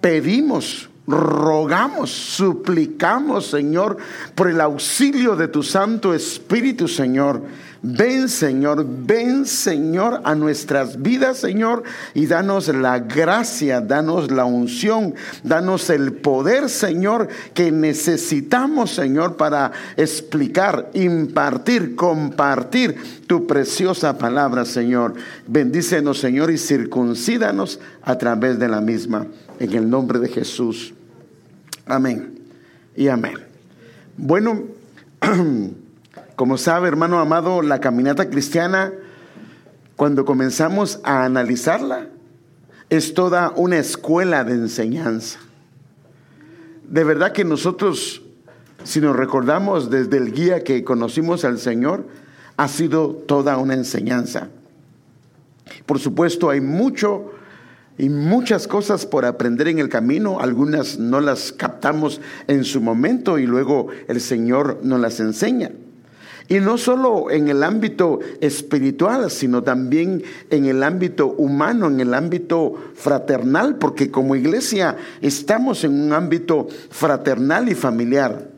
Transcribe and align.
pedimos, 0.00 0.88
rogamos, 1.06 2.10
suplicamos, 2.10 3.46
Señor, 3.46 3.96
por 4.34 4.48
el 4.48 4.60
auxilio 4.60 5.36
de 5.36 5.48
tu 5.48 5.62
Santo 5.62 6.14
Espíritu, 6.14 6.88
Señor 6.88 7.42
Ven 7.82 8.28
Señor, 8.28 8.84
ven 8.86 9.46
Señor 9.46 10.20
a 10.24 10.34
nuestras 10.34 11.00
vidas, 11.00 11.38
Señor, 11.38 11.82
y 12.12 12.26
danos 12.26 12.68
la 12.68 12.98
gracia, 12.98 13.80
danos 13.80 14.30
la 14.30 14.44
unción, 14.44 15.14
danos 15.44 15.88
el 15.88 16.12
poder, 16.12 16.68
Señor, 16.68 17.28
que 17.54 17.72
necesitamos, 17.72 18.90
Señor, 18.90 19.36
para 19.38 19.72
explicar, 19.96 20.90
impartir, 20.92 21.96
compartir 21.96 23.22
tu 23.26 23.46
preciosa 23.46 24.18
palabra, 24.18 24.66
Señor. 24.66 25.14
Bendícenos, 25.46 26.18
Señor, 26.18 26.50
y 26.50 26.58
circuncídanos 26.58 27.80
a 28.02 28.18
través 28.18 28.58
de 28.58 28.68
la 28.68 28.82
misma. 28.82 29.26
En 29.60 29.72
el 29.74 29.88
nombre 29.88 30.18
de 30.18 30.28
Jesús. 30.28 30.92
Amén. 31.86 32.40
Y 32.96 33.06
amén. 33.06 33.34
Bueno. 34.16 34.64
Como 36.40 36.56
sabe, 36.56 36.88
hermano 36.88 37.18
amado, 37.18 37.60
la 37.60 37.80
caminata 37.80 38.30
cristiana, 38.30 38.94
cuando 39.94 40.24
comenzamos 40.24 40.98
a 41.04 41.26
analizarla, 41.26 42.06
es 42.88 43.12
toda 43.12 43.52
una 43.56 43.76
escuela 43.76 44.42
de 44.42 44.54
enseñanza. 44.54 45.38
De 46.88 47.04
verdad 47.04 47.32
que 47.32 47.44
nosotros, 47.44 48.22
si 48.84 49.02
nos 49.02 49.14
recordamos 49.14 49.90
desde 49.90 50.16
el 50.16 50.32
guía 50.32 50.64
que 50.64 50.82
conocimos 50.82 51.44
al 51.44 51.58
Señor, 51.58 52.06
ha 52.56 52.68
sido 52.68 53.10
toda 53.10 53.58
una 53.58 53.74
enseñanza. 53.74 54.48
Por 55.84 55.98
supuesto, 55.98 56.48
hay 56.48 56.62
mucho 56.62 57.32
y 58.00 58.08
muchas 58.08 58.66
cosas 58.66 59.04
por 59.04 59.26
aprender 59.26 59.68
en 59.68 59.78
el 59.78 59.90
camino. 59.90 60.40
Algunas 60.40 60.98
no 60.98 61.20
las 61.20 61.52
captamos 61.52 62.22
en 62.46 62.64
su 62.64 62.80
momento 62.80 63.38
y 63.38 63.44
luego 63.44 63.88
el 64.08 64.22
Señor 64.22 64.80
nos 64.82 64.98
las 65.00 65.20
enseña. 65.20 65.70
Y 66.48 66.60
no 66.60 66.78
solo 66.78 67.30
en 67.30 67.48
el 67.48 67.62
ámbito 67.62 68.20
espiritual, 68.40 69.30
sino 69.30 69.62
también 69.62 70.22
en 70.48 70.64
el 70.64 70.82
ámbito 70.82 71.26
humano, 71.26 71.88
en 71.88 72.00
el 72.00 72.14
ámbito 72.14 72.74
fraternal, 72.94 73.76
porque 73.76 74.10
como 74.10 74.34
iglesia 74.34 74.96
estamos 75.20 75.84
en 75.84 76.00
un 76.00 76.14
ámbito 76.14 76.68
fraternal 76.88 77.68
y 77.68 77.74
familiar. 77.74 78.48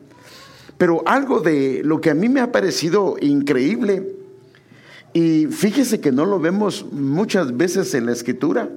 Pero 0.77 1.03
algo 1.05 1.41
de 1.41 1.81
lo 1.83 1.99
que 1.99 2.11
a 2.11 2.15
mí 2.15 2.29
me 2.29 2.39
ha 2.39 2.53
parecido 2.53 3.17
increíble, 3.19 4.15
y 5.11 5.47
fíjese 5.47 5.99
que 5.99 6.13
no 6.13 6.25
lo 6.25 6.39
vemos 6.39 6.85
muchas 6.93 7.57
veces 7.57 7.93
en 7.93 8.05
la 8.05 8.13
escritura, 8.13 8.69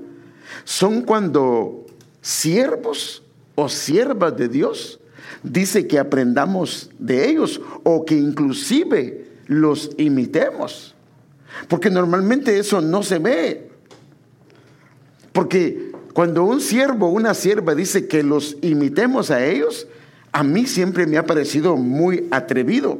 son 0.64 1.02
cuando 1.02 1.86
siervos 2.20 3.22
o 3.54 3.68
siervas 3.68 4.36
de 4.36 4.48
Dios 4.48 5.00
dice 5.42 5.86
que 5.86 5.98
aprendamos 5.98 6.90
de 6.98 7.28
ellos 7.28 7.60
o 7.84 8.04
que 8.04 8.16
inclusive 8.16 9.26
los 9.46 9.90
imitemos. 9.96 10.94
Porque 11.68 11.90
normalmente 11.90 12.58
eso 12.58 12.80
no 12.80 13.02
se 13.02 13.18
ve. 13.18 13.70
Porque 15.32 15.92
cuando 16.12 16.44
un 16.44 16.60
siervo 16.60 17.08
o 17.08 17.12
una 17.12 17.34
sierva 17.34 17.74
dice 17.74 18.08
que 18.08 18.22
los 18.22 18.56
imitemos 18.62 19.30
a 19.30 19.44
ellos, 19.44 19.86
a 20.32 20.42
mí 20.42 20.66
siempre 20.66 21.06
me 21.06 21.18
ha 21.18 21.26
parecido 21.26 21.76
muy 21.76 22.26
atrevido. 22.30 22.98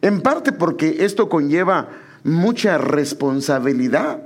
En 0.00 0.20
parte 0.20 0.52
porque 0.52 1.04
esto 1.04 1.28
conlleva 1.28 1.90
mucha 2.22 2.78
responsabilidad. 2.78 4.22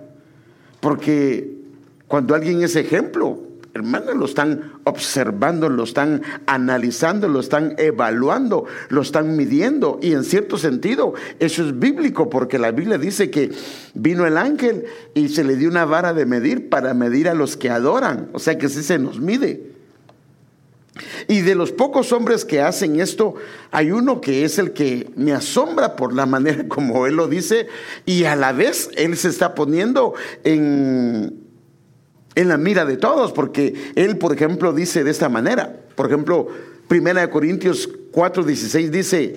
Porque 0.81 1.58
cuando 2.09 2.34
alguien 2.34 2.62
es 2.62 2.75
ejemplo, 2.75 3.39
hermanos, 3.75 4.17
lo 4.17 4.25
están 4.25 4.73
observando, 4.84 5.69
lo 5.69 5.84
están 5.84 6.23
analizando, 6.47 7.28
lo 7.28 7.41
están 7.41 7.75
evaluando, 7.78 8.64
lo 8.89 9.03
están 9.03 9.37
midiendo. 9.37 9.98
Y 10.03 10.12
en 10.12 10.25
cierto 10.25 10.59
sentido, 10.59 11.14
eso 11.39 11.64
es 11.64 11.79
bíblico, 11.79 12.30
porque 12.30 12.58
la 12.58 12.70
Biblia 12.70 12.98
dice 12.98 13.30
que 13.30 13.52
vino 13.95 14.27
el 14.27 14.39
ángel 14.39 14.86
y 15.14 15.29
se 15.29 15.45
le 15.45 15.57
dio 15.57 15.69
una 15.69 15.85
vara 15.85 16.13
de 16.14 16.27
medir 16.27 16.69
para 16.69 16.95
medir 16.95 17.29
a 17.29 17.35
los 17.35 17.57
que 17.57 17.70
adoran. 17.70 18.29
O 18.33 18.39
sea 18.39 18.58
que 18.58 18.69
sí 18.69 18.83
se 18.83 18.98
nos 18.98 19.20
mide. 19.20 19.69
Y 21.29 21.42
de 21.42 21.55
los 21.55 21.70
pocos 21.70 22.13
hombres 22.13 22.45
que 22.45 22.61
hacen 22.61 22.98
esto, 23.01 23.35
hay 23.70 23.92
uno 23.92 24.20
que 24.20 24.45
es 24.45 24.58
el 24.58 24.73
que 24.73 25.11
me 25.14 25.33
asombra 25.33 25.95
por 25.95 26.13
la 26.13 26.27
manera 26.27 26.67
como 26.69 27.07
él 27.07 27.17
lo 27.17 27.29
dice, 27.29 27.69
y 28.05 28.25
a 28.25 28.35
la 28.35 28.52
vez 28.52 28.90
él 28.96 29.17
se 29.17 29.29
está 29.29 29.55
poniendo 29.55 30.14
en 30.42 31.48
en 32.39 32.49
la 32.49 32.57
mira 32.57 32.85
de 32.85 32.97
todos, 32.97 33.33
porque 33.33 33.93
él, 33.97 34.17
por 34.17 34.33
ejemplo, 34.33 34.73
dice 34.73 35.03
de 35.03 35.11
esta 35.11 35.29
manera. 35.29 35.81
Por 35.97 36.07
ejemplo, 36.07 36.47
Primera 36.87 37.21
de 37.21 37.31
Corintios 37.31 37.89
4:16 38.13 38.91
dice, 38.91 39.37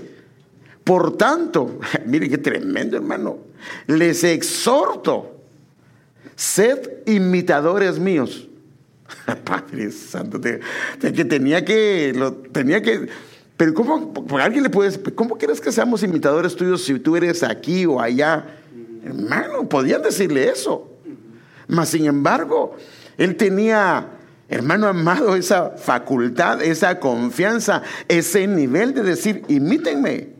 por 0.83 1.17
tanto, 1.17 1.79
mire 2.05 2.29
qué 2.29 2.37
tremendo 2.37 2.97
hermano, 2.97 3.39
les 3.87 4.23
exhorto, 4.23 5.35
sed 6.35 6.77
imitadores 7.07 7.97
míos. 7.97 8.47
Padre 9.43 9.91
Santo, 9.91 10.39
que 10.39 11.25
tenía 11.25 11.65
que, 11.65 12.13
lo, 12.15 12.33
tenía 12.33 12.83
que, 12.83 13.09
pero 13.57 13.73
¿cómo, 13.73 14.13
alguien 14.39 14.61
le 14.61 14.69
puede 14.69 14.97
¿cómo 15.15 15.39
quieres 15.39 15.59
que 15.59 15.71
seamos 15.71 16.03
imitadores 16.03 16.55
tuyos 16.55 16.83
si 16.83 16.99
tú 16.99 17.15
eres 17.15 17.41
aquí 17.41 17.87
o 17.87 17.99
allá? 17.99 18.45
Hermano, 19.03 19.67
podían 19.67 20.03
decirle 20.03 20.49
eso. 20.49 20.90
Mas 21.71 21.87
sin 21.87 22.05
embargo, 22.05 22.75
él 23.17 23.37
tenía, 23.37 24.05
hermano 24.49 24.87
amado, 24.87 25.37
esa 25.37 25.69
facultad, 25.77 26.61
esa 26.61 26.99
confianza, 26.99 27.81
ese 28.09 28.45
nivel 28.45 28.93
de 28.93 29.03
decir, 29.03 29.43
imítenme. 29.47 30.31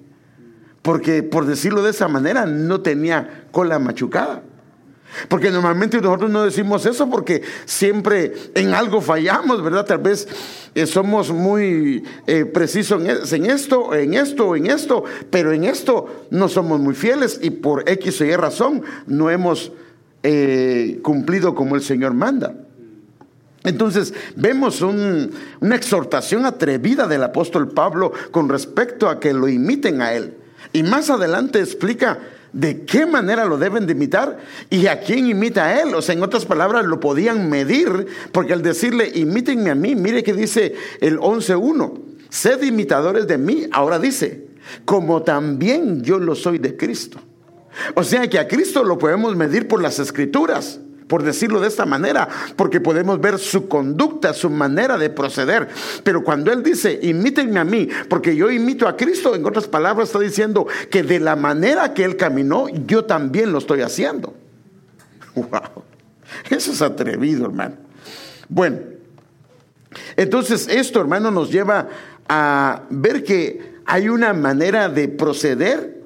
Porque 0.81 1.24
por 1.24 1.46
decirlo 1.46 1.84
de 1.84 1.92
esa 1.92 2.09
manera, 2.09 2.46
no 2.46 2.81
tenía 2.81 3.46
cola 3.52 3.80
machucada. 3.80 4.44
Porque 5.30 5.52
normalmente 5.52 6.02
nosotros 6.02 6.30
no 6.30 6.44
decimos 6.44 6.86
eso 6.86 7.09
porque 7.09 7.44
siempre 7.63 8.34
en 8.53 8.74
algo 8.74 9.00
fallamos, 9.00 9.63
¿verdad? 9.63 9.86
Tal 9.86 10.00
vez 10.00 10.28
eh, 10.75 10.86
somos 10.86 11.31
muy 11.31 12.03
eh, 12.28 12.44
precisos 12.44 13.02
en, 13.02 13.09
en, 13.09 13.50
esto, 13.50 13.96
en 13.96 14.16
esto, 14.16 14.53
en 14.58 14.66
esto, 14.66 15.06
pero 15.30 15.53
en 15.53 15.63
esto 15.63 16.25
no 16.30 16.50
somos 16.50 16.81
muy 16.81 16.94
fieles 16.94 17.40
y 17.42 17.52
por 17.52 17.90
X 17.90 18.19
o 18.19 18.25
Y 18.25 18.36
razón 18.36 18.84
no 19.08 19.30
hemos 19.30 19.72
eh, 20.24 21.00
cumplido 21.02 21.56
como 21.56 21.76
el 21.76 21.82
Señor 21.82 22.14
manda. 22.14 22.56
Entonces 23.64 24.14
vemos 24.36 24.82
una 24.82 25.76
exhortación 25.76 26.46
atrevida 26.46 27.08
del 27.08 27.24
apóstol 27.24 27.70
Pablo 27.70 28.12
con 28.31 28.50
respecto 28.50 29.08
a 29.08 29.20
que 29.20 29.34
lo 29.34 29.48
imiten 29.48 30.02
a 30.02 30.14
él. 30.14 30.36
Y 30.74 30.84
más 30.84 31.10
adelante 31.10 31.60
explica 31.60 32.20
de 32.54 32.86
qué 32.86 33.06
manera 33.06 33.46
lo 33.46 33.58
deben 33.58 33.86
de 33.86 33.94
imitar 33.94 34.40
y 34.70 34.88
a 34.88 35.00
quién 35.00 35.28
imita 35.28 35.66
a 35.66 35.81
él. 35.81 35.94
O 35.94 36.02
sea, 36.02 36.16
en 36.16 36.24
otras 36.24 36.46
palabras, 36.46 36.86
lo 36.86 37.00
podían 37.00 37.50
medir, 37.50 38.08
porque 38.31 38.54
al 38.54 38.62
decirle, 38.62 39.12
imítenme 39.14 39.70
a 39.70 39.76
mí, 39.76 39.96
mire 39.96 40.24
que 40.24 40.34
dice 40.34 40.76
el 41.00 41.18
11.1, 41.20 42.00
sed 42.30 42.64
imitadores 42.64 43.28
de 43.28 43.38
mí, 43.38 43.68
ahora 43.72 44.00
dice, 44.00 44.48
como 44.86 45.24
también 45.24 46.04
yo 46.04 46.20
lo 46.20 46.36
soy 46.36 46.58
de 46.58 46.76
Cristo. 46.76 47.20
O 47.96 48.04
sea 48.04 48.30
que 48.30 48.40
a 48.40 48.48
Cristo 48.48 48.84
lo 48.84 48.98
podemos 48.98 49.36
medir 49.36 49.68
por 49.68 49.82
las 49.82 50.00
escrituras, 50.00 50.80
por 51.08 51.24
decirlo 51.24 51.59
de 51.59 51.68
esta 51.68 51.86
manera, 51.86 52.28
porque 52.56 52.80
podemos 52.80 53.20
ver 53.20 53.38
su 53.38 53.68
conducta, 53.68 54.34
su 54.34 54.50
manera 54.50 54.98
de 54.98 55.09
proceder. 55.09 55.68
Pero 56.04 56.24
cuando 56.24 56.52
Él 56.52 56.64
dice, 56.64 57.00
imítenme 57.02 57.60
a 57.60 57.66
mí, 57.66 57.90
porque 58.10 58.36
yo 58.36 58.50
imito 58.50 58.88
a 58.88 58.96
Cristo, 58.96 59.36
en 59.36 59.46
otras 59.46 59.68
palabras 59.68 60.10
está 60.10 60.20
diciendo 60.20 60.68
que 60.90 61.04
de 61.04 61.20
la 61.20 61.36
manera 61.36 61.94
que 61.94 62.04
Él 62.04 62.16
caminó, 62.16 62.68
yo 62.70 63.06
también 63.06 63.52
lo 63.52 63.58
estoy 63.58 63.81
haciendo. 63.81 64.34
Wow, 65.34 65.84
eso 66.50 66.74
es 66.74 66.81
atrevido, 66.81 67.46
hermano. 67.46 67.76
Bueno, 68.50 68.80
entonces 70.18 70.68
esto, 70.68 71.00
hermano, 71.00 71.31
nos 71.31 71.50
lleva 71.50 71.88
a 72.28 72.84
ver 72.90 73.24
que 73.24 73.75
hay 73.86 74.10
una 74.10 74.34
manera 74.34 74.90
de 74.90 75.07
proceder 75.07 76.00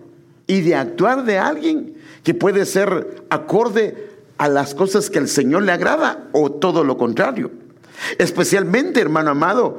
y 0.47 0.61
de 0.61 0.75
actuar 0.75 1.25
de 1.25 1.37
alguien 1.37 1.95
que 2.23 2.33
puede 2.33 2.65
ser 2.65 3.23
acorde 3.29 4.09
a 4.37 4.47
las 4.49 4.75
cosas 4.75 5.09
que 5.09 5.19
al 5.19 5.27
Señor 5.27 5.63
le 5.63 5.71
agrada 5.71 6.27
o 6.31 6.51
todo 6.51 6.83
lo 6.83 6.97
contrario. 6.97 7.51
Especialmente, 8.17 8.99
hermano 8.99 9.31
amado, 9.31 9.77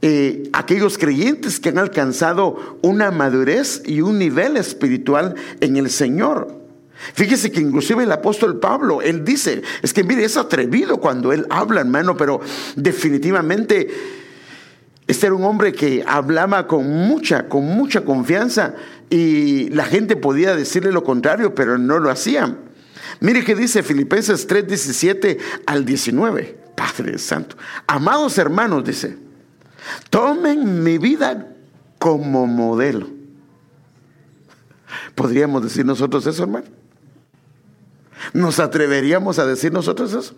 eh, 0.00 0.48
aquellos 0.52 0.96
creyentes 0.96 1.60
que 1.60 1.68
han 1.70 1.78
alcanzado 1.78 2.78
una 2.82 3.10
madurez 3.10 3.82
y 3.84 4.00
un 4.00 4.18
nivel 4.18 4.56
espiritual 4.56 5.34
en 5.60 5.76
el 5.76 5.90
Señor. 5.90 6.56
Fíjese 7.14 7.52
que 7.52 7.60
inclusive 7.60 8.04
el 8.04 8.12
apóstol 8.12 8.58
Pablo, 8.58 9.02
él 9.02 9.24
dice, 9.24 9.62
es 9.82 9.92
que 9.92 10.04
mire, 10.04 10.24
es 10.24 10.36
atrevido 10.36 10.98
cuando 10.98 11.32
él 11.32 11.46
habla, 11.50 11.80
hermano, 11.80 12.16
pero 12.16 12.40
definitivamente 12.76 13.88
este 15.06 15.26
era 15.26 15.34
un 15.34 15.44
hombre 15.44 15.72
que 15.72 16.04
hablaba 16.06 16.66
con 16.66 16.86
mucha, 16.86 17.48
con 17.48 17.64
mucha 17.64 18.04
confianza 18.04 18.74
y 19.10 19.70
la 19.70 19.84
gente 19.84 20.16
podía 20.16 20.54
decirle 20.54 20.92
lo 20.92 21.04
contrario, 21.04 21.54
pero 21.54 21.78
no 21.78 21.98
lo 21.98 22.10
hacían. 22.10 22.58
Mire 23.20 23.44
que 23.44 23.54
dice 23.54 23.82
Filipenses 23.82 24.46
3, 24.46 24.66
17 24.66 25.38
al 25.66 25.84
19. 25.84 26.58
Padre 26.78 27.18
Santo. 27.18 27.56
Amados 27.88 28.38
hermanos, 28.38 28.84
dice, 28.84 29.18
tomen 30.10 30.84
mi 30.84 30.98
vida 30.98 31.48
como 31.98 32.46
modelo. 32.46 33.08
¿Podríamos 35.16 35.64
decir 35.64 35.84
nosotros 35.84 36.24
eso, 36.26 36.44
hermano? 36.44 36.66
¿Nos 38.32 38.60
atreveríamos 38.60 39.40
a 39.40 39.46
decir 39.46 39.72
nosotros 39.72 40.12
eso? 40.12 40.34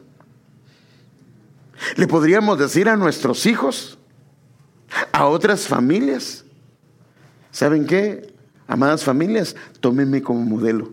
¿Le 1.97 2.07
podríamos 2.07 2.59
decir 2.59 2.89
a 2.89 2.97
nuestros 2.97 3.45
hijos, 3.45 3.99
a 5.13 5.27
otras 5.27 5.67
familias? 5.67 6.45
¿Saben 7.51 7.87
qué? 7.87 8.30
Amadas 8.71 9.03
familias, 9.03 9.57
tómenme 9.81 10.23
como 10.23 10.43
modelo. 10.43 10.93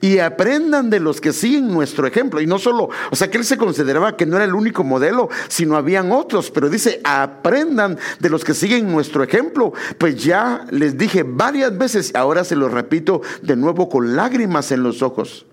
y 0.00 0.18
aprendan 0.18 0.90
de 0.90 1.00
los 1.00 1.20
que 1.20 1.32
siguen 1.32 1.68
nuestro 1.68 2.06
ejemplo. 2.06 2.40
Y 2.40 2.46
no 2.46 2.58
solo, 2.58 2.90
o 3.10 3.16
sea 3.16 3.30
que 3.30 3.38
él 3.38 3.44
se 3.44 3.56
consideraba 3.56 4.16
que 4.16 4.26
no 4.26 4.36
era 4.36 4.44
el 4.44 4.54
único 4.54 4.84
modelo, 4.84 5.30
sino 5.48 5.76
habían 5.76 6.12
otros, 6.12 6.50
pero 6.50 6.68
dice, 6.68 7.00
aprendan 7.02 7.98
de 8.20 8.28
los 8.28 8.44
que 8.44 8.52
siguen 8.52 8.92
nuestro 8.92 9.22
ejemplo. 9.22 9.72
Pues 9.96 10.22
ya 10.22 10.66
les 10.70 10.98
dije 10.98 11.24
varias 11.24 11.76
veces, 11.76 12.14
ahora 12.14 12.44
se 12.44 12.56
lo 12.56 12.68
repito 12.68 13.22
de 13.42 13.56
nuevo 13.56 13.88
con 13.88 14.16
lágrimas 14.16 14.70
en 14.70 14.82
los 14.82 15.02
ojos, 15.02 15.46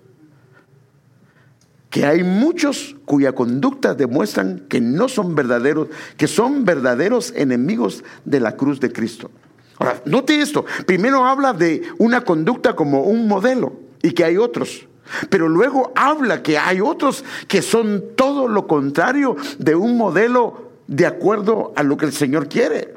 que 1.94 2.04
hay 2.04 2.24
muchos 2.24 2.96
cuya 3.04 3.36
conducta 3.36 3.94
demuestran 3.94 4.64
que 4.68 4.80
no 4.80 5.08
son 5.08 5.36
verdaderos, 5.36 5.86
que 6.16 6.26
son 6.26 6.64
verdaderos 6.64 7.32
enemigos 7.36 8.02
de 8.24 8.40
la 8.40 8.56
cruz 8.56 8.80
de 8.80 8.92
Cristo. 8.92 9.30
Ahora, 9.78 10.02
note 10.04 10.40
esto, 10.40 10.64
primero 10.86 11.24
habla 11.24 11.52
de 11.52 11.82
una 11.98 12.22
conducta 12.22 12.74
como 12.74 13.04
un 13.04 13.28
modelo 13.28 13.74
y 14.02 14.10
que 14.10 14.24
hay 14.24 14.36
otros. 14.38 14.88
Pero 15.30 15.48
luego 15.48 15.92
habla 15.94 16.42
que 16.42 16.58
hay 16.58 16.80
otros 16.80 17.24
que 17.46 17.62
son 17.62 18.02
todo 18.16 18.48
lo 18.48 18.66
contrario 18.66 19.36
de 19.60 19.76
un 19.76 19.96
modelo 19.96 20.72
de 20.88 21.06
acuerdo 21.06 21.72
a 21.76 21.84
lo 21.84 21.96
que 21.96 22.06
el 22.06 22.12
Señor 22.12 22.48
quiere. 22.48 22.92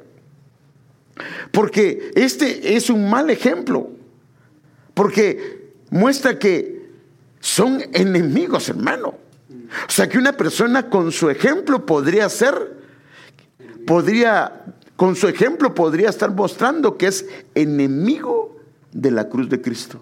Porque 1.51 2.13
este 2.15 2.75
es 2.75 2.89
un 2.89 3.11
mal 3.11 3.29
ejemplo. 3.29 3.91
Porque 4.95 5.69
muestra 5.91 6.39
que 6.39 6.76
son 7.39 7.81
enemigos, 7.93 8.69
hermano. 8.69 9.15
O 9.87 9.91
sea 9.91 10.07
que 10.07 10.17
una 10.17 10.33
persona 10.33 10.89
con 10.89 11.11
su 11.11 11.29
ejemplo 11.29 11.85
podría 11.85 12.29
ser, 12.29 12.77
podría, 13.85 14.65
con 14.95 15.15
su 15.15 15.27
ejemplo 15.27 15.73
podría 15.73 16.09
estar 16.09 16.33
mostrando 16.33 16.97
que 16.97 17.07
es 17.07 17.25
enemigo 17.53 18.57
de 18.91 19.11
la 19.11 19.27
cruz 19.29 19.49
de 19.49 19.61
Cristo. 19.61 20.01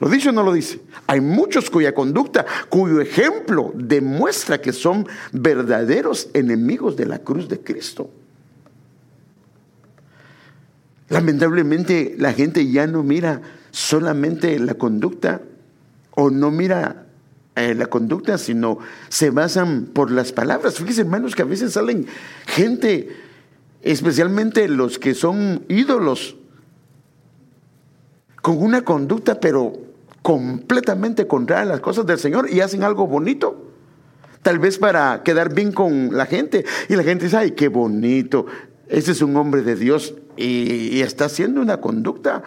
¿Lo 0.00 0.08
dice 0.08 0.28
o 0.28 0.32
no 0.32 0.44
lo 0.44 0.52
dice? 0.52 0.80
Hay 1.06 1.20
muchos 1.20 1.70
cuya 1.70 1.92
conducta, 1.92 2.46
cuyo 2.68 3.00
ejemplo 3.00 3.72
demuestra 3.74 4.60
que 4.60 4.72
son 4.72 5.06
verdaderos 5.32 6.28
enemigos 6.34 6.96
de 6.96 7.06
la 7.06 7.18
cruz 7.18 7.48
de 7.48 7.60
Cristo. 7.60 8.10
Lamentablemente 11.08 12.14
la 12.18 12.32
gente 12.32 12.70
ya 12.70 12.86
no 12.86 13.02
mira 13.02 13.40
solamente 13.70 14.58
la 14.58 14.74
conducta 14.74 15.40
o 16.20 16.30
no 16.30 16.50
mira 16.50 17.06
eh, 17.54 17.76
la 17.76 17.86
conducta, 17.86 18.38
sino 18.38 18.80
se 19.08 19.30
basan 19.30 19.86
por 19.92 20.10
las 20.10 20.32
palabras. 20.32 20.74
Fíjense 20.74 21.02
hermanos 21.02 21.36
que 21.36 21.42
a 21.42 21.44
veces 21.44 21.74
salen 21.74 22.08
gente, 22.44 23.16
especialmente 23.82 24.66
los 24.66 24.98
que 24.98 25.14
son 25.14 25.64
ídolos, 25.68 26.34
con 28.42 28.60
una 28.60 28.82
conducta 28.82 29.38
pero 29.38 29.74
completamente 30.20 31.28
contraria 31.28 31.62
a 31.62 31.74
las 31.76 31.80
cosas 31.80 32.04
del 32.04 32.18
Señor 32.18 32.50
y 32.50 32.62
hacen 32.62 32.82
algo 32.82 33.06
bonito. 33.06 33.70
Tal 34.42 34.58
vez 34.58 34.76
para 34.76 35.22
quedar 35.22 35.54
bien 35.54 35.70
con 35.70 36.16
la 36.16 36.26
gente. 36.26 36.64
Y 36.88 36.96
la 36.96 37.04
gente 37.04 37.26
dice, 37.26 37.36
ay, 37.36 37.52
qué 37.52 37.68
bonito. 37.68 38.46
Ese 38.88 39.12
es 39.12 39.22
un 39.22 39.36
hombre 39.36 39.62
de 39.62 39.76
Dios 39.76 40.14
y, 40.36 41.00
está 41.00 41.26
haciendo 41.26 41.60
una 41.60 41.76
conducta. 41.76 42.42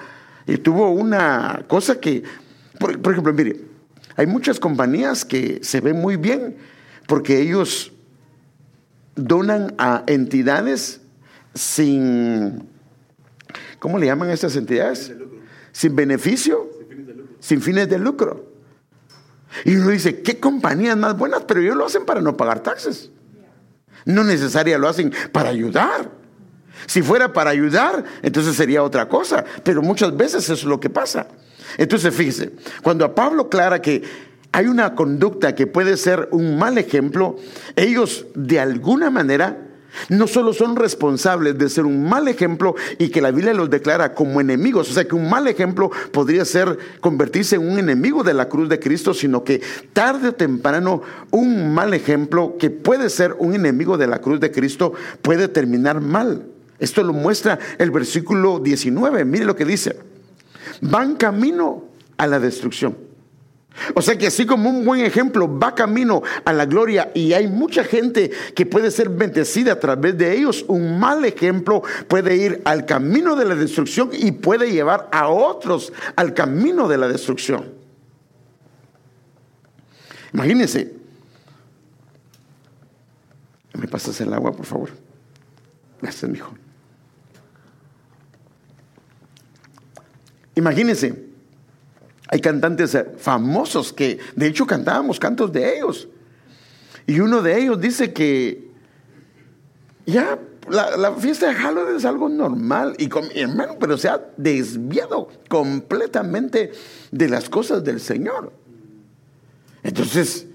Y 0.45 0.57
tuvo 0.57 0.89
una 0.89 1.63
cosa 1.69 2.01
que, 2.01 2.23
por, 2.81 3.01
por 3.01 3.13
ejemplo, 3.13 3.33
mire, 3.33 3.61
hay 4.17 4.27
muchas 4.27 4.59
compañías 4.59 5.23
que 5.23 5.59
se 5.63 5.79
ven 5.79 6.01
muy 6.01 6.17
bien 6.17 6.57
porque 7.07 7.39
ellos 7.39 7.93
donan 9.15 9.73
a 9.77 10.03
entidades 10.07 10.99
sin, 11.53 12.67
¿cómo 13.79 13.97
le 13.97 14.07
llaman 14.07 14.29
a 14.29 14.33
estas 14.33 14.55
entidades? 14.57 15.13
Sin 15.71 15.95
beneficio 15.95 16.81
sin 17.41 17.61
fines 17.61 17.89
de 17.89 17.99
lucro. 17.99 18.45
Y 19.65 19.75
uno 19.75 19.89
dice, 19.89 20.21
¿qué 20.21 20.39
compañías 20.39 20.95
más 20.95 21.17
buenas? 21.17 21.43
Pero 21.45 21.59
ellos 21.59 21.75
lo 21.75 21.85
hacen 21.85 22.05
para 22.05 22.21
no 22.21 22.37
pagar 22.37 22.61
taxes. 22.61 23.09
No 24.05 24.23
necesaria 24.23 24.77
lo 24.77 24.87
hacen 24.87 25.11
para 25.33 25.49
ayudar. 25.49 26.09
Si 26.85 27.01
fuera 27.01 27.33
para 27.33 27.49
ayudar, 27.49 28.05
entonces 28.21 28.55
sería 28.55 28.81
otra 28.81 29.09
cosa. 29.09 29.43
Pero 29.63 29.81
muchas 29.81 30.15
veces 30.15 30.43
eso 30.45 30.53
es 30.53 30.63
lo 30.63 30.79
que 30.79 30.89
pasa. 30.89 31.27
Entonces, 31.77 32.13
fíjese, 32.13 32.51
cuando 32.81 33.05
a 33.05 33.15
Pablo 33.15 33.43
aclara 33.43 33.81
que 33.81 34.03
hay 34.51 34.67
una 34.67 34.95
conducta 34.95 35.55
que 35.55 35.67
puede 35.67 35.97
ser 35.97 36.27
un 36.31 36.57
mal 36.57 36.77
ejemplo, 36.77 37.37
ellos 37.75 38.25
de 38.35 38.59
alguna 38.59 39.09
manera 39.09 39.57
no 40.09 40.27
solo 40.27 40.53
son 40.53 40.75
responsables 40.75 41.57
de 41.57 41.69
ser 41.69 41.85
un 41.85 42.07
mal 42.07 42.27
ejemplo 42.27 42.75
y 42.97 43.09
que 43.09 43.21
la 43.21 43.31
Biblia 43.31 43.53
los 43.53 43.69
declara 43.69 44.13
como 44.13 44.41
enemigos, 44.41 44.89
o 44.89 44.93
sea 44.93 45.05
que 45.05 45.15
un 45.15 45.29
mal 45.29 45.47
ejemplo 45.47 45.91
podría 46.11 46.45
ser 46.45 46.77
convertirse 46.99 47.55
en 47.55 47.69
un 47.69 47.79
enemigo 47.79 48.23
de 48.23 48.33
la 48.33 48.47
cruz 48.47 48.69
de 48.69 48.79
Cristo, 48.79 49.13
sino 49.13 49.43
que 49.43 49.61
tarde 49.93 50.29
o 50.29 50.33
temprano 50.33 51.01
un 51.31 51.73
mal 51.73 51.93
ejemplo 51.93 52.55
que 52.57 52.69
puede 52.69 53.09
ser 53.09 53.35
un 53.39 53.53
enemigo 53.53 53.97
de 53.97 54.07
la 54.07 54.19
cruz 54.19 54.39
de 54.39 54.51
Cristo 54.51 54.93
puede 55.21 55.47
terminar 55.47 56.01
mal. 56.01 56.45
Esto 56.79 57.03
lo 57.03 57.13
muestra 57.13 57.59
el 57.77 57.91
versículo 57.91 58.59
19, 58.59 59.23
mire 59.25 59.45
lo 59.45 59.55
que 59.55 59.65
dice, 59.65 60.10
van 60.81 61.15
camino 61.15 61.85
a 62.17 62.27
la 62.27 62.39
destrucción. 62.39 62.97
O 63.95 64.01
sea 64.01 64.17
que 64.17 64.27
así 64.27 64.45
como 64.45 64.69
un 64.69 64.83
buen 64.83 65.01
ejemplo 65.01 65.57
va 65.57 65.73
camino 65.73 66.21
a 66.43 66.51
la 66.51 66.65
gloria 66.65 67.11
y 67.15 67.31
hay 67.33 67.47
mucha 67.47 67.83
gente 67.83 68.29
que 68.53 68.65
puede 68.65 68.91
ser 68.91 69.09
bendecida 69.09 69.73
a 69.73 69.79
través 69.79 70.17
de 70.17 70.35
ellos, 70.37 70.65
un 70.67 70.99
mal 70.99 71.23
ejemplo 71.23 71.81
puede 72.07 72.35
ir 72.35 72.61
al 72.65 72.85
camino 72.85 73.35
de 73.35 73.45
la 73.45 73.55
destrucción 73.55 74.09
y 74.11 74.33
puede 74.33 74.71
llevar 74.71 75.07
a 75.13 75.29
otros 75.29 75.93
al 76.17 76.33
camino 76.33 76.89
de 76.89 76.97
la 76.97 77.07
destrucción. 77.07 77.65
Imagínense. 80.33 80.93
¿Me 83.73 83.87
pasas 83.87 84.19
el 84.19 84.33
agua, 84.33 84.51
por 84.51 84.65
favor? 84.65 84.89
Gracias, 86.01 86.29
hijo. 86.33 86.53
Imagínense 90.55 91.31
hay 92.31 92.39
cantantes 92.39 92.95
eh, 92.95 93.05
famosos 93.17 93.91
que, 93.91 94.17
de 94.37 94.47
hecho, 94.47 94.65
cantábamos 94.65 95.19
cantos 95.19 95.51
de 95.51 95.77
ellos. 95.77 96.07
Y 97.05 97.19
uno 97.19 97.41
de 97.41 97.59
ellos 97.59 97.79
dice 97.79 98.13
que 98.13 98.71
ya 100.05 100.39
la, 100.69 101.11
fiesta 101.15 101.49
de 101.49 101.55
Halloween 101.55 101.97
es 101.97 102.05
algo 102.05 102.29
normal. 102.29 102.95
Y 102.97 103.09
con, 103.09 103.25
hermano, 103.35 103.75
pero 103.77 103.97
se 103.97 104.07
ha 104.07 104.21
desviado 104.37 105.27
completamente 105.49 106.71
de 107.11 107.27
las 107.27 107.49
cosas 107.49 107.83
del 107.83 107.99
Señor. 107.99 108.53
Entonces, 109.83 110.47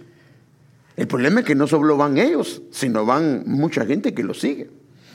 el 0.96 1.06
problema 1.06 1.40
es 1.40 1.46
que 1.46 1.54
no 1.54 1.66
solo 1.66 1.98
van 1.98 2.16
ellos, 2.16 2.62
sino 2.70 3.04
van 3.04 3.44
mucha 3.46 3.84
gente 3.84 4.14
que 4.14 4.22
lo 4.22 4.32
sigue. 4.32 4.70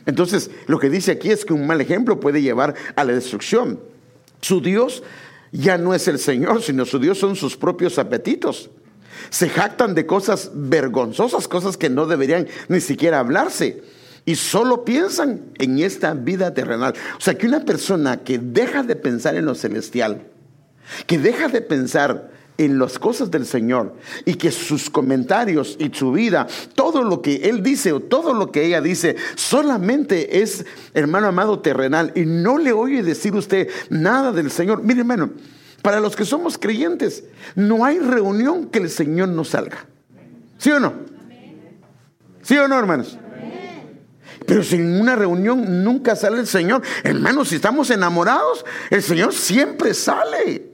Entonces, 0.05 0.51
lo 0.67 0.77
que 0.77 0.91
dice 0.91 1.13
aquí 1.13 1.31
es 1.31 1.43
que 1.43 1.53
un 1.53 1.65
mal 1.65 1.81
ejemplo 1.81 2.19
puede 2.19 2.43
llevar 2.43 2.75
a 2.95 3.03
la 3.03 3.13
destrucción. 3.13 3.79
Su 4.41 4.61
Dios 4.61 5.03
ya 5.51 5.77
no 5.77 5.93
es 5.93 6.07
el 6.07 6.19
Señor, 6.19 6.61
sino 6.61 6.85
su 6.85 6.99
Dios 6.99 7.17
son 7.17 7.35
sus 7.35 7.57
propios 7.57 7.99
apetitos. 7.99 8.69
Se 9.29 9.49
jactan 9.49 9.93
de 9.93 10.05
cosas 10.05 10.51
vergonzosas, 10.53 11.47
cosas 11.47 11.77
que 11.77 11.89
no 11.89 12.05
deberían 12.05 12.47
ni 12.67 12.79
siquiera 12.79 13.19
hablarse. 13.19 13.83
Y 14.25 14.35
solo 14.35 14.85
piensan 14.85 15.51
en 15.57 15.79
esta 15.79 16.13
vida 16.13 16.53
terrenal. 16.53 16.93
O 17.17 17.21
sea, 17.21 17.37
que 17.37 17.47
una 17.47 17.65
persona 17.65 18.23
que 18.23 18.39
deja 18.39 18.83
de 18.83 18.95
pensar 18.95 19.35
en 19.35 19.45
lo 19.45 19.55
celestial, 19.55 20.27
que 21.07 21.17
deja 21.17 21.47
de 21.47 21.61
pensar 21.61 22.31
en 22.57 22.77
las 22.77 22.99
cosas 22.99 23.31
del 23.31 23.45
Señor 23.45 23.95
y 24.25 24.35
que 24.35 24.51
sus 24.51 24.89
comentarios 24.89 25.75
y 25.79 25.89
su 25.93 26.11
vida, 26.11 26.47
todo 26.75 27.03
lo 27.03 27.21
que 27.21 27.49
él 27.49 27.63
dice 27.63 27.91
o 27.91 27.99
todo 27.99 28.33
lo 28.33 28.51
que 28.51 28.65
ella 28.65 28.81
dice, 28.81 29.15
solamente 29.35 30.41
es, 30.41 30.65
hermano 30.93 31.27
amado, 31.27 31.59
terrenal 31.59 32.11
y 32.15 32.25
no 32.25 32.57
le 32.57 32.71
oye 32.71 33.03
decir 33.03 33.33
usted 33.35 33.69
nada 33.89 34.31
del 34.31 34.51
Señor. 34.51 34.83
Mire, 34.83 34.99
hermano, 34.99 35.31
para 35.81 35.99
los 35.99 36.15
que 36.15 36.25
somos 36.25 36.57
creyentes, 36.57 37.23
no 37.55 37.83
hay 37.85 37.99
reunión 37.99 38.67
que 38.67 38.79
el 38.79 38.89
Señor 38.89 39.29
no 39.29 39.43
salga. 39.43 39.85
¿Sí 40.57 40.69
o 40.71 40.79
no? 40.79 40.93
¿Sí 42.43 42.57
o 42.57 42.67
no, 42.67 42.77
hermanos? 42.77 43.17
Pero 44.45 44.63
sin 44.63 44.99
una 44.99 45.15
reunión 45.15 45.83
nunca 45.83 46.15
sale 46.15 46.39
el 46.39 46.47
Señor. 46.47 46.81
Hermanos, 47.03 47.49
si 47.49 47.55
estamos 47.55 47.89
enamorados, 47.89 48.65
el 48.89 49.01
Señor 49.01 49.33
siempre 49.33 49.93
sale. 49.93 50.70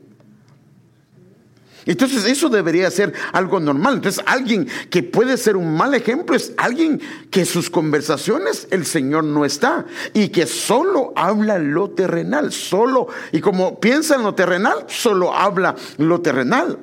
Entonces 1.88 2.26
eso 2.26 2.50
debería 2.50 2.92
ser 2.92 3.14
algo 3.32 3.60
normal. 3.60 3.96
Entonces 3.96 4.24
alguien 4.28 4.68
que 4.90 5.04
puede 5.04 5.38
ser 5.38 5.56
un 5.56 5.76
mal 5.76 5.94
ejemplo 5.94 6.36
es 6.36 6.54
alguien 6.58 7.02
que 7.32 7.46
sus 7.46 7.70
conversaciones 7.70 8.68
el 8.72 8.86
Señor 8.86 9.24
no 9.24 9.46
está 9.46 9.86
y 10.14 10.30
que 10.30 10.46
solo 10.46 11.14
habla 11.16 11.58
lo 11.58 11.92
terrenal, 11.92 12.52
solo, 12.52 13.08
y 13.32 13.40
como 13.40 13.80
piensa 13.80 14.16
en 14.16 14.24
lo 14.24 14.36
terrenal, 14.36 14.86
solo 14.88 15.34
habla 15.34 15.76
lo 15.98 16.22
terrenal. 16.22 16.78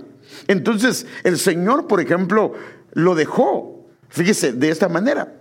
Entonces 0.49 1.07
el 1.23 1.39
Señor, 1.39 1.87
por 1.87 2.01
ejemplo, 2.01 2.55
lo 2.95 3.15
dejó, 3.15 3.85
fíjese, 4.09 4.53
de 4.53 4.71
esta 4.71 4.89
manera. 4.89 5.35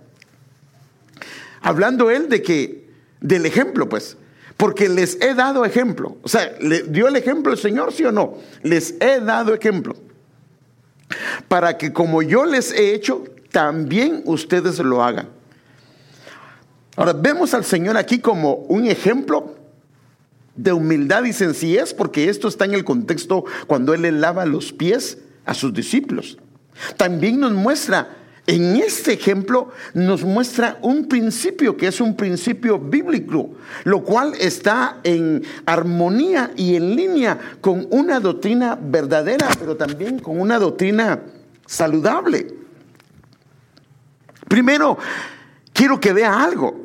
Hablando 1.62 2.12
él 2.12 2.28
de 2.28 2.42
que, 2.42 2.90
del 3.22 3.46
ejemplo, 3.46 3.88
pues, 3.88 4.18
porque 4.64 4.88
les 4.88 5.20
he 5.20 5.34
dado 5.34 5.66
ejemplo. 5.66 6.16
O 6.24 6.30
sea, 6.30 6.56
¿le 6.62 6.84
dio 6.84 7.10
el 7.10 7.18
ejemplo 7.18 7.52
el 7.52 7.58
Señor, 7.58 7.92
sí 7.92 8.06
o 8.06 8.14
no? 8.14 8.38
Les 8.62 8.96
he 9.02 9.20
dado 9.20 9.54
ejemplo. 9.54 9.94
Para 11.50 11.78
que 11.78 11.92
como 11.92 12.22
yo 12.22 12.46
les 12.46 12.72
he 12.72 12.94
hecho, 12.94 13.26
también 13.52 14.22
ustedes 14.24 14.80
lo 14.80 15.04
hagan. 15.04 15.28
Ahora, 16.96 17.12
vemos 17.12 17.54
al 17.54 17.66
Señor 17.66 17.98
aquí 17.98 18.20
como 18.20 18.54
un 18.70 18.86
ejemplo 18.86 19.54
de 20.56 20.72
humildad 20.72 21.26
y 21.26 21.34
sencillez, 21.34 21.94
porque 21.94 22.30
esto 22.30 22.48
está 22.48 22.64
en 22.64 22.74
el 22.74 22.86
contexto 22.86 23.44
cuando 23.68 23.94
Él 23.94 24.04
le 24.04 24.14
lava 24.14 24.46
los 24.46 24.72
pies 24.72 25.18
a 25.44 25.54
sus 25.54 25.74
discípulos. 25.74 26.38
También 26.96 27.38
nos 27.38 27.52
muestra 27.52 28.16
en 28.46 28.76
este 28.76 29.14
ejemplo 29.14 29.70
nos 29.94 30.24
muestra 30.24 30.78
un 30.82 31.08
principio 31.08 31.78
que 31.78 31.88
es 31.88 32.02
un 32.02 32.16
principio 32.16 32.78
bíblico, 32.78 33.52
lo 33.86 34.04
cual 34.04 34.34
está 34.40 35.00
en 35.04 35.44
armonía 35.66 36.52
y 36.58 36.76
en 36.76 36.96
línea 36.96 37.40
con 37.62 37.88
una 37.90 38.20
doctrina 38.20 38.78
verdadera, 38.80 39.48
pero 39.58 39.78
también 39.78 40.20
con 40.20 40.42
una 40.42 40.60
doctrina 40.60 41.22
saludable. 41.66 42.54
Primero, 44.50 44.98
quiero 45.72 46.00
que 46.00 46.12
vea 46.12 46.44
algo. 46.44 46.84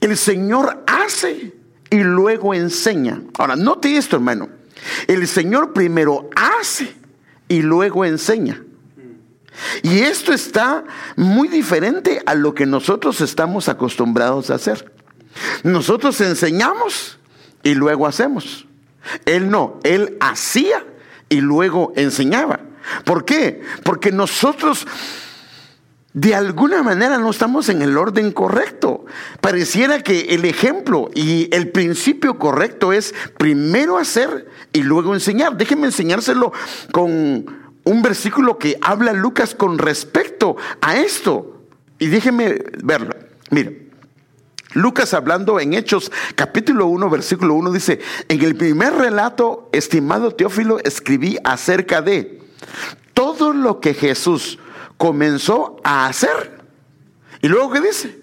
El 0.00 0.16
Señor 0.16 0.82
hace 0.86 1.52
y 1.90 2.02
luego 2.02 2.54
enseña. 2.54 3.22
Ahora, 3.38 3.54
note 3.54 3.96
esto, 3.96 4.16
hermano. 4.16 4.48
El 5.06 5.28
Señor 5.28 5.72
primero 5.72 6.28
hace 6.34 6.92
y 7.46 7.62
luego 7.62 8.04
enseña. 8.04 8.60
Y 9.82 10.00
esto 10.00 10.32
está 10.32 10.84
muy 11.16 11.48
diferente 11.48 12.22
a 12.26 12.34
lo 12.34 12.54
que 12.54 12.66
nosotros 12.66 13.20
estamos 13.20 13.68
acostumbrados 13.68 14.50
a 14.50 14.54
hacer. 14.54 14.92
Nosotros 15.62 16.20
enseñamos 16.20 17.18
y 17.62 17.74
luego 17.74 18.06
hacemos. 18.06 18.66
Él 19.24 19.50
no, 19.50 19.80
él 19.82 20.16
hacía 20.20 20.84
y 21.28 21.40
luego 21.40 21.92
enseñaba. 21.96 22.60
¿Por 23.04 23.24
qué? 23.24 23.62
Porque 23.84 24.12
nosotros 24.12 24.86
de 26.14 26.34
alguna 26.34 26.82
manera 26.82 27.16
no 27.16 27.30
estamos 27.30 27.68
en 27.70 27.80
el 27.80 27.96
orden 27.96 28.32
correcto. 28.32 29.06
Pareciera 29.40 30.02
que 30.02 30.34
el 30.34 30.44
ejemplo 30.44 31.10
y 31.14 31.48
el 31.54 31.70
principio 31.70 32.38
correcto 32.38 32.92
es 32.92 33.14
primero 33.38 33.96
hacer 33.96 34.46
y 34.72 34.82
luego 34.82 35.14
enseñar. 35.14 35.56
Déjenme 35.56 35.86
enseñárselo 35.86 36.52
con 36.92 37.61
un 37.84 38.02
versículo 38.02 38.58
que 38.58 38.78
habla 38.80 39.12
Lucas 39.12 39.54
con 39.54 39.78
respecto 39.78 40.56
a 40.80 40.96
esto. 40.96 41.62
Y 41.98 42.08
déjeme 42.08 42.62
verlo. 42.82 43.14
Mire, 43.50 43.90
Lucas 44.74 45.14
hablando 45.14 45.60
en 45.60 45.74
Hechos 45.74 46.10
capítulo 46.34 46.86
1, 46.86 47.10
versículo 47.10 47.54
1 47.54 47.72
dice, 47.72 48.00
en 48.28 48.42
el 48.42 48.56
primer 48.56 48.94
relato, 48.94 49.68
estimado 49.72 50.34
Teófilo, 50.34 50.78
escribí 50.82 51.38
acerca 51.44 52.02
de 52.02 52.40
todo 53.14 53.52
lo 53.52 53.80
que 53.80 53.94
Jesús 53.94 54.58
comenzó 54.96 55.76
a 55.84 56.06
hacer. 56.06 56.62
Y 57.42 57.48
luego, 57.48 57.72
¿qué 57.72 57.80
dice? 57.80 58.22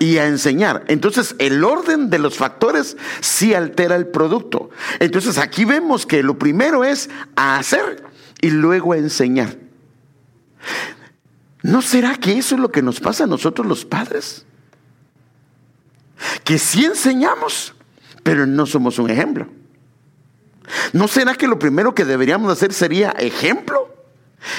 y 0.00 0.18
a 0.18 0.26
enseñar. 0.26 0.84
Entonces, 0.88 1.34
el 1.38 1.64
orden 1.64 2.10
de 2.10 2.18
los 2.18 2.36
factores 2.36 2.96
sí 3.20 3.54
altera 3.54 3.96
el 3.96 4.06
producto. 4.06 4.70
Entonces, 5.00 5.38
aquí 5.38 5.64
vemos 5.64 6.06
que 6.06 6.22
lo 6.22 6.38
primero 6.38 6.84
es 6.84 7.10
hacer 7.36 8.04
y 8.40 8.50
luego 8.50 8.92
a 8.92 8.98
enseñar. 8.98 9.56
¿No 11.62 11.82
será 11.82 12.14
que 12.16 12.38
eso 12.38 12.54
es 12.54 12.60
lo 12.60 12.70
que 12.70 12.82
nos 12.82 13.00
pasa 13.00 13.24
a 13.24 13.26
nosotros 13.26 13.66
los 13.66 13.84
padres? 13.84 14.46
Que 16.44 16.58
sí 16.58 16.84
enseñamos, 16.84 17.74
pero 18.22 18.46
no 18.46 18.66
somos 18.66 18.98
un 18.98 19.10
ejemplo. 19.10 19.48
¿No 20.92 21.08
será 21.08 21.34
que 21.34 21.48
lo 21.48 21.58
primero 21.58 21.94
que 21.94 22.04
deberíamos 22.04 22.52
hacer 22.52 22.72
sería 22.72 23.10
ejemplo? 23.10 23.87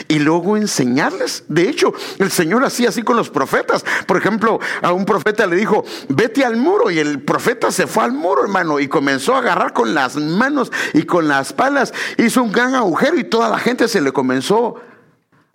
Y 0.07 0.19
luego 0.19 0.57
enseñarles. 0.57 1.43
De 1.47 1.69
hecho, 1.69 1.93
el 2.17 2.31
Señor 2.31 2.63
hacía 2.63 2.89
así 2.89 3.01
con 3.01 3.15
los 3.15 3.29
profetas. 3.29 3.85
Por 4.05 4.17
ejemplo, 4.17 4.59
a 4.81 4.91
un 4.91 5.05
profeta 5.05 5.45
le 5.47 5.55
dijo, 5.55 5.83
vete 6.09 6.43
al 6.43 6.57
muro. 6.57 6.91
Y 6.91 6.99
el 6.99 7.21
profeta 7.21 7.71
se 7.71 7.87
fue 7.87 8.03
al 8.03 8.13
muro, 8.13 8.43
hermano, 8.43 8.79
y 8.79 8.87
comenzó 8.87 9.35
a 9.35 9.39
agarrar 9.39 9.73
con 9.73 9.93
las 9.93 10.15
manos 10.15 10.71
y 10.93 11.03
con 11.03 11.27
las 11.27 11.53
palas. 11.53 11.93
Hizo 12.17 12.43
un 12.43 12.51
gran 12.51 12.75
agujero 12.75 13.17
y 13.17 13.23
toda 13.23 13.49
la 13.49 13.59
gente 13.59 13.87
se 13.87 14.01
le 14.01 14.11
comenzó 14.11 14.75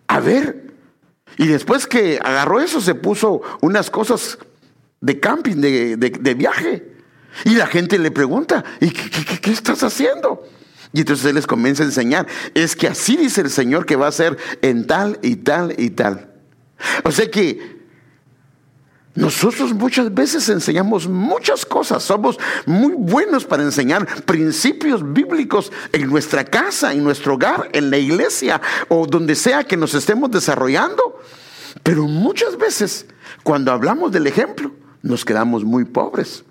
a 0.07 0.19
ver. 0.19 0.73
Y 1.37 1.47
después 1.47 1.87
que 1.87 2.19
agarró 2.23 2.59
eso, 2.59 2.81
se 2.81 2.95
puso 2.95 3.41
unas 3.61 3.89
cosas 3.89 4.37
de 5.01 5.19
camping, 5.19 5.57
de, 5.57 6.33
viaje. 6.35 6.93
Y 7.43 7.55
la 7.55 7.67
gente 7.67 7.99
le 7.99 8.11
pregunta, 8.11 8.63
¿y 8.79 8.91
qué 8.91 9.51
estás 9.51 9.83
haciendo? 9.83 10.41
Y 10.95 11.01
entonces 11.01 11.25
Él 11.25 11.35
les 11.35 11.45
comienza 11.45 11.83
a 11.83 11.87
enseñar. 11.87 12.25
Es 12.53 12.73
que 12.73 12.87
así 12.87 13.17
dice 13.17 13.41
el 13.41 13.49
Señor 13.49 13.85
que 13.85 13.97
va 13.97 14.07
a 14.07 14.11
ser 14.13 14.37
en 14.61 14.87
tal 14.87 15.19
y 15.21 15.35
tal 15.35 15.75
y 15.77 15.89
tal. 15.89 16.31
O 17.03 17.11
sea 17.11 17.29
que 17.29 17.75
nosotros 19.13 19.73
muchas 19.73 20.13
veces 20.13 20.47
enseñamos 20.47 21.09
muchas 21.09 21.65
cosas. 21.65 22.01
Somos 22.01 22.39
muy 22.65 22.93
buenos 22.95 23.43
para 23.43 23.63
enseñar 23.63 24.23
principios 24.23 25.01
bíblicos 25.11 25.69
en 25.91 26.07
nuestra 26.07 26.45
casa, 26.45 26.93
en 26.93 27.03
nuestro 27.03 27.33
hogar, 27.33 27.69
en 27.73 27.91
la 27.91 27.97
iglesia 27.97 28.61
o 28.87 29.05
donde 29.05 29.35
sea 29.35 29.65
que 29.65 29.75
nos 29.75 29.95
estemos 29.95 30.31
desarrollando. 30.31 31.19
Pero 31.83 32.03
muchas 32.03 32.57
veces 32.57 33.05
cuando 33.43 33.73
hablamos 33.73 34.13
del 34.13 34.27
ejemplo 34.27 34.71
nos 35.01 35.25
quedamos 35.25 35.65
muy 35.65 35.83
pobres. 35.83 36.45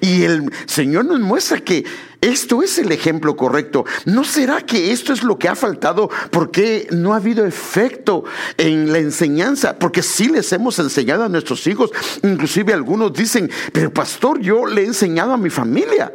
Y 0.00 0.22
el 0.22 0.50
Señor 0.66 1.04
nos 1.04 1.20
muestra 1.20 1.60
que 1.60 1.84
esto 2.20 2.62
es 2.62 2.78
el 2.78 2.90
ejemplo 2.90 3.36
correcto. 3.36 3.84
¿No 4.04 4.24
será 4.24 4.60
que 4.62 4.92
esto 4.92 5.12
es 5.12 5.22
lo 5.22 5.38
que 5.38 5.48
ha 5.48 5.54
faltado? 5.54 6.10
Porque 6.30 6.88
no 6.90 7.12
ha 7.12 7.16
habido 7.16 7.46
efecto 7.46 8.24
en 8.56 8.92
la 8.92 8.98
enseñanza? 8.98 9.78
Porque 9.78 10.02
sí 10.02 10.28
les 10.28 10.52
hemos 10.52 10.78
enseñado 10.78 11.24
a 11.24 11.28
nuestros 11.28 11.66
hijos. 11.66 11.90
Inclusive 12.22 12.72
algunos 12.72 13.12
dicen, 13.12 13.50
pero 13.72 13.92
pastor, 13.92 14.40
yo 14.40 14.66
le 14.66 14.82
he 14.82 14.86
enseñado 14.86 15.32
a 15.32 15.36
mi 15.36 15.50
familia. 15.50 16.12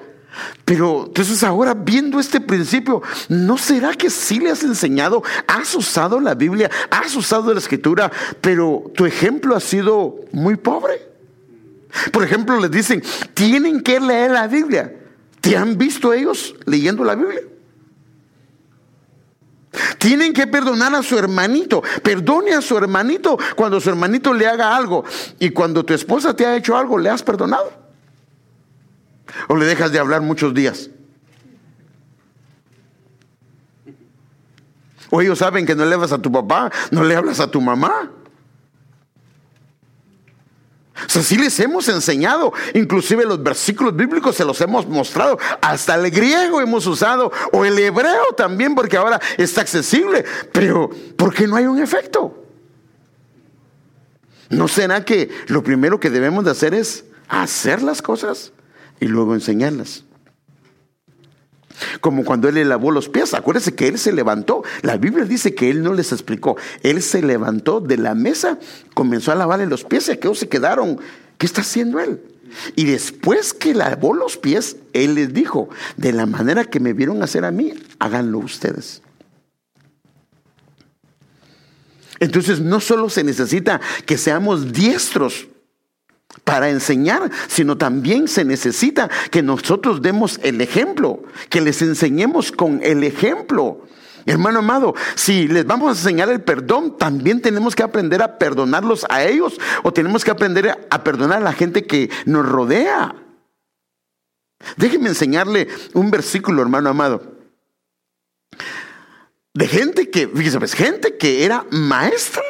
Pero 0.65 1.05
entonces 1.07 1.43
ahora 1.43 1.73
viendo 1.73 2.19
este 2.19 2.41
principio, 2.41 3.01
¿no 3.29 3.57
será 3.57 3.93
que 3.93 4.09
sí 4.09 4.39
le 4.39 4.49
has 4.49 4.63
enseñado? 4.63 5.23
Has 5.47 5.75
usado 5.75 6.19
la 6.19 6.33
Biblia, 6.33 6.69
has 6.89 7.15
usado 7.15 7.53
la 7.53 7.59
escritura, 7.59 8.11
pero 8.41 8.91
tu 8.95 9.05
ejemplo 9.05 9.55
ha 9.55 9.59
sido 9.59 10.15
muy 10.31 10.55
pobre. 10.55 11.13
Por 12.11 12.23
ejemplo, 12.23 12.59
les 12.59 12.71
dicen, 12.71 13.03
tienen 13.35 13.81
que 13.81 13.99
leer 13.99 14.31
la 14.31 14.47
Biblia. 14.47 14.91
¿Te 15.43 15.57
han 15.57 15.77
visto 15.77 16.13
ellos 16.13 16.55
leyendo 16.65 17.03
la 17.03 17.15
Biblia? 17.15 17.41
Tienen 19.97 20.31
que 20.31 20.47
perdonar 20.47 20.95
a 20.95 21.03
su 21.03 21.19
hermanito. 21.19 21.83
Perdone 22.01 22.53
a 22.53 22.61
su 22.61 22.77
hermanito 22.77 23.37
cuando 23.57 23.81
su 23.81 23.89
hermanito 23.89 24.33
le 24.33 24.47
haga 24.47 24.73
algo. 24.73 25.03
Y 25.39 25.49
cuando 25.49 25.83
tu 25.83 25.93
esposa 25.93 26.33
te 26.33 26.45
ha 26.45 26.55
hecho 26.55 26.77
algo, 26.77 26.97
¿le 26.97 27.09
has 27.09 27.23
perdonado? 27.23 27.73
¿O 29.49 29.57
le 29.57 29.65
dejas 29.65 29.91
de 29.91 29.99
hablar 29.99 30.21
muchos 30.21 30.53
días? 30.53 30.89
O 35.09 35.21
ellos 35.21 35.39
saben 35.39 35.65
que 35.65 35.75
no 35.75 35.83
le 35.83 35.93
hablas 35.93 36.13
a 36.13 36.21
tu 36.21 36.31
papá, 36.31 36.71
no 36.89 37.03
le 37.03 37.17
hablas 37.17 37.41
a 37.41 37.51
tu 37.51 37.59
mamá. 37.59 38.09
O 41.07 41.09
sea, 41.09 41.21
sí 41.21 41.37
les 41.37 41.59
hemos 41.59 41.87
enseñado, 41.87 42.53
inclusive 42.73 43.25
los 43.25 43.41
versículos 43.41 43.95
bíblicos 43.95 44.35
se 44.35 44.45
los 44.45 44.59
hemos 44.61 44.87
mostrado, 44.87 45.37
hasta 45.61 45.95
el 45.95 46.09
griego 46.11 46.61
hemos 46.61 46.85
usado, 46.87 47.31
o 47.51 47.65
el 47.65 47.77
hebreo 47.77 48.33
también, 48.35 48.75
porque 48.75 48.97
ahora 48.97 49.19
está 49.37 49.61
accesible, 49.61 50.23
pero 50.51 50.89
¿por 51.17 51.33
qué 51.33 51.47
no 51.47 51.55
hay 51.55 51.65
un 51.65 51.81
efecto? 51.81 52.43
¿No 54.49 54.67
será 54.67 55.03
que 55.03 55.29
lo 55.47 55.63
primero 55.63 55.99
que 55.99 56.09
debemos 56.09 56.45
de 56.45 56.51
hacer 56.51 56.73
es 56.73 57.05
hacer 57.27 57.81
las 57.81 58.01
cosas 58.01 58.51
y 58.99 59.07
luego 59.07 59.33
enseñarlas? 59.33 60.03
Como 62.01 62.23
cuando 62.23 62.49
él 62.49 62.55
le 62.55 62.65
lavó 62.65 62.91
los 62.91 63.09
pies. 63.09 63.33
Acuérdense 63.33 63.75
que 63.75 63.87
él 63.87 63.97
se 63.97 64.11
levantó. 64.11 64.63
La 64.81 64.97
Biblia 64.97 65.25
dice 65.25 65.55
que 65.55 65.69
él 65.69 65.83
no 65.83 65.93
les 65.93 66.11
explicó. 66.11 66.57
Él 66.81 67.01
se 67.01 67.21
levantó 67.21 67.79
de 67.79 67.97
la 67.97 68.15
mesa, 68.15 68.59
comenzó 68.93 69.31
a 69.31 69.35
lavarle 69.35 69.65
los 69.65 69.83
pies 69.83 70.07
y 70.07 70.11
aquellos 70.11 70.39
se 70.39 70.49
quedaron. 70.49 70.99
¿Qué 71.37 71.45
está 71.45 71.61
haciendo 71.61 71.99
él? 71.99 72.21
Y 72.75 72.85
después 72.85 73.53
que 73.53 73.73
lavó 73.73 74.13
los 74.13 74.37
pies, 74.37 74.77
él 74.93 75.15
les 75.15 75.33
dijo, 75.33 75.69
de 75.97 76.13
la 76.13 76.25
manera 76.25 76.65
que 76.65 76.79
me 76.79 76.93
vieron 76.93 77.23
hacer 77.23 77.45
a 77.45 77.51
mí, 77.51 77.73
háganlo 77.99 78.39
ustedes. 78.39 79.01
Entonces 82.19 82.61
no 82.61 82.79
solo 82.79 83.09
se 83.09 83.23
necesita 83.23 83.81
que 84.05 84.17
seamos 84.17 84.71
diestros 84.71 85.47
para 86.43 86.69
enseñar, 86.69 87.31
sino 87.47 87.77
también 87.77 88.27
se 88.27 88.43
necesita 88.43 89.09
que 89.31 89.41
nosotros 89.41 90.01
demos 90.01 90.39
el 90.43 90.61
ejemplo, 90.61 91.23
que 91.49 91.61
les 91.61 91.81
enseñemos 91.81 92.51
con 92.51 92.81
el 92.83 93.03
ejemplo. 93.03 93.81
Hermano 94.25 94.59
amado, 94.59 94.95
si 95.15 95.47
les 95.47 95.65
vamos 95.65 95.89
a 95.89 95.99
enseñar 95.99 96.29
el 96.29 96.41
perdón, 96.41 96.97
también 96.97 97.41
tenemos 97.41 97.75
que 97.75 97.83
aprender 97.83 98.21
a 98.21 98.37
perdonarlos 98.37 99.05
a 99.09 99.23
ellos 99.23 99.59
o 99.83 99.91
tenemos 99.91 100.23
que 100.23 100.31
aprender 100.31 100.77
a 100.89 101.03
perdonar 101.03 101.39
a 101.39 101.45
la 101.45 101.53
gente 101.53 101.85
que 101.85 102.09
nos 102.25 102.47
rodea. 102.47 103.15
Déjenme 104.77 105.09
enseñarle 105.09 105.67
un 105.93 106.09
versículo, 106.09 106.61
hermano 106.61 106.89
amado. 106.89 107.33
De 109.53 109.67
gente 109.67 110.09
que, 110.09 110.27
fíjese, 110.27 110.57
pues, 110.57 110.73
gente 110.73 111.17
que 111.17 111.45
era 111.45 111.65
maestra, 111.69 112.43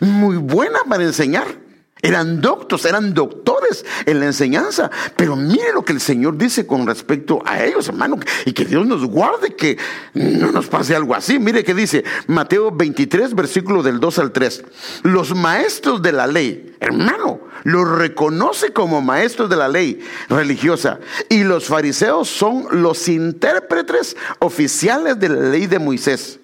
muy 0.00 0.36
buena 0.36 0.80
para 0.88 1.04
enseñar. 1.04 1.67
Eran 2.00 2.40
doctos, 2.40 2.84
eran 2.84 3.12
doctores 3.12 3.84
en 4.06 4.20
la 4.20 4.26
enseñanza. 4.26 4.90
Pero 5.16 5.34
mire 5.34 5.72
lo 5.72 5.84
que 5.84 5.92
el 5.92 6.00
Señor 6.00 6.36
dice 6.36 6.66
con 6.66 6.86
respecto 6.86 7.42
a 7.44 7.64
ellos, 7.64 7.88
hermano. 7.88 8.18
Y 8.44 8.52
que 8.52 8.64
Dios 8.64 8.86
nos 8.86 9.04
guarde 9.04 9.54
que 9.54 9.78
no 10.14 10.52
nos 10.52 10.66
pase 10.66 10.94
algo 10.94 11.14
así. 11.14 11.38
Mire 11.38 11.64
que 11.64 11.74
dice 11.74 12.04
Mateo 12.26 12.70
23, 12.70 13.34
versículo 13.34 13.82
del 13.82 13.98
2 13.98 14.18
al 14.20 14.32
3. 14.32 14.64
Los 15.02 15.34
maestros 15.34 16.00
de 16.00 16.12
la 16.12 16.26
ley, 16.26 16.76
hermano, 16.80 17.40
los 17.64 17.88
reconoce 17.88 18.72
como 18.72 19.00
maestros 19.00 19.50
de 19.50 19.56
la 19.56 19.68
ley 19.68 20.00
religiosa. 20.28 21.00
Y 21.28 21.42
los 21.42 21.66
fariseos 21.66 22.28
son 22.28 22.66
los 22.70 23.08
intérpretes 23.08 24.16
oficiales 24.38 25.18
de 25.18 25.28
la 25.30 25.48
ley 25.48 25.66
de 25.66 25.78
Moisés. 25.80 26.38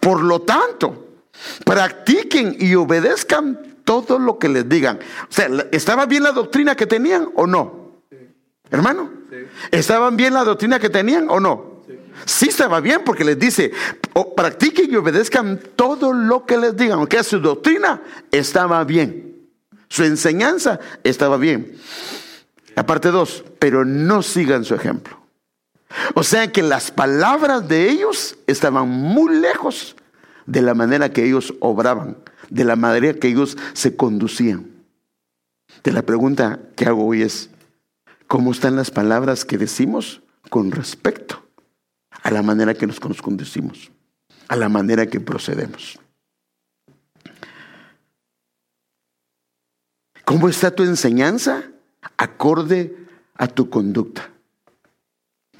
Por 0.00 0.22
lo 0.22 0.40
tanto, 0.42 1.08
practiquen 1.64 2.56
y 2.58 2.74
obedezcan 2.74 3.73
todo 3.84 4.18
lo 4.18 4.38
que 4.38 4.48
les 4.48 4.68
digan. 4.68 4.98
O 5.22 5.32
sea, 5.32 5.48
¿estaba 5.70 6.06
bien 6.06 6.22
la 6.22 6.32
doctrina 6.32 6.74
que 6.74 6.86
tenían 6.86 7.28
o 7.34 7.46
no? 7.46 7.84
Hermano, 8.70 9.10
¿estaban 9.70 10.16
bien 10.16 10.34
la 10.34 10.44
doctrina 10.44 10.78
que 10.78 10.90
tenían 10.90 11.28
o 11.28 11.38
no? 11.38 11.74
Sí. 12.24 12.48
estaba 12.48 12.80
bien 12.80 13.02
porque 13.04 13.24
les 13.24 13.38
dice, 13.38 13.72
practiquen 14.36 14.90
y 14.90 14.96
obedezcan 14.96 15.60
todo 15.76 16.12
lo 16.12 16.46
que 16.46 16.56
les 16.56 16.76
digan, 16.76 16.98
aunque 16.98 17.22
su 17.22 17.40
doctrina 17.40 18.02
estaba 18.30 18.82
bien, 18.84 19.48
su 19.88 20.02
enseñanza 20.04 20.80
estaba 21.02 21.36
bien. 21.36 21.76
Aparte 22.76 23.10
dos, 23.10 23.44
pero 23.58 23.84
no 23.84 24.22
sigan 24.22 24.64
su 24.64 24.74
ejemplo. 24.74 25.20
O 26.14 26.24
sea 26.24 26.50
que 26.50 26.62
las 26.62 26.90
palabras 26.90 27.68
de 27.68 27.88
ellos 27.88 28.36
estaban 28.46 28.88
muy 28.88 29.36
lejos 29.36 29.94
de 30.46 30.62
la 30.62 30.74
manera 30.74 31.12
que 31.12 31.24
ellos 31.24 31.54
obraban 31.60 32.16
de 32.54 32.64
la 32.64 32.76
manera 32.76 33.14
que 33.14 33.28
ellos 33.28 33.58
se 33.72 33.96
conducían. 33.96 34.70
De 35.82 35.92
la 35.92 36.02
pregunta 36.02 36.60
que 36.76 36.86
hago 36.86 37.04
hoy 37.04 37.22
es, 37.22 37.50
¿cómo 38.28 38.52
están 38.52 38.76
las 38.76 38.92
palabras 38.92 39.44
que 39.44 39.58
decimos 39.58 40.22
con 40.50 40.70
respecto 40.70 41.44
a 42.22 42.30
la 42.30 42.42
manera 42.42 42.74
que 42.74 42.86
nos 42.86 43.00
conducimos, 43.00 43.90
a 44.46 44.54
la 44.54 44.68
manera 44.68 45.06
que 45.06 45.18
procedemos? 45.18 45.98
¿Cómo 50.24 50.48
está 50.48 50.70
tu 50.70 50.84
enseñanza 50.84 51.64
acorde 52.16 52.96
a 53.34 53.48
tu 53.48 53.68
conducta? 53.68 54.30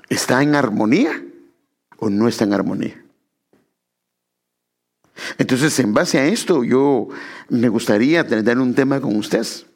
¿Está 0.08 0.42
en 0.44 0.54
armonía 0.54 1.24
o 1.98 2.08
no 2.08 2.28
está 2.28 2.44
en 2.44 2.54
armonía? 2.54 3.03
Entonces, 5.38 5.78
en 5.78 5.94
base 5.94 6.18
a 6.18 6.26
esto, 6.26 6.64
yo 6.64 7.09
me 7.49 7.68
gustaría 7.68 8.26
tener 8.26 8.59
un 8.59 8.74
tema 8.74 9.00
con 9.00 9.16
ustedes. 9.16 9.66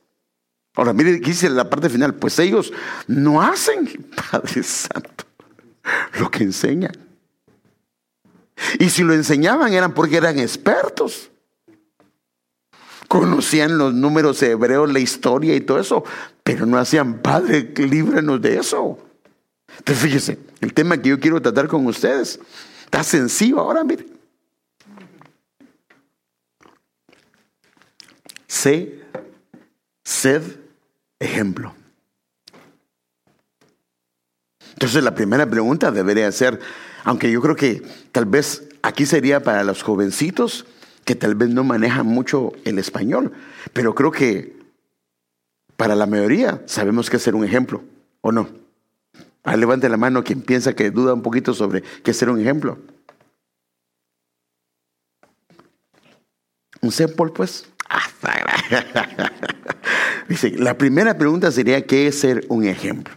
Ahora, 0.75 0.93
mire, 0.93 1.19
dice 1.19 1.49
la 1.49 1.69
parte 1.69 1.89
final, 1.89 2.15
pues 2.15 2.39
ellos 2.39 2.73
no 3.07 3.43
hacen, 3.43 3.87
Padre 4.31 4.63
Santo, 4.63 5.25
lo 6.19 6.31
que 6.31 6.45
enseñan. 6.45 6.93
Y 8.79 8.91
si 8.91 9.03
lo 9.03 9.15
enseñaban 9.15 9.73
eran 9.73 9.95
porque 9.95 10.17
eran 10.17 10.39
expertos. 10.39 11.31
Conocían 13.07 13.79
los 13.79 13.95
números 13.95 14.43
hebreos, 14.43 14.93
la 14.93 14.99
historia 14.99 15.55
y 15.57 15.61
todo 15.61 15.81
eso, 15.81 16.05
pero 16.43 16.67
no 16.67 16.77
hacían, 16.77 17.23
Padre, 17.23 17.73
líbrenos 17.77 18.43
de 18.43 18.59
eso. 18.59 18.99
Entonces, 19.79 20.05
fíjese, 20.05 20.39
el 20.61 20.75
tema 20.75 21.01
que 21.01 21.09
yo 21.11 21.21
quiero 21.21 21.41
tratar 21.41 21.69
con 21.69 21.87
ustedes 21.87 22.39
está 22.85 23.03
sencillo 23.03 23.61
ahora, 23.61 23.85
mire. 23.85 24.18
Sé, 28.49 29.05
sed 30.05 30.43
ejemplo. 31.21 31.75
Entonces 34.73 35.05
la 35.05 35.15
primera 35.15 35.49
pregunta 35.49 35.91
debería 35.91 36.31
ser, 36.33 36.59
aunque 37.05 37.31
yo 37.31 37.41
creo 37.43 37.57
que 37.57 37.83
tal 38.11 38.25
vez 38.25 38.69
aquí 38.83 39.07
sería 39.07 39.43
para 39.43 39.65
los 39.65 39.83
jovencitos 39.83 40.67
que 41.05 41.15
tal 41.15 41.35
vez 41.35 41.51
no 41.51 41.63
manejan 41.63 42.07
mucho 42.07 42.53
el 42.65 42.79
español, 42.79 43.33
pero 43.73 43.95
creo 43.95 44.11
que 44.11 44.57
para 45.77 45.95
la 45.95 46.07
mayoría 46.07 46.63
sabemos 46.67 47.11
que 47.11 47.19
ser 47.19 47.35
un 47.35 47.45
ejemplo, 47.45 47.83
¿o 48.21 48.33
no? 48.33 48.49
Ah, 49.45 49.57
levante 49.57 49.89
la 49.89 49.97
mano 49.97 50.25
quien 50.25 50.43
piensa 50.43 50.75
que 50.75 50.91
duda 50.91 51.15
un 51.15 51.23
poquito 51.23 51.55
sobre 51.55 51.83
qué 51.83 52.13
ser 52.13 52.31
un 52.31 52.41
ejemplo. 52.41 52.79
Un 56.81 56.93
sample, 56.93 57.31
pues. 57.35 57.67
Dice, 60.29 60.51
la 60.51 60.77
primera 60.77 61.17
pregunta 61.17 61.51
sería, 61.51 61.87
¿qué 61.87 62.09
es 62.09 62.21
ser 62.21 62.45
un 62.49 62.65
ejemplo? 62.65 63.15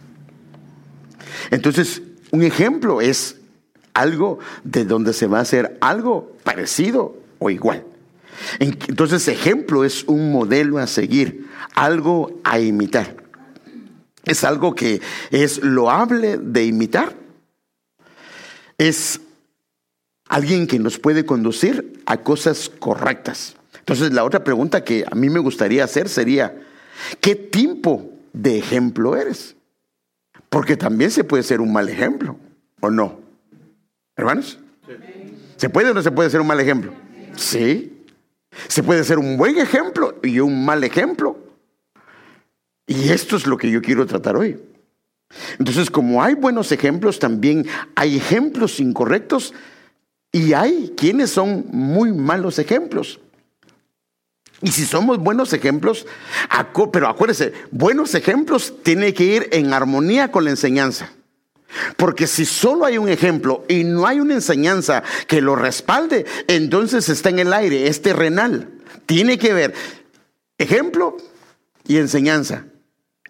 Entonces, 1.50 2.02
un 2.30 2.42
ejemplo 2.42 3.00
es 3.00 3.36
algo 3.94 4.38
de 4.64 4.84
donde 4.84 5.12
se 5.12 5.26
va 5.26 5.38
a 5.38 5.42
hacer 5.42 5.76
algo 5.80 6.36
parecido 6.44 7.16
o 7.38 7.50
igual. 7.50 7.84
Entonces, 8.58 9.28
ejemplo 9.28 9.84
es 9.84 10.04
un 10.04 10.32
modelo 10.32 10.78
a 10.78 10.86
seguir, 10.86 11.46
algo 11.74 12.40
a 12.44 12.58
imitar. 12.58 13.16
Es 14.24 14.44
algo 14.44 14.74
que 14.74 15.00
es 15.30 15.62
loable 15.62 16.38
de 16.38 16.64
imitar. 16.64 17.16
Es 18.78 19.20
alguien 20.28 20.66
que 20.66 20.78
nos 20.78 20.98
puede 20.98 21.26
conducir 21.26 22.02
a 22.06 22.18
cosas 22.18 22.70
correctas. 22.70 23.56
Entonces 23.82 24.12
la 24.12 24.22
otra 24.22 24.44
pregunta 24.44 24.84
que 24.84 25.04
a 25.10 25.14
mí 25.16 25.28
me 25.28 25.40
gustaría 25.40 25.82
hacer 25.82 26.08
sería, 26.08 26.54
¿qué 27.20 27.34
tipo 27.34 28.12
de 28.32 28.58
ejemplo 28.58 29.16
eres? 29.16 29.56
Porque 30.48 30.76
también 30.76 31.10
se 31.10 31.24
puede 31.24 31.42
ser 31.42 31.60
un 31.60 31.72
mal 31.72 31.88
ejemplo, 31.88 32.36
¿o 32.80 32.90
no? 32.90 33.18
Hermanos, 34.16 34.60
¿se 35.56 35.68
puede 35.68 35.90
o 35.90 35.94
no 35.94 36.02
se 36.02 36.12
puede 36.12 36.30
ser 36.30 36.40
un 36.40 36.46
mal 36.46 36.60
ejemplo? 36.60 36.92
Sí. 37.34 38.04
Se 38.68 38.84
puede 38.84 39.02
ser 39.02 39.18
un 39.18 39.36
buen 39.36 39.58
ejemplo 39.58 40.16
y 40.22 40.38
un 40.38 40.64
mal 40.64 40.84
ejemplo. 40.84 41.36
Y 42.86 43.08
esto 43.08 43.36
es 43.36 43.48
lo 43.48 43.56
que 43.56 43.70
yo 43.70 43.82
quiero 43.82 44.06
tratar 44.06 44.36
hoy. 44.36 44.60
Entonces, 45.58 45.90
como 45.90 46.22
hay 46.22 46.34
buenos 46.34 46.70
ejemplos, 46.70 47.18
también 47.18 47.66
hay 47.96 48.16
ejemplos 48.16 48.78
incorrectos 48.78 49.54
y 50.30 50.52
hay 50.52 50.92
quienes 50.96 51.30
son 51.30 51.64
muy 51.72 52.12
malos 52.12 52.60
ejemplos. 52.60 53.18
Y 54.62 54.70
si 54.70 54.86
somos 54.86 55.18
buenos 55.18 55.52
ejemplos, 55.52 56.06
pero 56.92 57.08
acuérdese, 57.08 57.52
buenos 57.72 58.14
ejemplos 58.14 58.74
tienen 58.82 59.12
que 59.12 59.24
ir 59.24 59.48
en 59.50 59.72
armonía 59.72 60.30
con 60.30 60.44
la 60.44 60.50
enseñanza. 60.50 61.10
Porque 61.96 62.26
si 62.26 62.44
solo 62.44 62.84
hay 62.84 62.98
un 62.98 63.08
ejemplo 63.08 63.64
y 63.68 63.82
no 63.82 64.06
hay 64.06 64.20
una 64.20 64.34
enseñanza 64.34 65.02
que 65.26 65.40
lo 65.40 65.56
respalde, 65.56 66.26
entonces 66.46 67.08
está 67.08 67.30
en 67.30 67.40
el 67.40 67.52
aire, 67.52 67.88
es 67.88 68.02
terrenal. 68.02 68.68
Tiene 69.06 69.38
que 69.38 69.52
ver 69.52 69.74
ejemplo 70.58 71.16
y 71.86 71.96
enseñanza. 71.96 72.66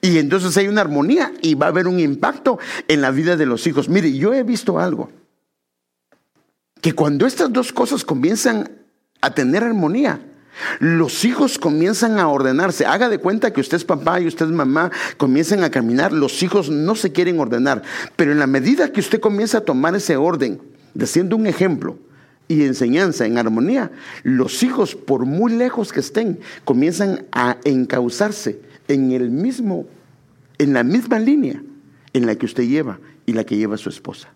Y 0.02 0.18
entonces 0.18 0.56
hay 0.56 0.66
una 0.66 0.80
armonía 0.80 1.32
y 1.40 1.54
va 1.54 1.66
a 1.66 1.68
haber 1.70 1.86
un 1.86 2.00
impacto 2.00 2.58
en 2.88 3.00
la 3.00 3.10
vida 3.10 3.36
de 3.36 3.46
los 3.46 3.66
hijos. 3.66 3.88
Mire, 3.88 4.12
yo 4.12 4.34
he 4.34 4.42
visto 4.42 4.78
algo. 4.78 5.10
Que 6.80 6.92
cuando 6.92 7.26
estas 7.26 7.52
dos 7.52 7.72
cosas 7.72 8.04
comienzan 8.04 8.68
a 9.20 9.32
tener 9.32 9.62
armonía, 9.62 10.20
los 10.78 11.24
hijos 11.24 11.58
comienzan 11.58 12.18
a 12.18 12.28
ordenarse. 12.28 12.86
Haga 12.86 13.08
de 13.08 13.18
cuenta 13.18 13.52
que 13.52 13.60
usted 13.60 13.76
es 13.76 13.84
papá 13.84 14.20
y 14.20 14.26
usted 14.26 14.46
es 14.46 14.52
mamá, 14.52 14.90
comienzan 15.16 15.64
a 15.64 15.70
caminar. 15.70 16.12
Los 16.12 16.42
hijos 16.42 16.70
no 16.70 16.94
se 16.94 17.12
quieren 17.12 17.40
ordenar. 17.40 17.82
Pero 18.16 18.32
en 18.32 18.38
la 18.38 18.46
medida 18.46 18.92
que 18.92 19.00
usted 19.00 19.20
comienza 19.20 19.58
a 19.58 19.62
tomar 19.62 19.94
ese 19.94 20.16
orden, 20.16 20.60
de 20.94 21.06
siendo 21.06 21.36
un 21.36 21.46
ejemplo 21.46 21.98
y 22.48 22.64
enseñanza 22.64 23.26
en 23.26 23.38
armonía, 23.38 23.90
los 24.22 24.62
hijos, 24.62 24.94
por 24.94 25.26
muy 25.26 25.52
lejos 25.52 25.92
que 25.92 26.00
estén, 26.00 26.40
comienzan 26.64 27.26
a 27.32 27.56
encauzarse 27.64 28.60
en 28.88 29.12
el 29.12 29.30
mismo 29.30 29.86
en 30.58 30.72
la 30.72 30.84
misma 30.84 31.18
línea 31.18 31.60
en 32.12 32.26
la 32.26 32.36
que 32.36 32.46
usted 32.46 32.64
lleva 32.64 33.00
y 33.26 33.32
la 33.32 33.44
que 33.44 33.56
lleva 33.56 33.76
su 33.76 33.88
esposa. 33.88 34.28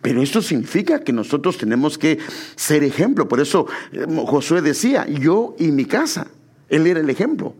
Pero 0.00 0.22
esto 0.22 0.40
significa 0.42 1.00
que 1.00 1.12
nosotros 1.12 1.58
tenemos 1.58 1.98
que 1.98 2.18
ser 2.54 2.84
ejemplo. 2.84 3.28
Por 3.28 3.40
eso 3.40 3.66
eh, 3.92 4.06
Josué 4.26 4.62
decía, 4.62 5.06
yo 5.08 5.56
y 5.58 5.72
mi 5.72 5.86
casa, 5.86 6.28
él 6.68 6.86
era 6.86 7.00
el 7.00 7.10
ejemplo. 7.10 7.54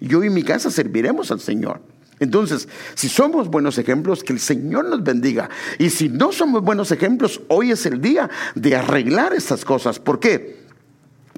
Yo 0.00 0.24
y 0.24 0.30
mi 0.30 0.42
casa 0.42 0.70
serviremos 0.70 1.30
al 1.30 1.40
Señor. 1.40 1.80
Entonces, 2.20 2.68
si 2.94 3.08
somos 3.08 3.48
buenos 3.48 3.78
ejemplos, 3.78 4.22
que 4.22 4.32
el 4.32 4.40
Señor 4.40 4.86
nos 4.86 5.02
bendiga. 5.02 5.50
Y 5.78 5.90
si 5.90 6.08
no 6.08 6.32
somos 6.32 6.62
buenos 6.62 6.92
ejemplos, 6.92 7.40
hoy 7.48 7.70
es 7.70 7.86
el 7.86 8.00
día 8.00 8.30
de 8.54 8.76
arreglar 8.76 9.32
estas 9.32 9.64
cosas. 9.64 9.98
¿Por 9.98 10.20
qué? 10.20 10.64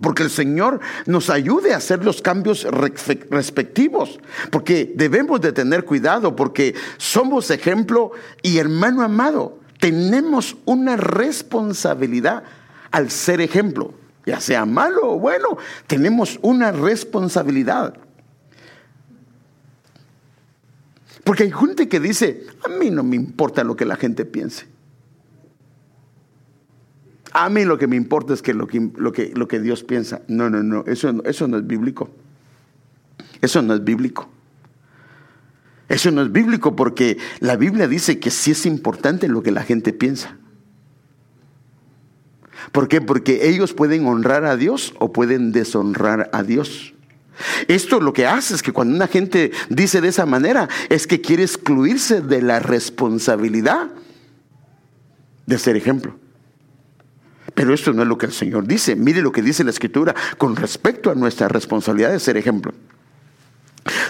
Porque 0.01 0.23
el 0.23 0.31
Señor 0.31 0.81
nos 1.07 1.31
ayude 1.31 1.73
a 1.73 1.79
hacer 1.79 2.05
los 2.05 2.21
cambios 2.21 2.65
respectivos. 2.65 4.21
Porque 4.51 4.93
debemos 4.95 5.41
de 5.41 5.53
tener 5.53 5.85
cuidado, 5.85 6.37
porque 6.37 6.75
somos 6.99 7.51
ejemplo 7.51 8.13
y 8.43 8.59
hermano 8.59 9.03
amado, 9.03 9.59
tenemos 9.79 10.57
una 10.65 10.97
responsabilidad 10.97 12.45
al 12.91 13.11
ser 13.11 13.41
ejemplo. 13.41 13.95
Ya 14.25 14.41
sea 14.41 14.65
malo 14.65 15.13
o 15.13 15.19
bueno, 15.19 15.57
tenemos 15.87 16.39
una 16.43 16.73
responsabilidad. 16.73 17.95
Porque 21.23 21.45
hay 21.45 21.53
gente 21.53 21.89
que 21.89 22.01
dice, 22.01 22.47
a 22.65 22.69
mí 22.69 22.91
no 22.91 23.03
me 23.03 23.17
importa 23.17 23.65
lo 23.65 23.77
que 23.77 23.85
la 23.85 23.97
gente 23.97 24.25
piense. 24.25 24.67
A 27.33 27.49
mí 27.51 27.65
lo 27.65 27.79
que 27.79 27.87
me 27.87 27.97
importa 27.97 28.33
es 28.33 28.43
que 28.43 28.55
lo 28.55 28.67
que, 28.67 28.91
lo 28.97 29.13
que, 29.13 29.33
lo 29.35 29.47
que 29.47 29.61
Dios 29.61 29.85
piensa. 29.85 30.23
No, 30.29 30.49
no, 30.49 30.63
no, 30.63 30.85
eso, 30.87 31.23
eso 31.25 31.47
no 31.49 31.59
es 31.59 31.67
bíblico. 31.67 32.11
Eso 33.41 33.61
no 33.63 33.75
es 33.75 33.85
bíblico. 33.85 34.29
Eso 35.89 36.11
no 36.11 36.23
es 36.23 36.33
bíblico 36.33 36.75
porque 36.75 37.19
la 37.41 37.57
Biblia 37.57 37.87
dice 37.87 38.19
que 38.19 38.31
sí 38.31 38.51
es 38.51 38.67
importante 38.67 39.29
lo 39.29 39.43
que 39.43 39.53
la 39.53 39.63
gente 39.63 39.93
piensa. 39.93 40.37
¿Por 42.73 42.89
qué? 42.89 43.01
Porque 43.01 43.49
ellos 43.49 43.73
pueden 43.73 44.07
honrar 44.07 44.45
a 44.45 44.57
Dios 44.57 44.95
o 44.99 45.13
pueden 45.13 45.53
deshonrar 45.53 46.29
a 46.33 46.43
Dios. 46.43 46.95
Esto 47.69 48.01
lo 48.01 48.13
que 48.13 48.27
hace 48.27 48.55
es 48.55 48.63
que 48.63 48.73
cuando 48.73 48.97
una 48.97 49.07
gente 49.07 49.53
dice 49.69 50.01
de 50.01 50.09
esa 50.09 50.27
manera 50.27 50.69
es 50.89 51.07
que 51.07 51.21
quiere 51.21 51.43
excluirse 51.43 52.21
de 52.21 52.43
la 52.43 52.61
responsabilidad 52.61 53.91
de 55.45 55.59
ser 55.59 55.77
ejemplo. 55.77 56.19
Pero 57.55 57.73
esto 57.73 57.93
no 57.93 58.03
es 58.03 58.09
lo 58.09 58.19
que 58.19 58.27
el 58.27 58.33
Señor 58.33 58.67
dice. 58.67 58.97
Mire 58.97 59.23
lo 59.23 59.33
que 59.33 59.43
dice 59.43 59.65
la 59.65 59.71
Escritura 59.71 60.15
con 60.37 60.57
respecto 60.57 61.11
a 61.11 61.15
nuestra 61.15 61.49
responsabilidad 61.49 62.11
de 62.11 62.21
ser 62.21 62.37
ejemplo. 62.37 62.73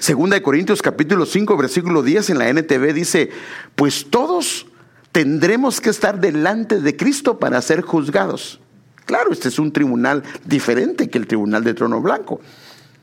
Segunda 0.00 0.36
de 0.36 0.42
Corintios 0.42 0.82
capítulo 0.82 1.26
5 1.26 1.56
versículo 1.56 2.02
10 2.02 2.30
en 2.30 2.38
la 2.38 2.48
NTV 2.48 2.92
dice, 2.92 3.30
pues 3.74 4.06
todos 4.10 4.66
tendremos 5.12 5.80
que 5.80 5.90
estar 5.90 6.20
delante 6.20 6.80
de 6.80 6.96
Cristo 6.96 7.38
para 7.38 7.60
ser 7.62 7.82
juzgados. 7.82 8.60
Claro, 9.04 9.32
este 9.32 9.48
es 9.48 9.58
un 9.58 9.72
tribunal 9.72 10.22
diferente 10.44 11.08
que 11.08 11.18
el 11.18 11.26
tribunal 11.26 11.64
de 11.64 11.74
trono 11.74 12.00
blanco. 12.00 12.40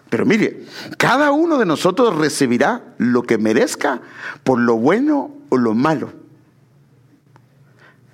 Pero 0.09 0.25
mire, 0.25 0.65
cada 0.97 1.31
uno 1.31 1.57
de 1.57 1.65
nosotros 1.65 2.15
recibirá 2.15 2.83
lo 2.97 3.23
que 3.23 3.37
merezca 3.37 4.01
por 4.43 4.59
lo 4.59 4.75
bueno 4.75 5.31
o 5.49 5.57
lo 5.57 5.73
malo 5.73 6.23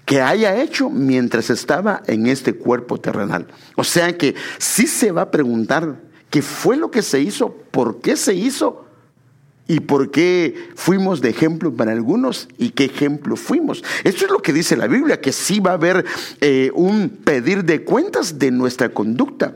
que 0.10 0.24
haya 0.24 0.60
hecho 0.60 0.90
mientras 0.90 1.52
estaba 1.52 2.02
en 2.08 2.26
este 2.26 2.56
cuerpo 2.56 3.00
terrenal. 3.00 3.46
O 3.76 3.84
sea 3.84 4.18
que 4.18 4.34
sí 4.58 4.88
se 4.88 5.12
va 5.12 5.22
a 5.22 5.30
preguntar 5.30 5.98
qué 6.30 6.42
fue 6.42 6.78
lo 6.78 6.92
que 6.92 7.02
se 7.02 7.22
hizo, 7.22 7.54
por 7.72 8.02
qué 8.02 8.16
se 8.16 8.34
hizo 8.34 8.86
y 9.68 9.82
por 9.82 10.10
qué 10.10 10.70
fuimos 10.76 11.22
de 11.22 11.30
ejemplo 11.30 11.74
para 11.74 11.92
algunos 11.92 12.48
y 12.58 12.72
qué 12.72 12.86
ejemplo 12.86 13.36
fuimos. 13.36 13.84
Esto 14.04 14.26
es 14.26 14.32
lo 14.32 14.42
que 14.42 14.52
dice 14.52 14.76
la 14.76 14.88
Biblia, 14.88 15.22
que 15.22 15.32
sí 15.32 15.60
va 15.60 15.72
a 15.72 15.76
haber 15.76 16.06
eh, 16.42 16.72
un 16.74 17.10
pedir 17.10 17.64
de 17.64 17.84
cuentas 17.84 18.40
de 18.40 18.52
nuestra 18.52 18.90
conducta. 18.90 19.56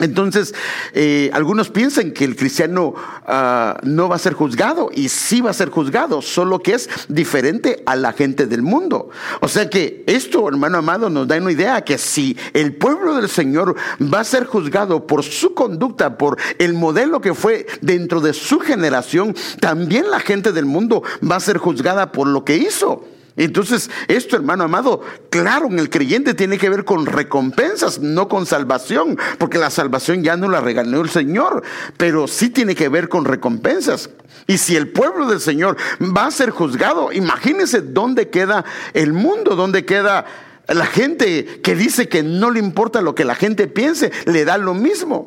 Entonces, 0.00 0.52
eh, 0.92 1.30
algunos 1.32 1.70
piensan 1.70 2.10
que 2.10 2.24
el 2.24 2.34
cristiano 2.34 2.94
ah, 3.26 3.78
no 3.84 4.08
va 4.08 4.16
a 4.16 4.18
ser 4.18 4.32
juzgado 4.32 4.90
y 4.92 5.08
sí 5.08 5.40
va 5.40 5.50
a 5.50 5.54
ser 5.54 5.70
juzgado, 5.70 6.20
solo 6.20 6.58
que 6.58 6.74
es 6.74 6.90
diferente 7.08 7.80
a 7.86 7.94
la 7.94 8.12
gente 8.12 8.46
del 8.46 8.62
mundo. 8.62 9.10
O 9.40 9.46
sea 9.46 9.70
que 9.70 10.02
esto, 10.08 10.48
hermano 10.48 10.78
amado, 10.78 11.10
nos 11.10 11.28
da 11.28 11.36
una 11.36 11.52
idea 11.52 11.82
que 11.82 11.96
si 11.96 12.36
el 12.54 12.74
pueblo 12.74 13.14
del 13.14 13.28
Señor 13.28 13.76
va 14.02 14.20
a 14.20 14.24
ser 14.24 14.46
juzgado 14.46 15.06
por 15.06 15.22
su 15.22 15.54
conducta, 15.54 16.18
por 16.18 16.38
el 16.58 16.74
modelo 16.74 17.20
que 17.20 17.32
fue 17.32 17.64
dentro 17.80 18.20
de 18.20 18.32
su 18.32 18.58
generación, 18.58 19.36
también 19.60 20.10
la 20.10 20.18
gente 20.18 20.50
del 20.50 20.64
mundo 20.64 21.04
va 21.22 21.36
a 21.36 21.40
ser 21.40 21.58
juzgada 21.58 22.10
por 22.10 22.26
lo 22.26 22.44
que 22.44 22.56
hizo. 22.56 23.13
Entonces, 23.36 23.90
esto, 24.06 24.36
hermano 24.36 24.64
amado, 24.64 25.00
claro, 25.28 25.66
en 25.66 25.80
el 25.80 25.90
creyente 25.90 26.34
tiene 26.34 26.56
que 26.56 26.68
ver 26.70 26.84
con 26.84 27.04
recompensas, 27.04 27.98
no 27.98 28.28
con 28.28 28.46
salvación, 28.46 29.18
porque 29.38 29.58
la 29.58 29.70
salvación 29.70 30.22
ya 30.22 30.36
no 30.36 30.48
la 30.48 30.60
regaló 30.60 31.00
el 31.00 31.10
Señor, 31.10 31.64
pero 31.96 32.28
sí 32.28 32.50
tiene 32.50 32.76
que 32.76 32.88
ver 32.88 33.08
con 33.08 33.24
recompensas. 33.24 34.10
Y 34.46 34.58
si 34.58 34.76
el 34.76 34.88
pueblo 34.88 35.26
del 35.26 35.40
Señor 35.40 35.76
va 36.00 36.26
a 36.26 36.30
ser 36.30 36.50
juzgado, 36.50 37.10
imagínense 37.12 37.80
dónde 37.80 38.28
queda 38.28 38.64
el 38.92 39.12
mundo, 39.12 39.56
dónde 39.56 39.84
queda 39.84 40.26
la 40.68 40.86
gente 40.86 41.60
que 41.60 41.74
dice 41.74 42.08
que 42.08 42.22
no 42.22 42.52
le 42.52 42.60
importa 42.60 43.02
lo 43.02 43.16
que 43.16 43.24
la 43.24 43.34
gente 43.34 43.66
piense, 43.66 44.12
le 44.26 44.44
da 44.44 44.58
lo 44.58 44.74
mismo. 44.74 45.26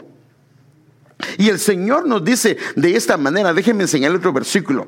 Y 1.38 1.50
el 1.50 1.60
Señor 1.60 2.08
nos 2.08 2.24
dice 2.24 2.58
de 2.76 2.96
esta 2.96 3.17
manera, 3.17 3.54
déjenme 3.54 3.84
enseñar 3.84 4.13
otro 4.13 4.32
versículo. 4.32 4.86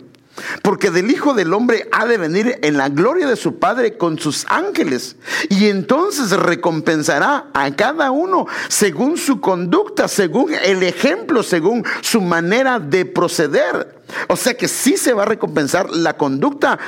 Porque 0.62 0.92
del 0.92 1.12
Hijo 1.12 1.34
del 1.34 1.54
Hombre 1.54 1.88
ha 1.92 2.06
de 2.06 2.18
venir 2.18 2.60
en 2.62 2.78
la 2.78 2.90
gloria 2.90 3.28
de 3.28 3.36
su 3.36 3.60
Padre 3.60 3.98
con 3.98 4.20
sus 4.20 4.46
ángeles. 4.50 5.16
Y 5.50 5.68
entonces 5.68 6.32
recompensará 6.32 7.48
a 7.54 7.76
cada 7.76 8.12
uno 8.12 8.48
según 8.68 9.18
su 9.18 9.40
conducta, 9.40 10.08
según 10.08 10.54
el 10.54 10.84
ejemplo, 10.84 11.44
según 11.44 11.84
su 12.02 12.22
manera 12.22 12.80
de 12.80 13.06
proceder. 13.06 14.02
O 14.28 14.36
sea 14.36 14.56
que 14.56 14.68
sí 14.68 14.98
se 14.98 15.14
va 15.14 15.24
a 15.24 15.28
recompensar 15.28 15.90
la 15.90 16.18
conducta 16.18 16.80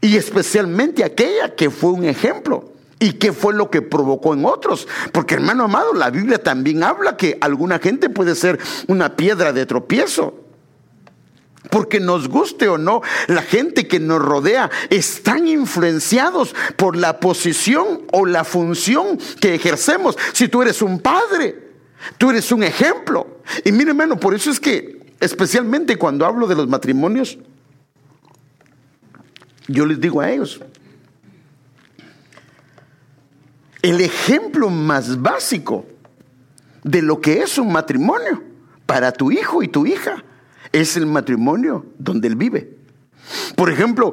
y 0.00 0.16
especialmente 0.16 1.04
aquella 1.04 1.54
que 1.54 1.70
fue 1.70 1.90
un 1.90 2.04
ejemplo. 2.04 2.72
¿Y 2.98 3.14
qué 3.14 3.32
fue 3.32 3.52
lo 3.52 3.70
que 3.70 3.82
provocó 3.82 4.32
en 4.32 4.46
otros? 4.46 4.88
Porque 5.12 5.34
hermano 5.34 5.64
amado, 5.64 5.92
la 5.92 6.10
Biblia 6.10 6.42
también 6.42 6.82
habla 6.82 7.16
que 7.16 7.36
alguna 7.40 7.78
gente 7.78 8.08
puede 8.08 8.34
ser 8.34 8.58
una 8.86 9.16
piedra 9.16 9.52
de 9.52 9.66
tropiezo. 9.66 10.45
Porque 11.70 12.00
nos 12.00 12.28
guste 12.28 12.68
o 12.68 12.78
no, 12.78 13.02
la 13.26 13.42
gente 13.42 13.88
que 13.88 13.98
nos 13.98 14.22
rodea 14.22 14.70
están 14.90 15.48
influenciados 15.48 16.54
por 16.76 16.96
la 16.96 17.18
posición 17.18 18.02
o 18.12 18.26
la 18.26 18.44
función 18.44 19.18
que 19.40 19.54
ejercemos. 19.54 20.16
Si 20.32 20.48
tú 20.48 20.62
eres 20.62 20.82
un 20.82 21.00
padre, 21.00 21.70
tú 22.18 22.30
eres 22.30 22.52
un 22.52 22.62
ejemplo. 22.62 23.40
Y 23.64 23.72
mire, 23.72 23.90
hermano, 23.90 24.18
por 24.18 24.34
eso 24.34 24.50
es 24.50 24.60
que, 24.60 25.14
especialmente 25.20 25.96
cuando 25.96 26.24
hablo 26.24 26.46
de 26.46 26.54
los 26.54 26.68
matrimonios, 26.68 27.38
yo 29.68 29.84
les 29.86 30.00
digo 30.00 30.20
a 30.20 30.30
ellos, 30.30 30.60
el 33.82 34.00
ejemplo 34.00 34.70
más 34.70 35.20
básico 35.20 35.86
de 36.84 37.02
lo 37.02 37.20
que 37.20 37.40
es 37.40 37.58
un 37.58 37.72
matrimonio 37.72 38.42
para 38.84 39.10
tu 39.10 39.32
hijo 39.32 39.62
y 39.62 39.68
tu 39.68 39.86
hija 39.86 40.22
es 40.80 40.96
el 40.96 41.06
matrimonio 41.06 41.86
donde 41.98 42.28
él 42.28 42.36
vive. 42.36 42.76
Por 43.54 43.70
ejemplo, 43.70 44.12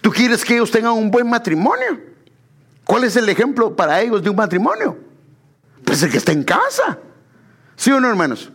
tú 0.00 0.10
quieres 0.10 0.44
que 0.44 0.54
ellos 0.54 0.70
tengan 0.70 0.92
un 0.92 1.10
buen 1.10 1.28
matrimonio. 1.28 2.00
¿Cuál 2.84 3.04
es 3.04 3.16
el 3.16 3.28
ejemplo 3.28 3.74
para 3.74 4.00
ellos 4.00 4.22
de 4.22 4.30
un 4.30 4.36
matrimonio? 4.36 4.98
Pues 5.84 6.02
el 6.02 6.10
que 6.10 6.18
está 6.18 6.32
en 6.32 6.44
casa. 6.44 6.98
¿Sí 7.76 7.90
o 7.90 8.00
no, 8.00 8.08
hermanos? 8.08 8.50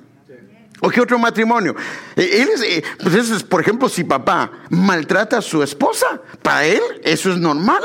¿O 0.81 0.89
qué 0.89 0.99
otro 0.99 1.19
matrimonio? 1.19 1.75
Eh, 2.15 2.41
él 2.41 2.49
es, 2.53 2.61
eh, 2.63 2.83
pues 3.01 3.43
por 3.43 3.61
ejemplo, 3.61 3.87
si 3.87 4.03
papá 4.03 4.51
maltrata 4.69 5.37
a 5.37 5.41
su 5.41 5.61
esposa, 5.61 6.19
para 6.41 6.65
él 6.65 6.81
eso 7.03 7.31
es 7.31 7.37
normal. 7.37 7.83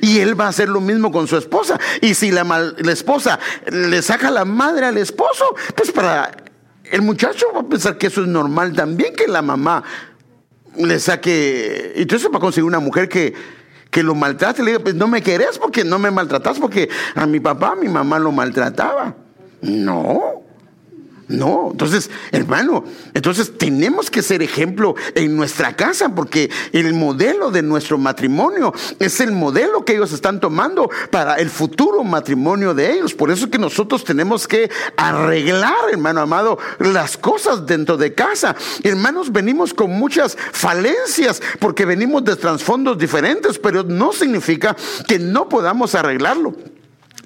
Y 0.00 0.18
él 0.18 0.38
va 0.38 0.46
a 0.46 0.48
hacer 0.48 0.68
lo 0.68 0.80
mismo 0.80 1.10
con 1.10 1.26
su 1.26 1.36
esposa. 1.36 1.80
Y 2.00 2.14
si 2.14 2.30
la, 2.30 2.44
la 2.44 2.92
esposa 2.92 3.40
le 3.66 4.00
saca 4.02 4.30
la 4.30 4.44
madre 4.44 4.86
al 4.86 4.98
esposo, 4.98 5.56
pues 5.74 5.90
para 5.90 6.30
el 6.92 7.00
muchacho 7.00 7.46
va 7.54 7.60
a 7.60 7.66
pensar 7.66 7.96
que 7.96 8.08
eso 8.08 8.20
es 8.20 8.28
normal 8.28 8.74
también, 8.74 9.14
que 9.14 9.26
la 9.26 9.40
mamá 9.40 9.82
le 10.76 11.00
saque. 11.00 11.94
Entonces, 11.96 12.28
para 12.28 12.38
conseguir 12.38 12.64
una 12.64 12.80
mujer 12.80 13.08
que, 13.08 13.32
que 13.90 14.02
lo 14.02 14.14
maltrate, 14.14 14.62
le 14.62 14.72
diga, 14.72 14.82
pues 14.82 14.94
no 14.94 15.08
me 15.08 15.22
querés 15.22 15.58
porque 15.58 15.84
no 15.84 15.98
me 15.98 16.10
maltratas, 16.10 16.58
porque 16.58 16.90
a 17.14 17.24
mi 17.24 17.40
papá, 17.40 17.72
a 17.72 17.76
mi 17.76 17.88
mamá 17.88 18.18
lo 18.18 18.30
maltrataba. 18.30 19.16
No. 19.62 20.41
No, 21.28 21.68
entonces, 21.70 22.10
hermano, 22.32 22.84
entonces 23.14 23.56
tenemos 23.56 24.10
que 24.10 24.22
ser 24.22 24.42
ejemplo 24.42 24.94
en 25.14 25.36
nuestra 25.36 25.74
casa 25.76 26.14
porque 26.14 26.50
el 26.72 26.92
modelo 26.94 27.50
de 27.50 27.62
nuestro 27.62 27.96
matrimonio 27.96 28.74
es 28.98 29.20
el 29.20 29.32
modelo 29.32 29.84
que 29.84 29.94
ellos 29.94 30.12
están 30.12 30.40
tomando 30.40 30.90
para 31.10 31.36
el 31.36 31.48
futuro 31.48 32.04
matrimonio 32.04 32.74
de 32.74 32.92
ellos. 32.92 33.14
Por 33.14 33.30
eso 33.30 33.44
es 33.44 33.50
que 33.50 33.58
nosotros 33.58 34.04
tenemos 34.04 34.46
que 34.46 34.70
arreglar, 34.96 35.90
hermano 35.90 36.20
amado, 36.20 36.58
las 36.78 37.16
cosas 37.16 37.66
dentro 37.66 37.96
de 37.96 38.14
casa. 38.14 38.54
Hermanos, 38.82 39.32
venimos 39.32 39.72
con 39.72 39.90
muchas 39.90 40.36
falencias 40.52 41.40
porque 41.60 41.84
venimos 41.84 42.24
de 42.24 42.36
trasfondos 42.36 42.98
diferentes, 42.98 43.58
pero 43.58 43.84
no 43.84 44.12
significa 44.12 44.76
que 45.06 45.18
no 45.18 45.48
podamos 45.48 45.94
arreglarlo. 45.94 46.54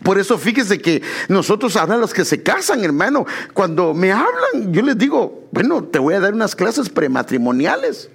Por 0.07 0.21
eso 0.21 0.39
fíjese 0.39 0.79
que 0.79 1.03
nosotros 1.27 1.75
ahora 1.75 1.97
los 1.97 2.15
que 2.15 2.25
se 2.25 2.41
casan, 2.41 2.85
hermano, 2.85 3.27
cuando 3.53 3.93
me 3.93 4.13
hablan, 4.13 4.73
yo 4.73 4.81
les 4.83 4.97
digo, 4.97 5.49
bueno, 5.51 5.83
te 5.83 5.99
voy 5.99 6.15
a 6.15 6.21
dar 6.21 6.33
unas 6.33 6.55
clases 6.55 6.89
prematrimoniales. 6.89 8.09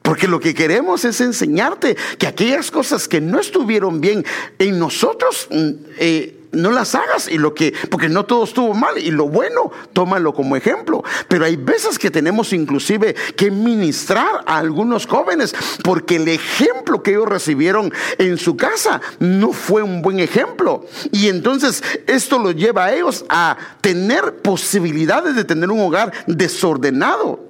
Porque 0.00 0.28
lo 0.28 0.38
que 0.38 0.54
queremos 0.54 1.04
es 1.04 1.20
enseñarte 1.20 1.96
que 2.18 2.28
aquellas 2.28 2.70
cosas 2.70 3.08
que 3.08 3.20
no 3.20 3.40
estuvieron 3.40 4.00
bien 4.00 4.24
en 4.60 4.78
nosotros, 4.78 5.48
mm, 5.50 5.70
eh, 5.98 6.39
no 6.52 6.70
las 6.70 6.94
hagas 6.94 7.28
y 7.28 7.38
lo 7.38 7.54
que, 7.54 7.74
porque 7.90 8.08
no 8.08 8.24
todo 8.24 8.44
estuvo 8.44 8.74
mal 8.74 8.98
y 8.98 9.10
lo 9.10 9.28
bueno, 9.28 9.70
tómalo 9.92 10.34
como 10.34 10.56
ejemplo. 10.56 11.02
Pero 11.28 11.44
hay 11.44 11.56
veces 11.56 11.98
que 11.98 12.10
tenemos 12.10 12.52
inclusive 12.52 13.14
que 13.36 13.50
ministrar 13.50 14.42
a 14.46 14.58
algunos 14.58 15.06
jóvenes 15.06 15.54
porque 15.82 16.16
el 16.16 16.28
ejemplo 16.28 17.02
que 17.02 17.12
ellos 17.12 17.28
recibieron 17.28 17.92
en 18.18 18.38
su 18.38 18.56
casa 18.56 19.00
no 19.18 19.52
fue 19.52 19.82
un 19.82 20.02
buen 20.02 20.20
ejemplo. 20.20 20.84
Y 21.12 21.28
entonces 21.28 21.82
esto 22.06 22.38
los 22.38 22.54
lleva 22.56 22.86
a 22.86 22.94
ellos 22.94 23.24
a 23.28 23.56
tener 23.80 24.36
posibilidades 24.36 25.36
de 25.36 25.44
tener 25.44 25.70
un 25.70 25.80
hogar 25.80 26.12
desordenado. 26.26 27.49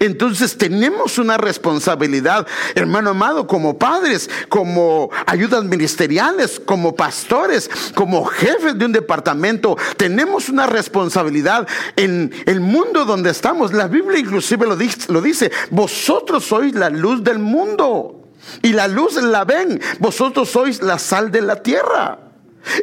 Entonces 0.00 0.56
tenemos 0.58 1.18
una 1.18 1.38
responsabilidad, 1.38 2.46
hermano 2.74 3.10
amado, 3.10 3.46
como 3.46 3.78
padres, 3.78 4.28
como 4.48 5.10
ayudas 5.26 5.64
ministeriales, 5.64 6.60
como 6.64 6.94
pastores, 6.94 7.70
como 7.94 8.24
jefes 8.24 8.78
de 8.78 8.84
un 8.84 8.92
departamento. 8.92 9.76
Tenemos 9.96 10.48
una 10.48 10.66
responsabilidad 10.66 11.66
en 11.96 12.32
el 12.46 12.60
mundo 12.60 13.04
donde 13.04 13.30
estamos. 13.30 13.72
La 13.72 13.88
Biblia 13.88 14.18
inclusive 14.18 14.66
lo 14.66 14.76
dice, 14.76 15.12
lo 15.12 15.20
dice 15.20 15.50
vosotros 15.70 16.44
sois 16.44 16.74
la 16.74 16.90
luz 16.90 17.22
del 17.22 17.38
mundo. 17.38 18.18
Y 18.60 18.72
la 18.72 18.88
luz 18.88 19.14
la 19.14 19.44
ven, 19.44 19.80
vosotros 20.00 20.50
sois 20.50 20.82
la 20.82 20.98
sal 20.98 21.30
de 21.30 21.42
la 21.42 21.62
tierra. 21.62 22.18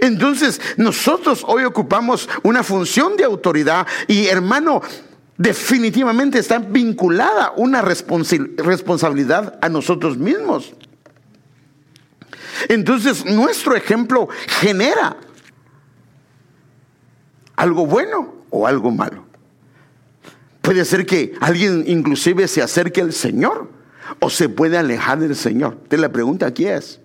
Entonces 0.01 0.59
nosotros 0.77 1.43
hoy 1.45 1.63
ocupamos 1.63 2.29
una 2.43 2.63
función 2.63 3.15
de 3.17 3.23
autoridad 3.23 3.87
y 4.07 4.27
hermano, 4.27 4.81
definitivamente 5.39 6.37
está 6.37 6.59
vinculada 6.59 7.53
una 7.55 7.81
responsabilidad 7.81 9.57
a 9.61 9.69
nosotros 9.69 10.17
mismos. 10.17 10.73
Entonces 12.67 13.25
nuestro 13.25 13.73
ejemplo 13.73 14.27
genera 14.59 15.15
algo 17.55 17.85
bueno 17.85 18.35
o 18.49 18.67
algo 18.67 18.91
malo. 18.91 19.23
Puede 20.61 20.83
ser 20.83 21.05
que 21.05 21.33
alguien 21.39 21.85
inclusive 21.87 22.45
se 22.49 22.61
acerque 22.61 22.99
al 22.99 23.13
Señor 23.13 23.71
o 24.19 24.29
se 24.29 24.49
puede 24.49 24.77
alejar 24.77 25.19
del 25.19 25.37
Señor. 25.37 25.77
Te 25.87 25.97
la 25.97 26.11
pregunta 26.11 26.47
aquí 26.47 26.65
es, 26.65 26.99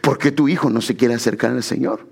¿por 0.00 0.16
qué 0.16 0.30
tu 0.30 0.48
hijo 0.48 0.70
no 0.70 0.80
se 0.80 0.94
quiere 0.94 1.14
acercar 1.14 1.50
al 1.50 1.64
Señor? 1.64 2.06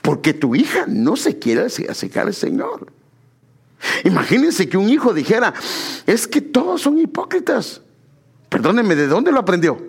¿Por 0.00 0.22
qué 0.22 0.32
tu 0.32 0.54
hija 0.54 0.86
no 0.88 1.16
se 1.16 1.38
quiere 1.38 1.66
acercar 1.66 2.28
al 2.28 2.34
Señor? 2.34 3.01
Imagínense 4.04 4.68
que 4.68 4.76
un 4.76 4.88
hijo 4.88 5.12
dijera, 5.12 5.52
es 6.06 6.26
que 6.26 6.40
todos 6.40 6.82
son 6.82 6.98
hipócritas. 6.98 7.82
Perdónenme, 8.48 8.94
¿de 8.94 9.06
dónde 9.06 9.32
lo 9.32 9.40
aprendió? 9.40 9.80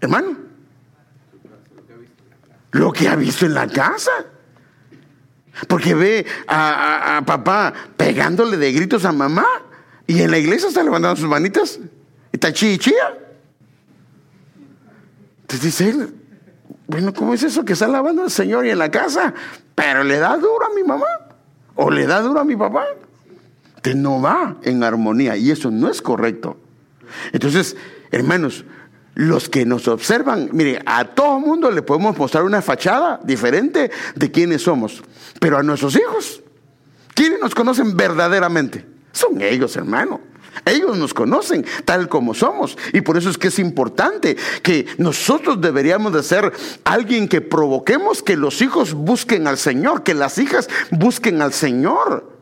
Hermano, 0.00 0.36
lo 2.72 2.92
que 2.92 3.08
ha 3.08 3.16
visto 3.16 3.46
en 3.46 3.54
la 3.54 3.66
casa. 3.68 4.10
Porque 5.66 5.94
ve 5.94 6.24
a, 6.46 7.20
papá 7.26 7.72
pegándole 7.96 8.56
de 8.56 8.72
gritos 8.72 9.04
a 9.04 9.10
mamá 9.10 9.46
y 10.06 10.22
en 10.22 10.30
la 10.30 10.38
iglesia 10.38 10.68
está 10.68 10.84
levantando 10.84 11.16
sus 11.16 11.28
manitas 11.28 11.80
está 12.30 12.52
chía. 12.52 12.78
Entonces 15.40 15.62
dice 15.62 16.08
bueno, 16.86 17.12
¿cómo 17.12 17.34
es 17.34 17.42
eso 17.42 17.64
que 17.64 17.72
está 17.72 17.88
lavando 17.88 18.22
al 18.22 18.30
Señor 18.30 18.66
y 18.66 18.70
en 18.70 18.78
la 18.78 18.90
casa? 18.90 19.34
Pero 19.74 20.04
le 20.04 20.18
da 20.18 20.36
duro 20.36 20.66
a 20.70 20.74
mi 20.74 20.84
mamá 20.84 21.27
o 21.80 21.90
le 21.90 22.06
da 22.06 22.20
duro 22.20 22.40
a 22.40 22.44
mi 22.44 22.56
papá. 22.56 22.84
Te 23.80 23.94
no 23.94 24.20
va 24.20 24.56
en 24.62 24.82
armonía 24.82 25.36
y 25.36 25.52
eso 25.52 25.70
no 25.70 25.88
es 25.88 26.02
correcto. 26.02 26.58
Entonces, 27.32 27.76
hermanos, 28.10 28.64
los 29.14 29.48
que 29.48 29.64
nos 29.64 29.86
observan, 29.86 30.48
mire, 30.52 30.82
a 30.84 31.04
todo 31.04 31.38
mundo 31.38 31.70
le 31.70 31.82
podemos 31.82 32.18
mostrar 32.18 32.42
una 32.42 32.62
fachada 32.62 33.20
diferente 33.22 33.92
de 34.16 34.30
quiénes 34.30 34.62
somos, 34.62 35.04
pero 35.40 35.56
a 35.56 35.62
nuestros 35.62 35.94
hijos, 35.94 36.42
¿quiénes 37.14 37.40
nos 37.40 37.54
conocen 37.54 37.96
verdaderamente? 37.96 38.84
Son 39.12 39.40
ellos, 39.40 39.76
hermano. 39.76 40.20
Ellos 40.64 40.96
nos 40.96 41.14
conocen 41.14 41.64
tal 41.84 42.08
como 42.08 42.34
somos. 42.34 42.76
Y 42.92 43.00
por 43.00 43.16
eso 43.16 43.30
es 43.30 43.38
que 43.38 43.48
es 43.48 43.58
importante 43.58 44.36
que 44.62 44.86
nosotros 44.98 45.60
deberíamos 45.60 46.12
de 46.12 46.22
ser 46.22 46.52
alguien 46.84 47.28
que 47.28 47.40
provoquemos 47.40 48.22
que 48.22 48.36
los 48.36 48.62
hijos 48.62 48.94
busquen 48.94 49.46
al 49.46 49.58
Señor, 49.58 50.02
que 50.02 50.14
las 50.14 50.38
hijas 50.38 50.68
busquen 50.90 51.42
al 51.42 51.52
Señor. 51.52 52.37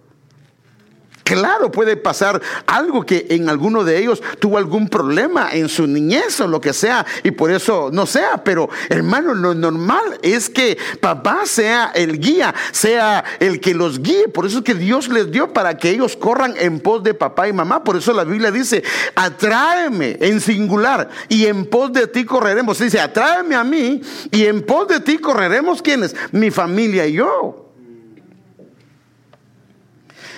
Claro, 1.26 1.72
puede 1.72 1.96
pasar 1.96 2.40
algo 2.66 3.04
que 3.04 3.26
en 3.30 3.48
alguno 3.48 3.82
de 3.82 3.98
ellos 3.98 4.22
tuvo 4.38 4.58
algún 4.58 4.88
problema 4.88 5.48
en 5.50 5.68
su 5.68 5.84
niñez 5.88 6.40
o 6.40 6.46
lo 6.46 6.60
que 6.60 6.72
sea, 6.72 7.04
y 7.24 7.32
por 7.32 7.50
eso 7.50 7.90
no 7.92 8.06
sea, 8.06 8.44
pero 8.44 8.70
hermano, 8.88 9.34
lo 9.34 9.52
normal 9.52 10.20
es 10.22 10.48
que 10.48 10.78
papá 11.00 11.40
sea 11.44 11.90
el 11.96 12.20
guía, 12.20 12.54
sea 12.70 13.24
el 13.40 13.58
que 13.58 13.74
los 13.74 14.00
guíe. 14.00 14.28
Por 14.28 14.46
eso 14.46 14.58
es 14.58 14.64
que 14.64 14.76
Dios 14.76 15.08
les 15.08 15.32
dio 15.32 15.52
para 15.52 15.76
que 15.76 15.90
ellos 15.90 16.16
corran 16.16 16.54
en 16.58 16.78
pos 16.78 17.02
de 17.02 17.12
papá 17.12 17.48
y 17.48 17.52
mamá. 17.52 17.82
Por 17.82 17.96
eso 17.96 18.12
la 18.12 18.22
Biblia 18.22 18.52
dice, 18.52 18.84
atráeme 19.16 20.18
en 20.20 20.40
singular 20.40 21.08
y 21.28 21.46
en 21.46 21.66
pos 21.66 21.92
de 21.92 22.06
ti 22.06 22.24
correremos. 22.24 22.78
Dice, 22.78 23.00
atráeme 23.00 23.56
a 23.56 23.64
mí 23.64 24.00
y 24.30 24.46
en 24.46 24.62
pos 24.62 24.86
de 24.86 25.00
ti 25.00 25.18
correremos 25.18 25.82
quienes, 25.82 26.14
mi 26.30 26.52
familia 26.52 27.04
y 27.04 27.14
yo. 27.14 27.65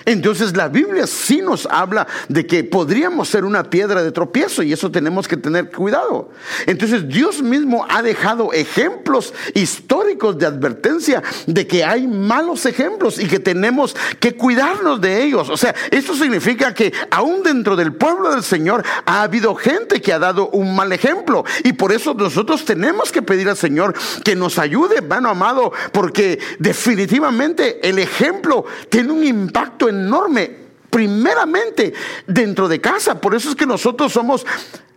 Entonces 0.09 0.57
la 0.57 0.69
Biblia 0.69 1.05
sí 1.05 1.39
nos 1.39 1.67
habla 1.67 2.07
de 2.29 2.47
que 2.47 2.63
podríamos 2.63 3.29
ser 3.29 3.45
una 3.45 3.69
piedra 3.69 4.01
de 4.01 4.11
tropiezo 4.11 4.63
y 4.63 4.73
eso 4.73 4.89
tenemos 4.89 5.27
que 5.27 5.37
tener 5.37 5.69
cuidado. 5.69 6.31
Entonces 6.65 7.07
Dios 7.07 7.43
mismo 7.43 7.85
ha 7.87 8.01
dejado 8.01 8.51
ejemplos 8.51 9.35
históricos 9.53 10.39
de 10.39 10.47
advertencia 10.47 11.21
de 11.45 11.67
que 11.67 11.83
hay 11.83 12.07
malos 12.07 12.65
ejemplos 12.65 13.19
y 13.19 13.27
que 13.27 13.37
tenemos 13.37 13.95
que 14.19 14.35
cuidarnos 14.35 14.99
de 14.99 15.23
ellos. 15.23 15.47
O 15.47 15.57
sea, 15.57 15.75
esto 15.91 16.15
significa 16.15 16.73
que 16.73 16.91
aún 17.11 17.43
dentro 17.43 17.75
del 17.75 17.93
pueblo 17.93 18.31
del 18.31 18.41
Señor 18.41 18.83
ha 19.05 19.21
habido 19.21 19.53
gente 19.53 20.01
que 20.01 20.11
ha 20.11 20.17
dado 20.17 20.49
un 20.49 20.75
mal 20.75 20.91
ejemplo 20.91 21.45
y 21.63 21.73
por 21.73 21.91
eso 21.91 22.15
nosotros 22.15 22.65
tenemos 22.65 23.11
que 23.11 23.21
pedir 23.21 23.47
al 23.47 23.57
Señor 23.57 23.93
que 24.23 24.35
nos 24.35 24.57
ayude, 24.57 24.97
hermano 24.97 25.29
amado, 25.29 25.71
porque 25.91 26.39
definitivamente 26.57 27.87
el 27.87 27.99
ejemplo 27.99 28.65
tiene 28.89 29.11
un 29.11 29.23
impacto 29.23 29.87
en 29.87 29.98
enorme, 29.99 30.55
primeramente 30.89 31.93
dentro 32.25 32.67
de 32.67 32.81
casa. 32.81 33.19
Por 33.19 33.35
eso 33.35 33.49
es 33.49 33.55
que 33.55 33.65
nosotros 33.65 34.11
somos 34.11 34.45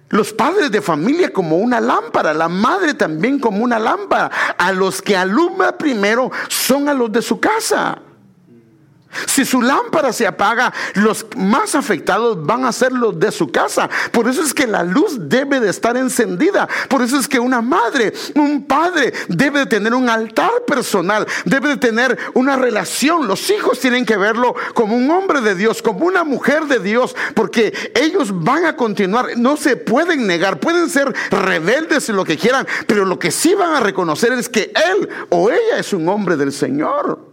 los 0.08 0.32
padres 0.32 0.70
de 0.70 0.82
familia 0.82 1.32
como 1.32 1.56
una 1.56 1.80
lámpara, 1.80 2.34
la 2.34 2.48
madre 2.48 2.94
también 2.94 3.38
como 3.38 3.64
una 3.64 3.78
lámpara. 3.78 4.30
A 4.58 4.72
los 4.72 5.00
que 5.00 5.16
alumbra 5.16 5.76
primero 5.78 6.30
son 6.48 6.88
a 6.88 6.94
los 6.94 7.10
de 7.10 7.22
su 7.22 7.40
casa. 7.40 7.98
Si 9.26 9.44
su 9.44 9.62
lámpara 9.62 10.12
se 10.12 10.26
apaga, 10.26 10.72
los 10.94 11.26
más 11.36 11.74
afectados 11.74 12.44
van 12.44 12.64
a 12.64 12.72
ser 12.72 12.92
los 12.92 13.18
de 13.18 13.30
su 13.30 13.50
casa. 13.50 13.88
Por 14.10 14.28
eso 14.28 14.42
es 14.42 14.54
que 14.54 14.66
la 14.66 14.82
luz 14.82 15.16
debe 15.18 15.60
de 15.60 15.70
estar 15.70 15.96
encendida. 15.96 16.68
Por 16.88 17.02
eso 17.02 17.18
es 17.18 17.28
que 17.28 17.38
una 17.38 17.60
madre, 17.60 18.12
un 18.34 18.66
padre 18.66 19.12
debe 19.28 19.60
de 19.60 19.66
tener 19.66 19.94
un 19.94 20.08
altar 20.08 20.50
personal, 20.66 21.26
debe 21.44 21.70
de 21.70 21.76
tener 21.76 22.18
una 22.34 22.56
relación. 22.56 23.26
Los 23.26 23.50
hijos 23.50 23.80
tienen 23.80 24.06
que 24.06 24.16
verlo 24.16 24.54
como 24.74 24.96
un 24.96 25.10
hombre 25.10 25.40
de 25.40 25.54
Dios, 25.54 25.82
como 25.82 26.06
una 26.06 26.24
mujer 26.24 26.66
de 26.66 26.78
Dios, 26.78 27.14
porque 27.34 27.92
ellos 27.94 28.30
van 28.32 28.66
a 28.66 28.76
continuar, 28.76 29.36
no 29.36 29.56
se 29.56 29.76
pueden 29.76 30.26
negar, 30.26 30.60
pueden 30.60 30.88
ser 30.88 31.12
rebeldes 31.30 32.08
y 32.08 32.12
lo 32.12 32.24
que 32.24 32.36
quieran, 32.36 32.66
pero 32.86 33.04
lo 33.04 33.18
que 33.18 33.30
sí 33.30 33.54
van 33.54 33.74
a 33.74 33.80
reconocer 33.80 34.32
es 34.32 34.48
que 34.48 34.72
él 34.90 35.08
o 35.30 35.50
ella 35.50 35.78
es 35.78 35.92
un 35.92 36.08
hombre 36.08 36.36
del 36.36 36.52
Señor. 36.52 37.31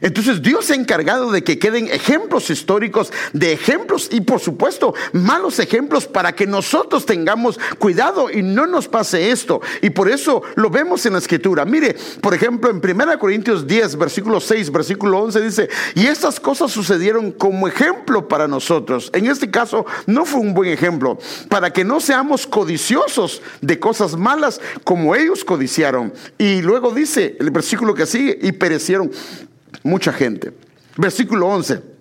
Entonces 0.00 0.42
Dios 0.42 0.66
se 0.66 0.74
ha 0.74 0.76
encargado 0.76 1.30
de 1.30 1.42
que 1.42 1.58
queden 1.58 1.88
ejemplos 1.88 2.50
históricos, 2.50 3.12
de 3.32 3.52
ejemplos 3.52 4.08
y 4.12 4.20
por 4.20 4.40
supuesto 4.40 4.94
malos 5.12 5.58
ejemplos 5.58 6.06
para 6.06 6.34
que 6.34 6.46
nosotros 6.46 7.06
tengamos 7.06 7.58
cuidado 7.78 8.30
y 8.30 8.42
no 8.42 8.66
nos 8.66 8.88
pase 8.88 9.30
esto. 9.30 9.60
Y 9.82 9.90
por 9.90 10.08
eso 10.08 10.42
lo 10.56 10.70
vemos 10.70 11.04
en 11.06 11.14
la 11.14 11.18
escritura. 11.18 11.64
Mire, 11.64 11.96
por 12.20 12.34
ejemplo, 12.34 12.70
en 12.70 12.76
1 12.76 13.18
Corintios 13.18 13.66
10, 13.66 13.96
versículo 13.96 14.40
6, 14.40 14.70
versículo 14.70 15.18
11 15.20 15.40
dice, 15.40 15.68
y 15.94 16.06
estas 16.06 16.40
cosas 16.40 16.70
sucedieron 16.70 17.32
como 17.32 17.68
ejemplo 17.68 18.28
para 18.28 18.48
nosotros. 18.48 19.10
En 19.12 19.26
este 19.26 19.50
caso 19.50 19.86
no 20.06 20.24
fue 20.24 20.40
un 20.40 20.54
buen 20.54 20.70
ejemplo, 20.70 21.18
para 21.48 21.72
que 21.72 21.84
no 21.84 22.00
seamos 22.00 22.46
codiciosos 22.46 23.42
de 23.60 23.78
cosas 23.78 24.16
malas 24.16 24.60
como 24.84 25.14
ellos 25.14 25.44
codiciaron. 25.44 26.12
Y 26.38 26.62
luego 26.62 26.90
dice 26.92 27.36
el 27.40 27.50
versículo 27.50 27.94
que 27.94 28.06
sigue, 28.06 28.38
y 28.40 28.52
perecieron 28.52 29.10
mucha 29.82 30.12
gente. 30.12 30.52
Versículo 30.96 31.46
11. 31.48 31.98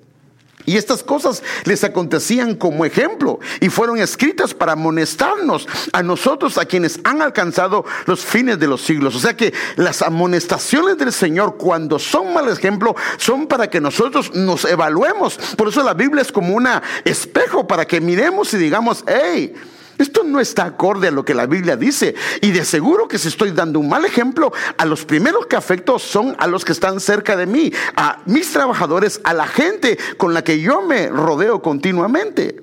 Y 0.67 0.75
estas 0.75 1.01
cosas 1.01 1.43
les 1.63 1.85
acontecían 1.85 2.53
como 2.55 2.83
ejemplo 2.83 3.39
y 3.61 3.69
fueron 3.69 3.99
escritas 3.99 4.53
para 4.53 4.73
amonestarnos 4.73 5.65
a 5.93 6.03
nosotros, 6.03 6.57
a 6.57 6.65
quienes 6.65 6.99
han 7.05 7.21
alcanzado 7.21 7.85
los 8.05 8.25
fines 8.25 8.59
de 8.59 8.67
los 8.67 8.81
siglos. 8.81 9.15
O 9.15 9.19
sea 9.19 9.37
que 9.37 9.53
las 9.77 10.01
amonestaciones 10.01 10.97
del 10.97 11.13
Señor 11.13 11.55
cuando 11.55 11.99
son 11.99 12.33
mal 12.33 12.49
ejemplo 12.49 12.97
son 13.15 13.47
para 13.47 13.69
que 13.69 13.79
nosotros 13.79 14.35
nos 14.35 14.65
evaluemos. 14.65 15.37
Por 15.55 15.69
eso 15.69 15.81
la 15.83 15.93
Biblia 15.93 16.21
es 16.21 16.33
como 16.33 16.53
un 16.53 16.67
espejo 17.05 17.65
para 17.65 17.85
que 17.85 18.01
miremos 18.01 18.53
y 18.53 18.57
digamos, 18.57 19.05
hey, 19.07 19.53
esto 19.97 20.23
no 20.23 20.39
está 20.39 20.65
acorde 20.65 21.07
a 21.07 21.11
lo 21.11 21.25
que 21.25 21.33
la 21.33 21.45
Biblia 21.45 21.75
dice. 21.75 22.15
Y 22.41 22.51
de 22.51 22.65
seguro 22.65 23.07
que 23.07 23.17
si 23.17 23.27
estoy 23.27 23.51
dando 23.51 23.79
un 23.79 23.89
mal 23.89 24.05
ejemplo, 24.05 24.51
a 24.77 24.85
los 24.85 25.05
primeros 25.05 25.47
que 25.47 25.55
afecto 25.55 25.97
son 25.99 26.35
a 26.37 26.47
los 26.47 26.63
que 26.63 26.71
están 26.71 26.99
cerca 26.99 27.35
de 27.35 27.45
mí, 27.45 27.71
a 27.95 28.21
mis 28.25 28.51
trabajadores, 28.51 29.21
a 29.23 29.33
la 29.33 29.47
gente 29.47 29.97
con 30.17 30.33
la 30.33 30.43
que 30.43 30.59
yo 30.59 30.81
me 30.81 31.09
rodeo 31.09 31.61
continuamente. 31.61 32.61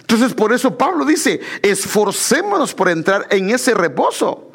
Entonces 0.00 0.32
por 0.32 0.54
eso 0.54 0.78
Pablo 0.78 1.04
dice, 1.04 1.40
esforcémonos 1.60 2.72
por 2.72 2.88
entrar 2.88 3.26
en 3.30 3.50
ese 3.50 3.74
reposo. 3.74 4.47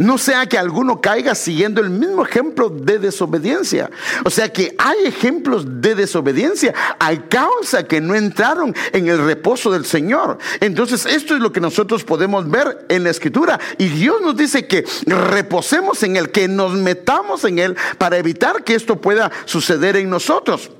No 0.00 0.16
sea 0.16 0.46
que 0.46 0.56
alguno 0.56 0.98
caiga 1.02 1.34
siguiendo 1.34 1.82
el 1.82 1.90
mismo 1.90 2.24
ejemplo 2.24 2.70
de 2.70 2.98
desobediencia. 2.98 3.90
O 4.24 4.30
sea 4.30 4.50
que 4.50 4.74
hay 4.78 4.96
ejemplos 5.04 5.82
de 5.82 5.94
desobediencia 5.94 6.72
a 6.98 7.14
causa 7.28 7.86
que 7.86 8.00
no 8.00 8.14
entraron 8.14 8.74
en 8.94 9.08
el 9.08 9.22
reposo 9.22 9.70
del 9.70 9.84
Señor. 9.84 10.38
Entonces 10.60 11.04
esto 11.04 11.34
es 11.34 11.42
lo 11.42 11.52
que 11.52 11.60
nosotros 11.60 12.02
podemos 12.02 12.48
ver 12.48 12.86
en 12.88 13.04
la 13.04 13.10
escritura. 13.10 13.60
Y 13.76 13.88
Dios 13.88 14.22
nos 14.22 14.34
dice 14.38 14.66
que 14.66 14.86
reposemos 15.04 16.02
en 16.02 16.16
Él, 16.16 16.30
que 16.30 16.48
nos 16.48 16.72
metamos 16.72 17.44
en 17.44 17.58
Él 17.58 17.76
para 17.98 18.16
evitar 18.16 18.64
que 18.64 18.76
esto 18.76 18.98
pueda 19.02 19.30
suceder 19.44 19.96
en 19.96 20.08
nosotros. 20.08 20.70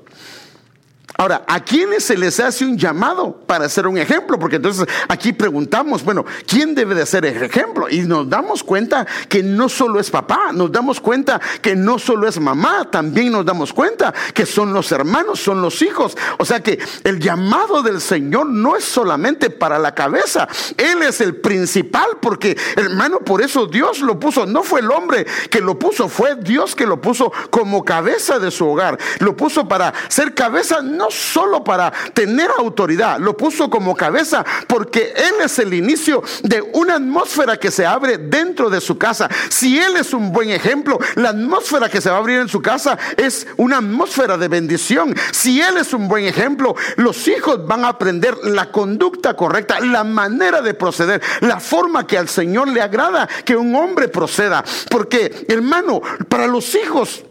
Ahora, 1.17 1.43
¿a 1.47 1.59
quiénes 1.59 2.03
se 2.05 2.17
les 2.17 2.39
hace 2.39 2.65
un 2.65 2.77
llamado 2.77 3.33
para 3.45 3.67
ser 3.69 3.85
un 3.85 3.97
ejemplo? 3.97 4.39
Porque 4.39 4.55
entonces 4.55 4.87
aquí 5.07 5.33
preguntamos, 5.33 6.03
bueno, 6.03 6.25
¿quién 6.47 6.73
debe 6.73 6.95
de 6.95 7.05
ser 7.05 7.25
el 7.25 7.43
ejemplo? 7.43 7.87
Y 7.89 7.99
nos 7.99 8.29
damos 8.29 8.63
cuenta 8.63 9.05
que 9.27 9.43
no 9.43 9.67
solo 9.67 9.99
es 9.99 10.09
papá, 10.09 10.51
nos 10.53 10.71
damos 10.71 11.01
cuenta 11.01 11.39
que 11.61 11.75
no 11.75 11.99
solo 11.99 12.27
es 12.27 12.39
mamá, 12.39 12.89
también 12.89 13.31
nos 13.33 13.45
damos 13.45 13.73
cuenta 13.73 14.13
que 14.33 14.45
son 14.45 14.73
los 14.73 14.91
hermanos, 14.91 15.39
son 15.39 15.61
los 15.61 15.81
hijos. 15.81 16.17
O 16.39 16.45
sea 16.45 16.61
que 16.61 16.79
el 17.03 17.19
llamado 17.19 17.83
del 17.83 17.99
Señor 17.99 18.47
no 18.47 18.75
es 18.75 18.83
solamente 18.83 19.49
para 19.49 19.77
la 19.77 19.93
cabeza, 19.93 20.47
Él 20.77 21.03
es 21.03 21.19
el 21.21 21.35
principal, 21.35 22.17
porque 22.21 22.57
hermano, 22.75 23.19
por 23.19 23.41
eso 23.41 23.67
Dios 23.67 23.99
lo 23.99 24.19
puso, 24.19 24.45
no 24.45 24.63
fue 24.63 24.79
el 24.79 24.89
hombre 24.89 25.27
que 25.49 25.61
lo 25.61 25.77
puso, 25.77 26.07
fue 26.07 26.35
Dios 26.37 26.75
que 26.75 26.87
lo 26.87 27.01
puso 27.01 27.31
como 27.49 27.83
cabeza 27.83 28.39
de 28.39 28.49
su 28.49 28.67
hogar, 28.67 28.97
lo 29.19 29.35
puso 29.35 29.67
para 29.67 29.93
ser 30.07 30.33
cabeza, 30.33 30.81
solo 31.09 31.63
para 31.63 31.91
tener 32.13 32.49
autoridad, 32.57 33.19
lo 33.19 33.35
puso 33.35 33.69
como 33.69 33.95
cabeza 33.95 34.45
porque 34.67 35.13
Él 35.15 35.35
es 35.43 35.57
el 35.59 35.73
inicio 35.73 36.23
de 36.43 36.61
una 36.73 36.95
atmósfera 36.95 37.57
que 37.57 37.71
se 37.71 37.85
abre 37.85 38.17
dentro 38.17 38.69
de 38.69 38.81
su 38.81 38.97
casa. 38.97 39.29
Si 39.49 39.79
Él 39.79 39.97
es 39.97 40.13
un 40.13 40.31
buen 40.31 40.49
ejemplo, 40.49 40.99
la 41.15 41.29
atmósfera 41.29 41.89
que 41.89 42.01
se 42.01 42.09
va 42.09 42.17
a 42.17 42.19
abrir 42.19 42.39
en 42.39 42.49
su 42.49 42.61
casa 42.61 42.97
es 43.17 43.47
una 43.57 43.77
atmósfera 43.77 44.37
de 44.37 44.47
bendición. 44.47 45.15
Si 45.31 45.61
Él 45.61 45.77
es 45.77 45.93
un 45.93 46.07
buen 46.07 46.25
ejemplo, 46.25 46.75
los 46.97 47.27
hijos 47.27 47.65
van 47.65 47.85
a 47.85 47.89
aprender 47.89 48.37
la 48.43 48.71
conducta 48.71 49.35
correcta, 49.35 49.79
la 49.79 50.03
manera 50.03 50.61
de 50.61 50.73
proceder, 50.73 51.21
la 51.41 51.59
forma 51.59 52.05
que 52.05 52.17
al 52.17 52.29
Señor 52.29 52.67
le 52.67 52.81
agrada 52.81 53.27
que 53.45 53.55
un 53.55 53.75
hombre 53.75 54.07
proceda. 54.07 54.63
Porque, 54.89 55.45
hermano, 55.47 56.01
para 56.27 56.47
los 56.47 56.75
hijos, 56.75 57.23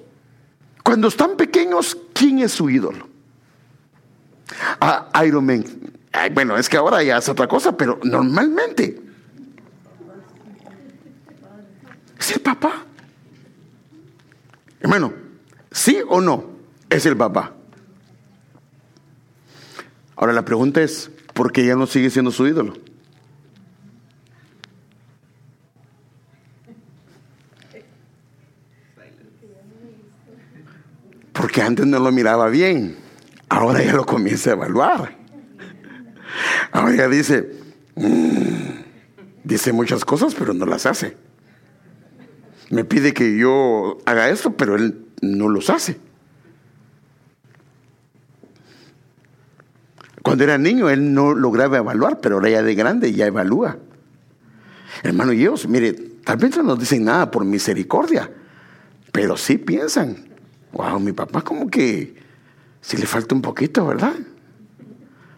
cuando 0.82 1.08
están 1.08 1.36
pequeños, 1.36 1.96
¿quién 2.12 2.40
es 2.40 2.52
su 2.52 2.70
ídolo? 2.70 3.09
A 4.80 5.24
Iron 5.24 5.46
Man. 5.46 5.64
bueno, 6.32 6.56
es 6.56 6.68
que 6.68 6.76
ahora 6.76 7.02
ya 7.02 7.18
es 7.18 7.28
otra 7.28 7.46
cosa, 7.46 7.76
pero 7.76 7.98
normalmente 8.02 9.00
es 12.18 12.30
el 12.32 12.40
papá. 12.40 12.84
Hermano, 14.80 15.12
¿sí 15.70 15.98
o 16.08 16.20
no 16.20 16.50
es 16.88 17.04
el 17.06 17.16
papá? 17.16 17.54
Ahora 20.16 20.32
la 20.32 20.44
pregunta 20.44 20.82
es, 20.82 21.10
¿por 21.32 21.50
qué 21.50 21.64
ya 21.64 21.76
no 21.76 21.86
sigue 21.86 22.10
siendo 22.10 22.30
su 22.30 22.46
ídolo? 22.46 22.74
Porque 31.32 31.62
antes 31.62 31.86
no 31.86 31.98
lo 31.98 32.12
miraba 32.12 32.48
bien. 32.50 32.99
Ahora 33.50 33.82
ya 33.82 33.94
lo 33.94 34.06
comienza 34.06 34.50
a 34.50 34.52
evaluar. 34.52 35.18
Ahora 36.70 36.94
ya 36.94 37.08
dice, 37.08 37.50
mm, 37.96 38.80
dice 39.42 39.72
muchas 39.72 40.04
cosas, 40.04 40.36
pero 40.36 40.54
no 40.54 40.66
las 40.66 40.86
hace. 40.86 41.16
Me 42.70 42.84
pide 42.84 43.12
que 43.12 43.36
yo 43.36 43.98
haga 44.06 44.30
esto, 44.30 44.56
pero 44.56 44.76
él 44.76 45.04
no 45.20 45.48
los 45.48 45.68
hace. 45.68 45.98
Cuando 50.22 50.44
era 50.44 50.56
niño 50.56 50.88
él 50.88 51.12
no 51.12 51.34
lograba 51.34 51.78
evaluar, 51.78 52.20
pero 52.20 52.36
ahora 52.36 52.50
ya 52.50 52.62
de 52.62 52.74
grande 52.76 53.12
ya 53.12 53.26
evalúa. 53.26 53.78
Hermano 55.02 55.32
Dios, 55.32 55.66
mire, 55.66 55.92
tal 55.92 56.36
vez 56.36 56.56
no 56.56 56.62
nos 56.62 56.78
dicen 56.78 57.02
nada 57.04 57.32
por 57.32 57.44
misericordia, 57.44 58.30
pero 59.10 59.36
sí 59.36 59.58
piensan, 59.58 60.28
wow, 60.72 61.00
mi 61.00 61.10
papá 61.10 61.42
como 61.42 61.68
que 61.68 62.29
si 62.80 62.96
le 62.96 63.06
falta 63.06 63.34
un 63.34 63.42
poquito, 63.42 63.86
¿verdad? 63.86 64.14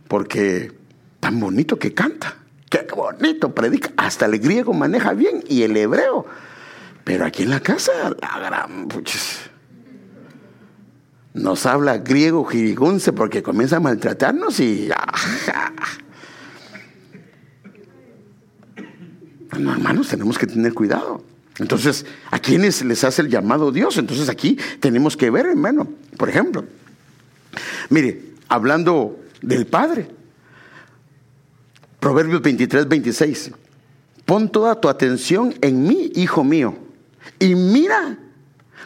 Porque 0.09 0.73
tan 1.21 1.41
bonito 1.41 1.79
que 1.79 1.95
canta, 1.95 2.37
qué 2.71 2.87
bonito 2.95 3.55
predica, 3.55 3.93
hasta 3.97 4.27
el 4.27 4.39
griego 4.39 4.73
maneja 4.73 5.13
bien 5.13 5.43
y 5.49 5.63
el 5.63 5.77
hebreo. 5.77 6.27
Pero 7.05 7.25
aquí 7.25 7.43
en 7.43 7.51
la 7.51 7.61
casa, 7.61 7.93
la 8.21 8.39
gran 8.39 8.89
nos 11.35 11.65
habla 11.65 11.99
griego 11.99 12.45
jirigunce 12.45 13.13
porque 13.13 13.43
comienza 13.43 13.77
a 13.77 13.81
maltratarnos 13.81 14.61
y 14.61 14.89
bueno, 19.51 19.73
hermanos, 19.73 20.09
tenemos 20.09 20.39
que 20.39 20.47
tener 20.47 20.73
cuidado. 20.73 21.23
Entonces, 21.59 22.07
¿a 22.31 22.39
quiénes 22.39 22.83
les 22.85 23.05
hace 23.05 23.21
el 23.23 23.29
llamado 23.29 23.71
Dios? 23.71 23.99
Entonces 23.99 24.31
aquí 24.31 24.59
tenemos 24.81 25.17
que 25.17 25.31
ver, 25.31 25.47
hermano. 25.47 25.89
Por 26.17 26.31
ejemplo, 26.31 26.65
Mire, 27.91 28.35
hablando 28.49 29.21
del 29.41 29.67
Padre, 29.67 30.09
Proverbios 32.03 32.43
23, 32.43 32.89
26. 32.89 33.53
Pon 34.25 34.51
toda 34.51 34.81
tu 34.81 34.89
atención 34.89 35.55
en 35.61 35.85
mí, 35.85 36.11
hijo 36.17 36.43
mío, 36.43 36.77
y 37.39 37.55
mira 37.55 38.19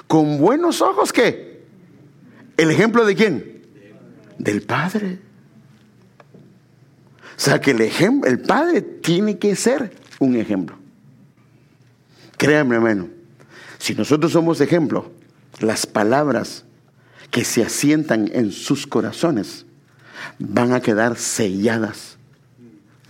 con 0.06 0.36
buenos 0.38 0.82
ojos 0.82 1.14
que 1.14 1.62
el 2.58 2.70
ejemplo 2.70 3.06
de 3.06 3.14
quién? 3.14 3.62
Del 4.38 4.60
Padre. 4.60 5.18
O 7.36 7.40
sea 7.40 7.58
que 7.58 7.70
el 7.70 7.80
ejemplo, 7.80 8.30
el 8.30 8.40
Padre 8.40 8.82
tiene 8.82 9.38
que 9.38 9.56
ser 9.56 9.96
un 10.18 10.36
ejemplo. 10.36 10.76
Créanme, 12.36 12.74
hermano, 12.74 13.08
si 13.78 13.94
nosotros 13.94 14.32
somos 14.32 14.60
ejemplo, 14.60 15.10
las 15.60 15.86
palabras 15.86 16.65
que 17.30 17.44
se 17.44 17.62
asientan 17.62 18.30
en 18.32 18.52
sus 18.52 18.86
corazones 18.86 19.66
van 20.38 20.72
a 20.72 20.80
quedar 20.80 21.16
selladas, 21.16 22.16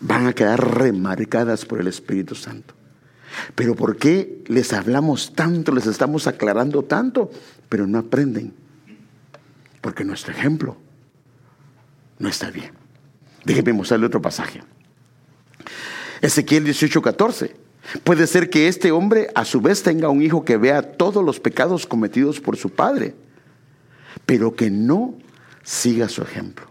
van 0.00 0.26
a 0.26 0.32
quedar 0.32 0.78
remarcadas 0.78 1.64
por 1.64 1.80
el 1.80 1.86
Espíritu 1.86 2.34
Santo. 2.34 2.74
Pero 3.54 3.74
¿por 3.74 3.96
qué 3.96 4.42
les 4.46 4.72
hablamos 4.72 5.34
tanto, 5.34 5.72
les 5.72 5.86
estamos 5.86 6.26
aclarando 6.26 6.82
tanto, 6.82 7.30
pero 7.68 7.86
no 7.86 7.98
aprenden? 7.98 8.54
Porque 9.80 10.04
nuestro 10.04 10.32
ejemplo 10.32 10.76
no 12.18 12.28
está 12.28 12.50
bien. 12.50 12.72
Déjenme 13.44 13.74
mostrarle 13.74 14.06
otro 14.06 14.22
pasaje. 14.22 14.62
Ezequiel 16.20 16.64
18, 16.64 17.02
14. 17.02 17.54
Puede 18.02 18.26
ser 18.26 18.50
que 18.50 18.68
este 18.68 18.90
hombre 18.90 19.28
a 19.34 19.44
su 19.44 19.60
vez 19.60 19.82
tenga 19.82 20.08
un 20.08 20.22
hijo 20.22 20.44
que 20.44 20.56
vea 20.56 20.82
todos 20.82 21.24
los 21.24 21.38
pecados 21.38 21.86
cometidos 21.86 22.40
por 22.40 22.56
su 22.56 22.70
padre, 22.70 23.14
pero 24.24 24.54
que 24.54 24.70
no 24.70 25.14
siga 25.62 26.08
su 26.08 26.22
ejemplo. 26.22 26.66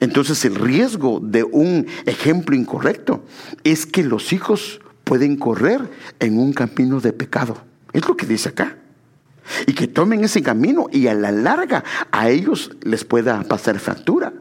Entonces 0.00 0.44
el 0.44 0.54
riesgo 0.54 1.20
de 1.22 1.44
un 1.44 1.86
ejemplo 2.06 2.54
incorrecto 2.54 3.24
es 3.64 3.86
que 3.86 4.02
los 4.02 4.32
hijos 4.32 4.80
pueden 5.04 5.36
correr 5.36 5.80
en 6.20 6.38
un 6.38 6.52
camino 6.52 7.00
de 7.00 7.12
pecado. 7.12 7.56
Es 7.92 8.06
lo 8.06 8.16
que 8.16 8.26
dice 8.26 8.50
acá. 8.50 8.76
Y 9.66 9.72
que 9.72 9.88
tomen 9.88 10.22
ese 10.24 10.42
camino 10.42 10.88
y 10.92 11.06
a 11.06 11.14
la 11.14 11.32
larga 11.32 11.82
a 12.12 12.28
ellos 12.28 12.70
les 12.82 13.04
pueda 13.04 13.42
pasar 13.44 13.78
factura. 13.78 14.32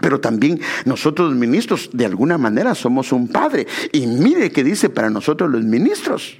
Pero 0.00 0.20
también 0.20 0.60
nosotros 0.84 1.30
los 1.30 1.38
ministros 1.38 1.90
de 1.92 2.04
alguna 2.04 2.38
manera 2.38 2.74
somos 2.76 3.10
un 3.10 3.28
padre. 3.28 3.66
Y 3.92 4.06
mire 4.06 4.52
qué 4.52 4.62
dice 4.62 4.88
para 4.88 5.10
nosotros 5.10 5.50
los 5.50 5.64
ministros. 5.64 6.38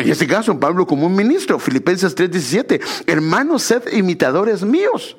En 0.00 0.10
este 0.10 0.26
caso, 0.26 0.58
Pablo 0.58 0.86
como 0.86 1.06
un 1.06 1.14
ministro, 1.14 1.58
Filipenses 1.58 2.14
3:17, 2.14 2.80
hermanos, 3.06 3.62
sed 3.62 3.82
imitadores 3.92 4.62
míos 4.62 5.16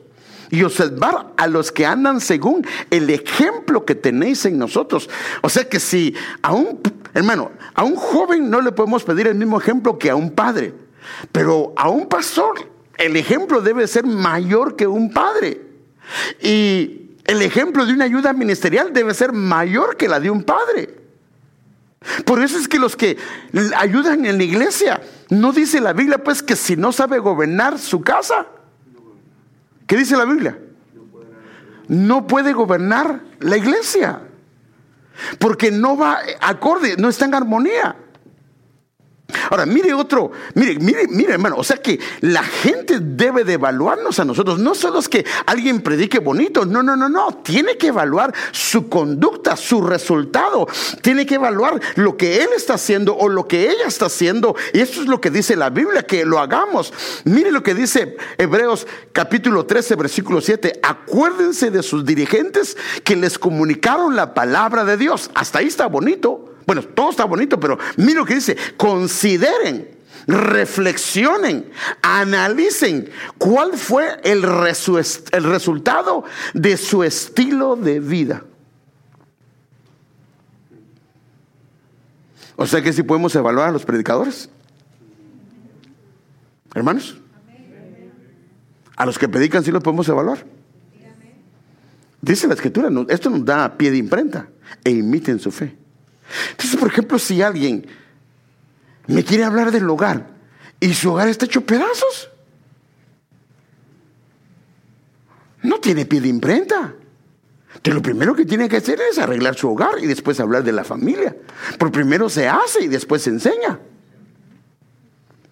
y 0.50 0.64
observar 0.64 1.34
a 1.38 1.48
los 1.48 1.72
que 1.72 1.86
andan 1.86 2.20
según 2.20 2.66
el 2.90 3.10
ejemplo 3.10 3.86
que 3.86 3.96
tenéis 3.96 4.46
en 4.46 4.58
nosotros. 4.58 5.10
O 5.42 5.50
sea 5.50 5.68
que 5.70 5.80
si 5.80 6.16
a 6.42 6.54
un, 6.54 6.82
hermano, 7.14 7.52
a 7.74 7.84
un 7.84 7.96
joven 7.96 8.50
no 8.50 8.60
le 8.62 8.72
podemos 8.72 9.04
pedir 9.04 9.28
el 9.28 9.36
mismo 9.36 9.60
ejemplo 9.60 9.98
que 9.98 10.10
a 10.10 10.16
un 10.16 10.32
padre, 10.32 10.74
pero 11.32 11.74
a 11.78 11.90
un 11.90 12.08
pastor 12.08 12.70
el 12.98 13.16
ejemplo 13.16 13.62
debe 13.62 13.88
ser 13.88 14.06
mayor 14.06 14.76
que 14.76 14.88
un 14.88 15.12
padre. 15.12 15.62
Y 16.42 17.12
el 17.26 17.42
ejemplo 17.42 17.86
de 17.86 17.94
una 17.94 18.06
ayuda 18.06 18.34
ministerial 18.34 18.94
debe 18.94 19.14
ser 19.14 19.32
mayor 19.32 19.96
que 19.96 20.08
la 20.08 20.20
de 20.20 20.30
un 20.30 20.44
padre. 20.44 21.01
Por 22.26 22.42
eso 22.42 22.58
es 22.58 22.68
que 22.68 22.80
los 22.80 22.96
que 22.96 23.18
ayudan 23.78 24.26
en 24.26 24.38
la 24.38 24.44
iglesia, 24.44 25.02
no 25.30 25.52
dice 25.52 25.80
la 25.80 25.94
Biblia 25.94 26.18
pues 26.24 26.42
que 26.42 26.56
si 26.56 26.76
no 26.76 26.92
sabe 26.92 27.20
gobernar 27.20 27.78
su 27.78 28.02
casa, 28.02 28.48
¿qué 29.86 29.98
dice 29.98 30.18
la 30.18 30.26
Biblia? 30.26 30.58
No 31.88 32.26
puede 32.26 32.54
gobernar 32.54 33.22
la 33.40 33.58
iglesia, 33.58 34.22
porque 35.38 35.70
no 35.72 35.96
va 35.96 36.20
acorde, 36.42 36.96
no 36.98 37.10
está 37.10 37.26
en 37.26 37.36
armonía. 37.36 37.96
Ahora, 39.50 39.66
mire 39.66 39.94
otro, 39.94 40.32
mire, 40.56 40.78
mire, 40.80 41.08
mire, 41.08 41.34
hermano, 41.34 41.56
o 41.58 41.64
sea 41.64 41.78
que 41.78 42.00
la 42.22 42.44
gente 42.44 43.00
debe 43.00 43.44
de 43.44 43.54
evaluarnos 43.54 44.20
a 44.20 44.26
nosotros. 44.26 44.60
No 44.60 44.76
solo 44.76 45.00
es 45.00 45.10
que 45.10 45.26
alguien 45.46 45.82
predique 45.82 46.20
bonito, 46.20 46.66
no, 46.66 46.84
no, 46.84 46.96
no, 46.96 47.10
no. 47.10 47.42
Tiene 47.44 47.78
que 47.78 47.88
evaluar 47.88 48.34
su 48.52 48.90
conducta, 48.90 49.56
su 49.56 49.82
resultado. 49.82 50.68
Tiene 51.02 51.26
que 51.26 51.36
evaluar 51.36 51.80
lo 51.96 52.18
que 52.18 52.44
él 52.44 52.50
está 52.56 52.76
haciendo 52.76 53.16
o 53.16 53.30
lo 53.30 53.48
que 53.48 53.70
ella 53.70 53.86
está 53.88 54.06
haciendo. 54.08 54.56
Y 54.74 54.80
eso 54.80 55.02
es 55.02 55.08
lo 55.08 55.22
que 55.22 55.30
dice 55.32 55.56
la 55.56 55.70
Biblia, 55.70 56.04
que 56.04 56.26
lo 56.26 56.40
hagamos. 56.40 56.94
Mire 57.26 57.52
lo 57.52 57.64
que 57.64 57.74
dice 57.74 58.18
Hebreos 58.38 58.88
capítulo 59.12 59.66
13, 59.66 59.96
versículo 59.96 60.42
7. 60.42 60.80
Acuérdense 60.84 61.72
de 61.72 61.84
sus 61.84 62.06
dirigentes 62.06 62.78
que 63.04 63.16
les 63.16 63.38
comunicaron 63.38 64.16
la 64.16 64.34
palabra 64.34 64.84
de 64.86 64.98
Dios. 64.98 65.32
Hasta 65.34 65.60
ahí 65.60 65.68
está 65.68 65.88
bonito. 65.88 66.51
Bueno, 66.72 66.84
todo 66.84 67.10
está 67.10 67.26
bonito, 67.26 67.60
pero 67.60 67.78
mira 67.98 68.22
lo 68.22 68.26
que 68.26 68.36
dice, 68.36 68.56
consideren, 68.78 69.90
reflexionen, 70.26 71.70
analicen 72.02 73.10
cuál 73.38 73.74
fue 73.74 74.22
el, 74.24 74.46
el 74.46 75.44
resultado 75.44 76.24
de 76.54 76.78
su 76.78 77.04
estilo 77.04 77.76
de 77.76 78.00
vida. 78.00 78.46
O 82.56 82.66
sea 82.66 82.82
que 82.82 82.94
si 82.94 83.04
podemos 83.04 83.36
evaluar 83.36 83.68
a 83.68 83.72
los 83.74 83.84
predicadores. 83.84 84.50
Hermanos. 86.74 87.18
A 88.96 89.06
los 89.06 89.20
que 89.20 89.28
predican 89.28 89.62
sí 89.62 89.72
los 89.72 89.84
podemos 89.84 90.08
evaluar. 90.08 90.46
Dice 92.22 92.48
la 92.48 92.54
escritura, 92.54 92.90
esto 93.10 93.30
nos 93.30 93.44
da 93.44 93.78
pie 93.78 93.92
de 93.92 93.98
imprenta 93.98 94.48
e 94.86 94.92
imiten 94.92 95.38
su 95.38 95.52
fe. 95.52 95.81
Entonces, 96.52 96.80
por 96.80 96.90
ejemplo, 96.90 97.20
si 97.20 97.42
alguien 97.42 97.88
me 99.08 99.24
quiere 99.24 99.44
hablar 99.44 99.72
del 99.72 99.90
hogar 99.90 100.28
y 100.80 100.94
su 100.94 101.12
hogar 101.12 101.28
está 101.28 101.46
hecho 101.46 101.66
pedazos, 101.66 102.30
no 105.64 105.80
tiene 105.80 106.06
pie 106.06 106.22
de 106.22 106.28
imprenta. 106.28 106.96
Entonces, 107.68 107.94
lo 107.94 108.02
primero 108.02 108.36
que 108.36 108.46
tiene 108.46 108.68
que 108.68 108.78
hacer 108.78 109.00
es 109.02 109.18
arreglar 109.18 109.56
su 109.56 109.70
hogar 109.70 109.96
y 110.02 110.08
después 110.08 110.40
hablar 110.40 110.64
de 110.64 110.72
la 110.72 110.84
familia. 110.84 111.36
Por 111.78 111.92
primero 111.92 112.30
se 112.30 112.48
hace 112.48 112.84
y 112.84 112.88
después 112.88 113.22
se 113.22 113.30
enseña. 113.30 113.80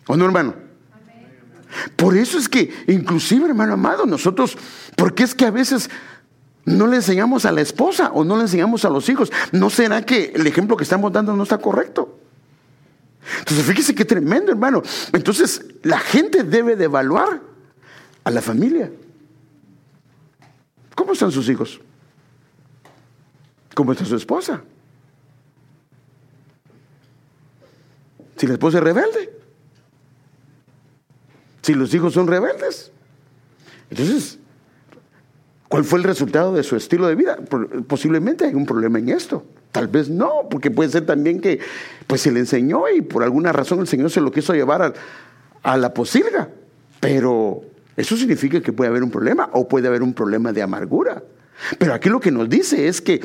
¿O 0.08 0.18
no, 0.18 0.26
hermano? 0.26 0.56
Por 1.96 2.18
eso 2.18 2.38
es 2.38 2.50
que, 2.50 2.74
inclusive, 2.88 3.46
hermano 3.46 3.74
amado, 3.74 4.06
nosotros, 4.06 4.58
porque 4.96 5.24
es 5.24 5.36
que 5.36 5.46
a 5.46 5.52
veces 5.52 5.90
no 6.66 6.88
le 6.88 6.98
enseñamos 6.98 7.46
a 7.46 7.52
la 7.52 7.62
esposa 7.62 8.12
o 8.14 8.24
no 8.24 8.36
le 8.36 8.44
enseñamos 8.44 8.86
a 8.86 8.90
los 8.90 9.10
hijos. 9.10 9.32
¿No 9.52 9.70
será 9.70 10.06
que 10.06 10.32
el 10.36 10.46
ejemplo 10.46 10.78
que 10.78 10.84
estamos 10.84 11.12
dando 11.12 11.36
no 11.36 11.44
está 11.44 11.58
correcto? 11.58 12.20
Entonces, 13.40 13.66
fíjese 13.66 13.96
qué 13.96 14.06
tremendo, 14.06 14.52
hermano. 14.52 14.82
Entonces, 15.14 15.66
la 15.84 16.00
gente 16.00 16.44
debe 16.44 16.76
de 16.76 16.86
evaluar 16.86 17.42
a 18.24 18.32
la 18.32 18.42
familia. 18.42 18.92
¿Cómo 20.96 21.14
están 21.14 21.32
sus 21.32 21.48
hijos? 21.50 21.80
¿Cómo 23.74 23.92
está 23.92 24.06
su 24.06 24.16
esposa? 24.16 24.62
Si 28.36 28.48
la 28.48 28.54
esposa 28.54 28.80
es 28.80 28.84
rebelde. 28.84 29.40
Si 31.62 31.74
los 31.74 31.94
hijos 31.94 32.14
son 32.14 32.28
rebeldes. 32.28 32.92
Entonces, 33.90 34.39
¿Cuál 35.70 35.86
fue 35.86 36.00
el 36.00 36.04
resultado 36.04 36.52
de 36.52 36.64
su 36.64 36.76
estilo 36.76 37.08
de 37.08 37.14
vida? 37.14 37.38
Posiblemente 37.88 38.46
hay 38.46 38.56
un 38.56 38.66
problema 38.66 38.98
en 38.98 39.10
esto. 39.10 39.46
Tal 39.72 39.88
vez 39.88 40.10
no, 40.10 40.48
porque 40.50 40.72
puede 40.72 40.90
ser 40.90 41.06
también 41.06 41.40
que 41.40 41.60
pues 42.08 42.22
se 42.22 42.32
le 42.32 42.40
enseñó 42.40 42.90
y 42.90 43.02
por 43.02 43.22
alguna 43.22 43.52
razón 43.52 43.80
el 43.80 43.88
Señor 43.88 44.10
se 44.10 44.20
lo 44.20 44.32
quiso 44.32 44.56
llevar 44.56 44.82
a, 44.82 44.94
a 45.62 45.78
la 45.78 45.94
posilga. 45.94 46.50
Pero 47.00 47.62
eso 47.96 48.18
significa 48.18 48.62
que 48.62 48.74
puede 48.74 48.90
haber 48.90 49.04
un 49.04 49.12
problema 49.12 49.52
o 49.54 49.68
puede 49.68 49.88
haber 49.88 50.02
un 50.02 50.16
problema 50.16 50.52
de 50.52 50.64
amargura. 50.64 51.22
Pero 51.78 51.94
aquí 51.94 52.10
lo 52.10 52.20
que 52.20 52.32
nos 52.32 52.50
dice 52.50 52.88
es 52.88 53.00
que 53.00 53.22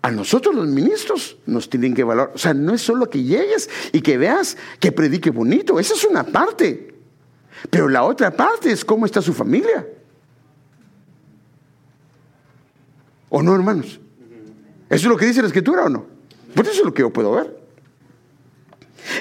a 0.00 0.12
nosotros 0.12 0.54
los 0.54 0.68
ministros 0.68 1.38
nos 1.46 1.68
tienen 1.68 1.92
que 1.92 2.04
valorar. 2.04 2.30
O 2.36 2.38
sea, 2.38 2.54
no 2.54 2.72
es 2.72 2.82
solo 2.82 3.10
que 3.10 3.24
llegues 3.24 3.68
y 3.90 4.00
que 4.00 4.16
veas 4.16 4.56
que 4.78 4.92
predique 4.92 5.30
bonito. 5.30 5.80
Esa 5.80 5.94
es 5.94 6.04
una 6.04 6.22
parte. 6.22 6.94
Pero 7.68 7.88
la 7.88 8.04
otra 8.04 8.30
parte 8.30 8.70
es 8.70 8.84
cómo 8.84 9.06
está 9.06 9.20
su 9.20 9.34
familia. 9.34 9.84
¿O 13.28 13.42
no, 13.42 13.54
hermanos? 13.54 14.00
¿Eso 14.88 15.02
es 15.02 15.04
lo 15.04 15.16
que 15.16 15.26
dice 15.26 15.42
la 15.42 15.48
escritura 15.48 15.84
o 15.84 15.88
no? 15.88 16.06
Pues 16.54 16.68
eso 16.68 16.80
es 16.80 16.86
lo 16.86 16.94
que 16.94 17.02
yo 17.02 17.12
puedo 17.12 17.32
ver. 17.32 17.58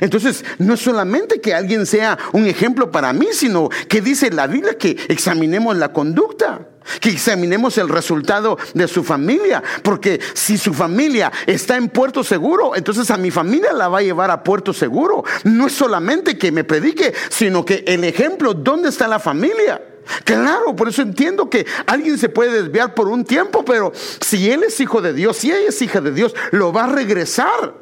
Entonces, 0.01 0.43
no 0.60 0.74
es 0.74 0.82
solamente 0.82 1.39
que 1.41 1.53
alguien 1.53 1.86
sea 1.86 2.18
un 2.34 2.45
ejemplo 2.45 2.91
para 2.91 3.14
mí, 3.14 3.28
sino 3.32 3.70
que 3.88 4.01
dice 4.01 4.30
la 4.32 4.47
Biblia 4.47 4.78
que 4.78 4.97
examinemos 5.08 5.78
la 5.78 5.93
conducta, 5.93 6.68
que 6.99 7.10
examinemos 7.10 7.78
el 7.78 7.89
resultado 7.89 8.58
de 8.74 8.88
su 8.88 9.03
familia, 9.03 9.64
porque 9.84 10.20
si 10.34 10.58
su 10.58 10.74
familia 10.74 11.32
está 11.45 11.78
en 11.78 11.89
puerto 11.89 12.24
seguro, 12.24 12.76
entonces 12.76 13.10
a 13.12 13.18
mi 13.18 13.32
familia 13.32 13.74
la 13.74 13.88
va 13.88 13.99
a 13.99 14.03
llevar 14.03 14.32
a 14.32 14.43
puerto 14.43 14.74
seguro. 14.74 15.24
No 15.43 15.68
es 15.68 15.74
solamente 15.74 16.38
que 16.38 16.51
me 16.51 16.64
predique, 16.64 17.14
sino 17.30 17.66
que 17.66 17.84
el 17.88 18.03
ejemplo, 18.03 18.53
¿dónde 18.53 18.89
está 18.89 19.08
la 19.08 19.20
familia? 19.20 19.82
Claro, 20.24 20.76
por 20.76 20.89
eso 20.89 21.01
entiendo 21.01 21.49
que 21.49 21.66
alguien 21.86 22.18
se 22.18 22.30
puede 22.30 22.64
desviar 22.64 22.93
por 22.93 23.08
un 23.08 23.24
tiempo, 23.26 23.64
pero 23.64 23.91
si 23.95 24.51
él 24.51 24.64
es 24.64 24.80
hijo 24.80 25.01
de 25.01 25.14
Dios, 25.14 25.38
si 25.38 25.51
ella 25.51 25.70
es 25.70 25.82
hija 25.82 26.01
de 26.01 26.12
Dios, 26.12 26.36
lo 26.51 26.72
va 26.72 26.86
a 26.86 26.88
regresar. 26.88 27.74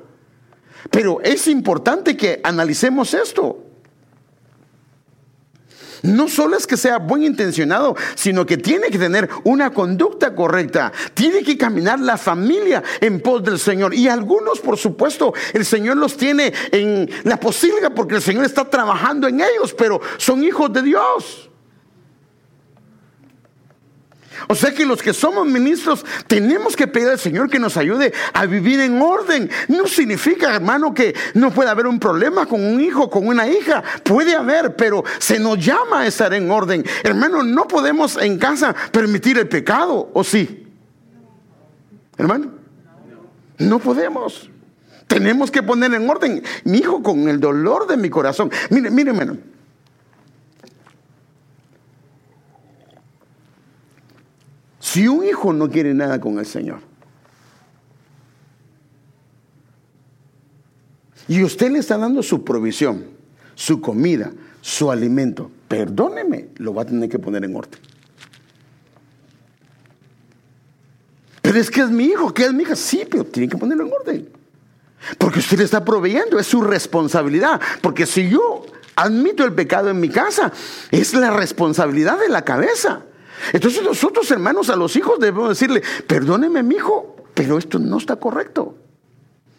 Pero 0.92 1.20
es 1.22 1.48
importante 1.48 2.16
que 2.16 2.40
analicemos 2.44 3.14
esto. 3.14 3.66
No 6.06 6.28
solo 6.28 6.56
es 6.56 6.68
que 6.68 6.78
sea 6.78 7.00
buen 7.00 7.24
intencionado, 7.24 7.96
sino 8.14 8.46
que 8.46 8.58
tiene 8.58 8.90
que 8.90 9.00
tener 9.00 9.28
una 9.44 9.72
conducta 9.72 10.36
correcta. 10.36 10.92
Tiene 11.14 11.44
que 11.44 11.58
caminar 11.58 12.00
la 12.00 12.18
familia 12.18 12.84
en 13.02 13.20
pos 13.20 13.44
del 13.44 13.58
Señor. 13.58 13.94
Y 13.94 14.08
algunos, 14.08 14.60
por 14.60 14.78
supuesto, 14.78 15.34
el 15.54 15.66
Señor 15.66 15.98
los 15.98 16.16
tiene 16.16 16.54
en 16.72 17.10
la 17.24 17.40
posilga 17.40 17.90
porque 17.90 18.16
el 18.16 18.22
Señor 18.22 18.46
está 18.46 18.70
trabajando 18.70 19.28
en 19.28 19.42
ellos, 19.42 19.74
pero 19.74 20.00
son 20.18 20.44
hijos 20.44 20.72
de 20.72 20.84
Dios. 20.84 21.50
O 24.48 24.56
sea 24.56 24.74
que 24.74 24.86
los 24.86 25.02
que 25.02 25.14
somos 25.14 25.46
ministros 25.48 26.06
tenemos 26.28 26.76
que 26.76 26.88
pedir 26.88 27.10
al 27.10 27.20
Señor 27.20 27.50
que 27.50 27.60
nos 27.60 27.78
ayude 27.78 28.14
a 28.34 28.46
vivir 28.46 28.80
en 28.80 29.02
orden. 29.02 29.50
No 29.68 29.88
significa, 29.88 30.54
hermano, 30.54 30.94
que 30.94 31.16
no 31.34 31.52
pueda 31.52 31.72
haber 31.72 31.88
un 31.88 32.00
problema 32.00 32.46
con 32.46 32.64
un 32.64 32.82
hijo, 32.82 33.10
con 33.10 33.28
una 33.28 33.48
hija. 33.48 33.84
Puede 34.04 34.36
haber, 34.36 34.76
pero 34.76 35.04
se 35.20 35.40
nos 35.40 35.64
llama 35.64 36.02
a 36.02 36.08
estar 36.08 36.34
en 36.34 36.50
orden. 36.50 36.86
Hermano, 37.04 37.44
no 37.44 37.68
podemos 37.68 38.18
en 38.18 38.38
casa 38.38 38.76
permitir 38.92 39.38
el 39.38 39.48
pecado, 39.48 40.10
¿o 40.14 40.24
sí? 40.24 40.68
Hermano, 42.18 42.52
no 43.58 43.80
podemos. 43.80 44.50
Tenemos 45.08 45.52
que 45.52 45.64
poner 45.64 45.94
en 45.94 46.10
orden. 46.10 46.44
Mi 46.64 46.80
hijo 46.80 47.04
con 47.04 47.28
el 47.30 47.40
dolor 47.40 47.88
de 47.88 47.98
mi 47.98 48.10
corazón. 48.10 48.52
Mire, 48.70 48.90
mire, 48.90 49.12
hermano. 49.12 49.38
Si 54.96 55.10
un 55.10 55.26
hijo 55.26 55.52
no 55.52 55.70
quiere 55.70 55.94
nada 55.94 56.22
con 56.22 56.40
el 56.40 56.46
Señor, 56.46 56.80
y 61.28 61.44
usted 61.44 61.70
le 61.70 61.80
está 61.80 61.98
dando 61.98 62.24
su 62.24 62.46
provisión, 62.46 63.04
su 63.56 63.82
comida, 63.82 64.32
su 64.62 64.90
alimento, 64.90 65.52
perdóneme, 65.68 66.48
lo 66.60 66.74
va 66.74 66.84
a 66.84 66.86
tener 66.86 67.10
que 67.10 67.20
poner 67.20 67.44
en 67.44 67.58
orden. 67.58 67.78
Pero 71.42 71.60
es 71.60 71.70
que 71.70 71.82
es 71.82 71.90
mi 71.90 72.06
hijo, 72.06 72.34
que 72.34 72.46
es 72.46 72.54
mi 72.54 72.64
hija, 72.64 72.78
sí, 72.78 73.04
pero 73.12 73.26
tiene 73.26 73.50
que 73.50 73.58
ponerlo 73.58 73.88
en 73.88 73.92
orden. 73.92 74.30
Porque 75.18 75.40
usted 75.40 75.58
le 75.58 75.66
está 75.66 75.84
proveyendo, 75.84 76.40
es 76.40 76.48
su 76.48 76.62
responsabilidad. 76.62 77.60
Porque 77.82 78.06
si 78.06 78.30
yo 78.30 78.66
admito 78.96 79.44
el 79.44 79.52
pecado 79.52 79.90
en 79.90 80.00
mi 80.00 80.08
casa, 80.08 80.54
es 80.90 81.14
la 81.14 81.32
responsabilidad 81.32 82.18
de 82.18 82.30
la 82.30 82.46
cabeza. 82.46 83.04
Entonces 83.54 83.84
nosotros, 83.84 84.30
hermanos, 84.32 84.70
a 84.70 84.76
los 84.76 84.96
hijos 84.96 85.20
debemos 85.20 85.50
decirle, 85.50 85.82
perdóneme 86.08 86.64
mi 86.64 86.76
hijo, 86.76 87.16
pero 87.34 87.58
esto 87.58 87.80
no 87.80 87.98
está 87.98 88.16
correcto. 88.16 88.76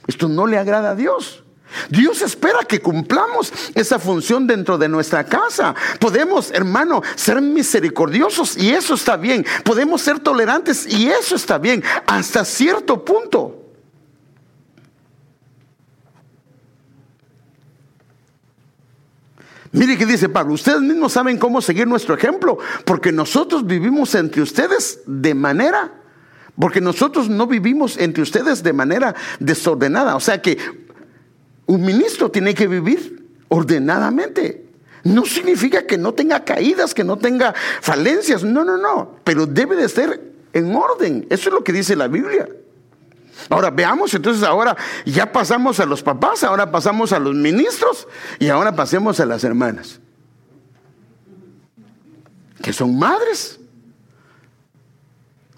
Esto 0.07 0.29
no 0.29 0.47
le 0.47 0.59
agrada 0.59 0.91
a 0.91 0.95
Dios. 0.95 1.43
Dios 1.91 2.23
espera 2.23 2.61
que 2.61 2.81
cumplamos 2.81 3.53
esa 3.75 3.99
función 3.99 4.47
dentro 4.47 4.79
de 4.79 4.89
nuestra 4.89 5.25
casa. 5.25 5.75
Podemos, 5.99 6.51
hermano, 6.53 7.03
ser 7.17 7.41
misericordiosos 7.41 8.57
y 8.57 8.71
eso 8.71 8.95
está 8.95 9.17
bien. 9.17 9.45
Podemos 9.65 10.01
ser 10.01 10.21
tolerantes 10.21 10.87
y 10.87 11.09
eso 11.09 11.35
está 11.35 11.59
bien 11.59 11.83
hasta 12.07 12.45
cierto 12.45 13.05
punto. 13.05 13.66
Mire 19.77 19.99
que 19.99 20.07
dice 20.07 20.31
Pablo, 20.31 20.55
ustedes 20.55 20.81
mismos 20.81 21.13
saben 21.13 21.37
cómo 21.37 21.61
seguir 21.61 21.87
nuestro 21.87 22.15
ejemplo, 22.15 22.57
porque 22.87 23.13
nosotros 23.13 23.67
vivimos 23.67 24.15
entre 24.15 24.41
ustedes 24.41 25.01
de 25.07 25.35
manera, 25.35 25.93
porque 26.59 26.81
nosotros 26.81 27.29
no 27.29 27.47
vivimos 27.47 27.99
entre 27.99 28.23
ustedes 28.23 28.63
de 28.63 28.73
manera 28.73 29.15
desordenada. 29.39 30.17
O 30.17 30.21
sea 30.21 30.41
que 30.41 30.57
un 31.67 31.85
ministro 31.85 32.31
tiene 32.31 32.55
que 32.55 32.67
vivir 32.67 33.23
ordenadamente. 33.49 34.65
No 35.05 35.27
significa 35.27 35.87
que 35.87 35.99
no 35.99 36.15
tenga 36.15 36.43
caídas, 36.43 36.95
que 36.95 37.05
no 37.05 37.19
tenga 37.19 37.55
falencias, 37.83 38.43
no, 38.43 38.65
no, 38.65 38.79
no, 38.79 39.19
pero 39.25 39.47
debe 39.47 39.77
de 39.77 39.91
ser 39.91 40.33
en 40.55 40.75
orden. 40.75 41.27
Eso 41.29 41.51
es 41.51 41.55
lo 41.55 41.63
que 41.63 41.75
dice 41.75 41.97
la 41.97 42.09
Biblia. 42.09 42.49
Ahora 43.49 43.71
veamos, 43.71 44.13
entonces 44.15 44.43
ahora 44.43 44.77
ya 45.05 45.31
pasamos 45.31 45.79
a 45.81 45.87
los 45.87 46.03
papás, 46.03 46.43
ahora 46.43 46.71
pasamos 46.71 47.13
a 47.13 47.19
los 47.19 47.35
ministros 47.35 48.09
y 48.39 48.49
ahora 48.49 48.75
pasemos 48.75 49.21
a 49.21 49.27
las 49.27 49.45
hermanas, 49.45 50.01
que 52.63 52.73
son 52.73 52.99
madres 52.99 53.61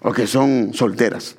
o 0.01 0.11
que 0.11 0.27
son 0.27 0.73
solteras. 0.73 1.35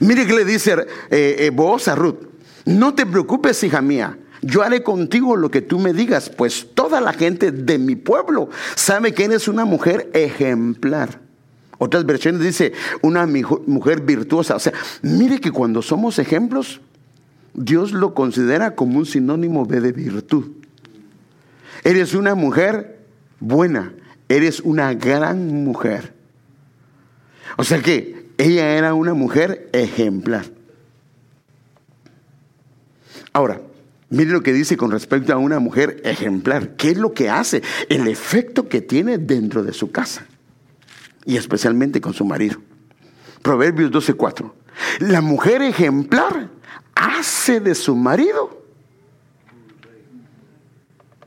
Mire 0.00 0.26
que 0.26 0.32
le 0.32 0.44
dice 0.44 0.72
eh, 1.10 1.50
eh, 1.50 1.86
a 1.86 1.94
Ruth, 1.94 2.18
no 2.64 2.94
te 2.94 3.06
preocupes 3.06 3.62
hija 3.62 3.80
mía, 3.80 4.18
yo 4.42 4.62
haré 4.62 4.82
contigo 4.82 5.36
lo 5.36 5.50
que 5.50 5.62
tú 5.62 5.78
me 5.78 5.92
digas, 5.92 6.30
pues 6.30 6.74
toda 6.74 7.00
la 7.00 7.12
gente 7.12 7.50
de 7.50 7.78
mi 7.78 7.96
pueblo 7.96 8.50
sabe 8.74 9.14
que 9.14 9.24
eres 9.24 9.48
una 9.48 9.64
mujer 9.64 10.10
ejemplar. 10.12 11.23
Otras 11.84 12.06
versiones 12.06 12.40
dice 12.40 12.72
una 13.02 13.26
mujer 13.26 14.00
virtuosa. 14.00 14.56
O 14.56 14.58
sea, 14.58 14.72
mire 15.02 15.38
que 15.38 15.50
cuando 15.50 15.82
somos 15.82 16.18
ejemplos, 16.18 16.80
Dios 17.52 17.92
lo 17.92 18.14
considera 18.14 18.74
como 18.74 18.96
un 18.96 19.04
sinónimo 19.04 19.66
de, 19.66 19.92
virtud. 19.92 20.46
Eres 21.82 22.14
una 22.14 22.34
mujer 22.34 23.00
buena, 23.38 23.92
eres 24.30 24.60
una 24.60 24.94
gran 24.94 25.62
mujer. 25.62 26.14
O 27.58 27.64
sea 27.64 27.82
que 27.82 28.30
ella 28.38 28.78
era 28.78 28.94
una 28.94 29.12
mujer 29.12 29.68
ejemplar. 29.74 30.46
Ahora, 33.34 33.60
mire 34.08 34.30
lo 34.30 34.42
que 34.42 34.54
dice 34.54 34.78
con 34.78 34.90
respecto 34.90 35.34
a 35.34 35.36
una 35.36 35.58
mujer 35.58 36.00
ejemplar. 36.06 36.76
¿Qué 36.76 36.92
es 36.92 36.96
lo 36.96 37.12
que 37.12 37.28
hace? 37.28 37.62
El 37.90 38.08
efecto 38.08 38.70
que 38.70 38.80
tiene 38.80 39.18
dentro 39.18 39.62
de 39.62 39.74
su 39.74 39.90
casa 39.90 40.26
y 41.26 41.36
especialmente 41.36 42.00
con 42.00 42.12
su 42.14 42.24
marido. 42.24 42.58
Proverbios 43.42 43.90
12:4. 43.90 44.52
La 45.00 45.20
mujer 45.20 45.62
ejemplar 45.62 46.48
hace 46.94 47.60
de 47.60 47.74
su 47.74 47.94
marido 47.94 48.64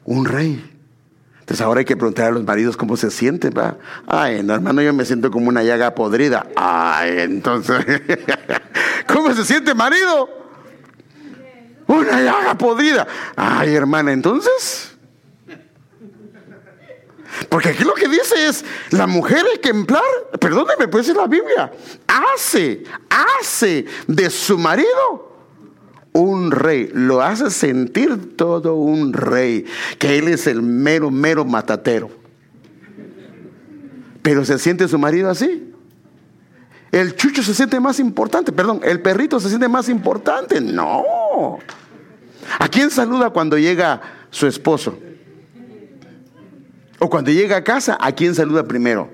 un 0.08 0.26
rey. 0.26 0.74
Entonces 1.40 1.66
ahora 1.66 1.80
hay 1.80 1.86
que 1.86 1.96
preguntar 1.96 2.28
a 2.28 2.32
los 2.32 2.44
maridos 2.44 2.76
cómo 2.76 2.98
se 2.98 3.10
sienten, 3.12 3.54
¿va? 3.58 3.78
Ay, 4.06 4.44
no, 4.44 4.54
hermano, 4.54 4.82
yo 4.82 4.94
me 4.94 5.06
siento 5.06 5.32
como 5.32 5.48
una 5.48 5.64
llaga 5.64 5.96
podrida. 5.96 6.48
Ay, 6.56 7.20
entonces, 7.20 7.86
¿cómo 9.08 9.34
se 9.34 9.46
siente 9.46 9.74
marido? 9.74 10.30
Una 11.88 12.22
llaga 12.22 12.58
podrida. 12.58 13.08
Ay, 13.36 13.76
hermana, 13.76 14.12
entonces, 14.12 14.87
porque 17.50 17.70
aquí 17.70 17.84
lo 17.84 17.94
que 17.94 18.08
dice 18.08 18.48
es, 18.48 18.66
la 18.92 19.08
mujer 19.08 19.46
ejemplar, 19.60 20.04
perdóneme, 20.40 20.88
puede 20.88 21.04
ser 21.04 21.16
la 21.16 21.28
Biblia, 21.28 21.72
hace, 22.08 22.84
hace 23.10 23.86
de 24.08 24.30
su 24.30 24.58
marido 24.58 25.28
un 26.14 26.52
rey, 26.52 26.90
lo 26.94 27.22
hace 27.22 27.52
sentir 27.52 28.36
todo 28.36 28.76
un 28.76 29.14
rey, 29.14 29.66
que 30.00 30.18
él 30.18 30.28
es 30.28 30.48
el 30.48 30.62
mero, 30.62 31.12
mero 31.12 31.46
matatero. 31.46 32.10
Pero 34.22 34.44
se 34.44 34.58
siente 34.58 34.88
su 34.88 34.98
marido 34.98 35.30
así. 35.30 35.74
El 36.92 37.16
chucho 37.16 37.44
se 37.44 37.54
siente 37.54 37.80
más 37.80 38.00
importante, 38.00 38.52
perdón, 38.52 38.82
el 38.84 39.02
perrito 39.02 39.40
se 39.40 39.50
siente 39.50 39.68
más 39.68 39.90
importante. 39.90 40.60
No. 40.60 41.60
¿A 42.60 42.68
quién 42.68 42.90
saluda 42.90 43.30
cuando 43.30 43.58
llega 43.58 44.02
su 44.32 44.48
esposo? 44.48 44.98
O 47.00 47.10
cuando 47.10 47.32
llega 47.32 47.58
a 47.58 47.64
casa, 47.64 47.98
¿a 48.00 48.12
quién 48.12 48.34
saluda 48.34 48.64
primero? 48.64 49.10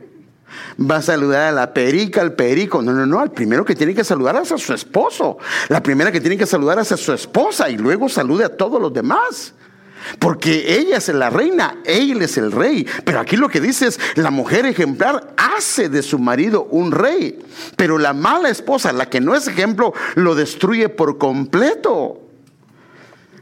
Va 0.80 0.98
a 0.98 1.02
saludar 1.02 1.42
a 1.42 1.52
la 1.52 1.74
perica, 1.74 2.22
al 2.22 2.34
perico. 2.34 2.82
No, 2.82 2.94
no, 2.94 3.06
no. 3.06 3.20
Al 3.20 3.32
primero 3.32 3.66
que 3.66 3.76
tiene 3.76 3.94
que 3.94 4.04
saludar 4.04 4.40
es 4.42 4.52
a 4.52 4.58
su 4.58 4.74
esposo. 4.74 5.38
La 5.70 5.82
primera 5.82 6.12
que 6.12 6.22
tiene 6.22 6.38
que 6.38 6.46
saludar 6.46 6.80
es 6.80 6.92
a 6.92 6.98
su 6.98 7.14
esposa 7.14 7.70
y 7.70 7.78
luego 7.78 8.08
salude 8.10 8.46
a 8.46 8.50
todos 8.50 8.82
los 8.82 8.94
demás. 8.94 9.54
Porque 10.20 10.78
ella 10.78 10.98
es 10.98 11.08
la 11.10 11.30
reina, 11.30 11.78
él 11.86 12.22
es 12.22 12.38
el 12.38 12.52
rey. 12.52 12.86
Pero 13.06 13.20
aquí 13.20 13.38
lo 13.38 13.50
que 13.50 13.62
dice 13.62 13.88
es, 13.88 14.00
la 14.16 14.32
mujer 14.32 14.66
ejemplar 14.66 15.34
hace 15.38 15.90
de 15.90 16.04
su 16.04 16.20
marido 16.20 16.68
un 16.70 16.92
rey. 16.92 17.40
Pero 17.78 17.98
la 17.98 18.14
mala 18.14 18.50
esposa, 18.50 18.92
la 18.92 19.10
que 19.10 19.22
no 19.22 19.36
es 19.36 19.48
ejemplo, 19.48 19.94
lo 20.16 20.36
destruye 20.36 20.90
por 20.90 21.18
completo. 21.18 22.23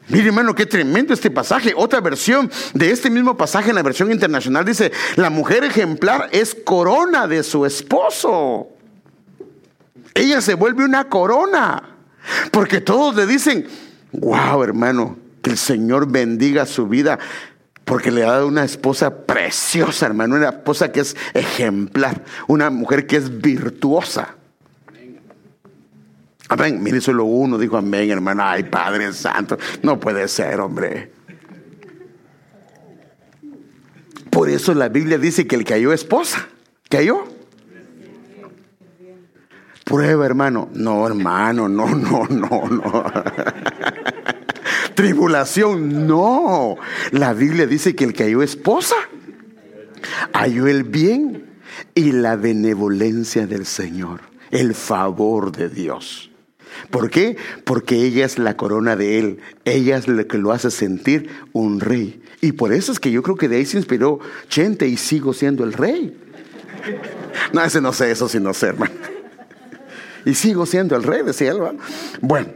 Mire, 0.08 0.28
hermano, 0.28 0.56
qué 0.56 0.66
tremendo 0.66 1.14
este 1.14 1.32
pasaje. 1.32 1.74
Otra 1.76 2.02
versión 2.02 2.52
de 2.74 2.92
este 2.92 3.10
mismo 3.10 3.38
pasaje 3.38 3.70
en 3.70 3.76
la 3.76 3.84
versión 3.84 4.12
internacional 4.12 4.66
dice, 4.66 4.92
la 5.16 5.30
mujer 5.30 5.64
ejemplar 5.64 6.30
es 6.32 6.56
corona 6.66 7.28
de 7.28 7.44
su 7.44 7.66
esposo. 7.66 8.70
Ella 10.14 10.42
se 10.42 10.56
vuelve 10.56 10.84
una 10.84 11.08
corona. 11.08 11.98
Porque 12.52 12.82
todos 12.82 13.16
le 13.16 13.26
dicen, 13.26 13.68
wow, 14.12 14.64
hermano, 14.64 15.18
que 15.42 15.52
el 15.52 15.58
Señor 15.58 16.12
bendiga 16.12 16.66
su 16.66 16.88
vida. 16.88 17.18
Porque 17.86 18.12
le 18.12 18.24
ha 18.24 18.32
dado 18.32 18.48
una 18.48 18.64
esposa 18.64 19.26
preciosa, 19.26 20.06
hermano, 20.06 20.36
una 20.36 20.50
esposa 20.50 20.92
que 20.92 21.00
es 21.00 21.16
ejemplar, 21.34 22.24
una 22.48 22.70
mujer 22.70 23.08
que 23.08 23.18
es 23.18 23.42
virtuosa. 23.42 24.36
Amén. 26.52 26.84
Mire, 26.84 27.00
solo 27.00 27.24
uno 27.24 27.58
dijo 27.58 27.78
amén, 27.78 28.12
hermano. 28.12 28.44
Ay, 28.46 28.64
Padre 28.64 29.14
Santo. 29.14 29.58
No 29.84 29.98
puede 29.98 30.28
ser, 30.28 30.60
hombre. 30.60 31.14
Por 34.30 34.50
eso 34.50 34.74
la 34.74 34.90
Biblia 34.90 35.18
dice 35.18 35.48
que 35.48 35.56
el 35.56 35.64
que 35.64 35.76
halló 35.76 35.94
esposa, 35.94 36.46
¿qué 36.90 36.98
halló? 36.98 37.24
Prueba, 39.86 40.26
hermano. 40.26 40.68
No, 40.74 41.08
hermano, 41.08 41.70
no, 41.70 41.88
no, 41.88 42.26
no, 42.28 42.68
no. 42.68 43.14
Tribulación, 44.94 46.06
no. 46.06 46.76
La 47.12 47.32
Biblia 47.32 47.66
dice 47.66 47.96
que 47.96 48.04
el 48.04 48.12
que 48.12 48.24
halló 48.24 48.42
esposa, 48.42 48.96
halló 50.34 50.68
el 50.68 50.84
bien 50.84 51.46
y 51.96 52.12
la 52.12 52.36
benevolencia 52.36 53.48
del 53.48 53.66
Señor, 53.66 54.20
el 54.52 54.76
favor 54.76 55.54
de 55.54 55.70
Dios. 55.70 56.31
¿Por 56.90 57.10
qué? 57.10 57.38
Porque 57.64 57.96
ella 57.96 58.26
es 58.26 58.40
la 58.40 58.58
corona 58.58 58.96
de 58.96 59.20
él. 59.20 59.40
Ella 59.66 59.98
es 59.98 60.08
la 60.08 60.24
que 60.24 60.38
lo 60.38 60.52
hace 60.52 60.72
sentir 60.72 61.30
un 61.54 61.80
rey. 61.80 62.22
Y 62.42 62.54
por 62.54 62.74
eso 62.74 62.92
es 62.92 63.00
que 63.00 63.12
yo 63.12 63.24
creo 63.24 63.36
que 63.36 63.48
de 63.48 63.58
ahí 63.58 63.66
se 63.66 63.78
inspiró 63.78 64.20
Chente 64.50 64.88
y 64.88 64.98
sigo 64.98 65.34
siendo 65.34 65.64
el 65.64 65.74
rey. 65.74 66.18
No, 67.54 67.64
ese 67.64 67.82
no 67.82 67.94
sé, 67.94 68.12
eso 68.12 68.28
sí 68.28 68.40
no 68.40 68.54
sé, 68.54 68.68
hermano. 68.68 68.94
Y 70.26 70.34
sigo 70.34 70.66
siendo 70.66 70.96
el 70.96 71.04
rey, 71.04 71.24
decía 71.24 71.52
él. 71.52 71.60
Bueno. 72.22 72.48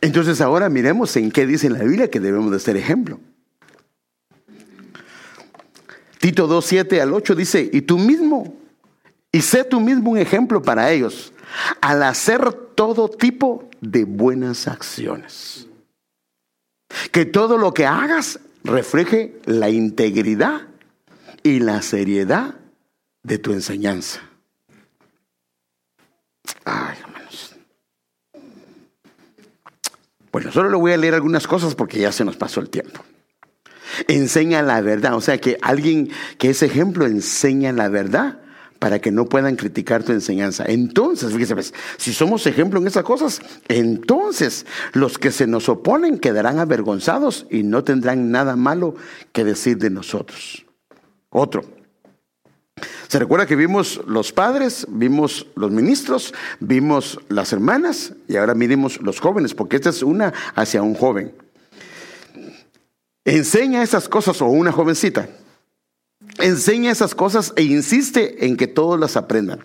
Entonces 0.00 0.40
ahora 0.40 0.68
miremos 0.68 1.14
en 1.16 1.30
qué 1.30 1.46
dice 1.46 1.66
en 1.66 1.74
la 1.74 1.84
Biblia 1.84 2.10
que 2.10 2.20
debemos 2.20 2.50
de 2.50 2.58
ser 2.58 2.76
ejemplo. 2.76 3.20
Tito 6.18 6.46
2, 6.46 6.64
7 6.64 7.00
al 7.00 7.14
8 7.14 7.34
dice, 7.34 7.70
y 7.72 7.82
tú 7.82 7.98
mismo, 7.98 8.59
y 9.32 9.42
sé 9.42 9.64
tú 9.64 9.80
mismo 9.80 10.10
un 10.10 10.18
ejemplo 10.18 10.60
para 10.60 10.90
ellos, 10.90 11.32
al 11.80 12.02
hacer 12.02 12.52
todo 12.52 13.08
tipo 13.08 13.68
de 13.80 14.04
buenas 14.04 14.66
acciones. 14.66 15.66
Que 17.12 17.24
todo 17.24 17.56
lo 17.56 17.72
que 17.72 17.86
hagas 17.86 18.40
refleje 18.64 19.38
la 19.44 19.70
integridad 19.70 20.62
y 21.42 21.60
la 21.60 21.80
seriedad 21.82 22.56
de 23.22 23.38
tu 23.38 23.52
enseñanza. 23.52 24.20
Ay, 26.64 26.98
hermanos. 27.00 27.54
Bueno, 30.32 30.50
solo 30.52 30.70
le 30.70 30.76
voy 30.76 30.92
a 30.92 30.96
leer 30.96 31.14
algunas 31.14 31.46
cosas 31.46 31.74
porque 31.74 32.00
ya 32.00 32.12
se 32.12 32.24
nos 32.24 32.36
pasó 32.36 32.60
el 32.60 32.70
tiempo. 32.70 33.04
Enseña 34.08 34.62
la 34.62 34.80
verdad, 34.80 35.14
o 35.14 35.20
sea 35.20 35.38
que 35.38 35.58
alguien 35.62 36.10
que 36.38 36.50
es 36.50 36.62
ejemplo 36.62 37.06
enseña 37.06 37.72
la 37.72 37.88
verdad 37.88 38.40
para 38.80 38.98
que 38.98 39.12
no 39.12 39.26
puedan 39.26 39.54
criticar 39.56 40.02
tu 40.02 40.10
enseñanza. 40.12 40.64
Entonces, 40.66 41.32
fíjese, 41.32 41.54
pues, 41.54 41.74
si 41.98 42.12
somos 42.12 42.46
ejemplo 42.46 42.80
en 42.80 42.86
esas 42.86 43.04
cosas, 43.04 43.40
entonces 43.68 44.66
los 44.94 45.18
que 45.18 45.30
se 45.30 45.46
nos 45.46 45.68
oponen 45.68 46.18
quedarán 46.18 46.58
avergonzados 46.58 47.46
y 47.50 47.62
no 47.62 47.84
tendrán 47.84 48.32
nada 48.32 48.56
malo 48.56 48.96
que 49.32 49.44
decir 49.44 49.76
de 49.76 49.90
nosotros. 49.90 50.64
Otro. 51.28 51.62
Se 53.06 53.18
recuerda 53.18 53.44
que 53.44 53.54
vimos 53.54 54.00
los 54.06 54.32
padres, 54.32 54.86
vimos 54.88 55.46
los 55.56 55.70
ministros, 55.70 56.32
vimos 56.58 57.20
las 57.28 57.52
hermanas 57.52 58.14
y 58.28 58.36
ahora 58.36 58.54
miremos 58.54 58.98
los 59.02 59.20
jóvenes, 59.20 59.52
porque 59.52 59.76
esta 59.76 59.90
es 59.90 60.02
una 60.02 60.32
hacia 60.54 60.80
un 60.80 60.94
joven. 60.94 61.34
Enseña 63.26 63.82
esas 63.82 64.08
cosas 64.08 64.40
o 64.40 64.46
una 64.46 64.72
jovencita 64.72 65.28
Enseña 66.40 66.90
esas 66.90 67.14
cosas 67.14 67.52
e 67.56 67.62
insiste 67.62 68.46
en 68.46 68.56
que 68.56 68.66
todos 68.66 68.98
las 68.98 69.16
aprendan. 69.16 69.64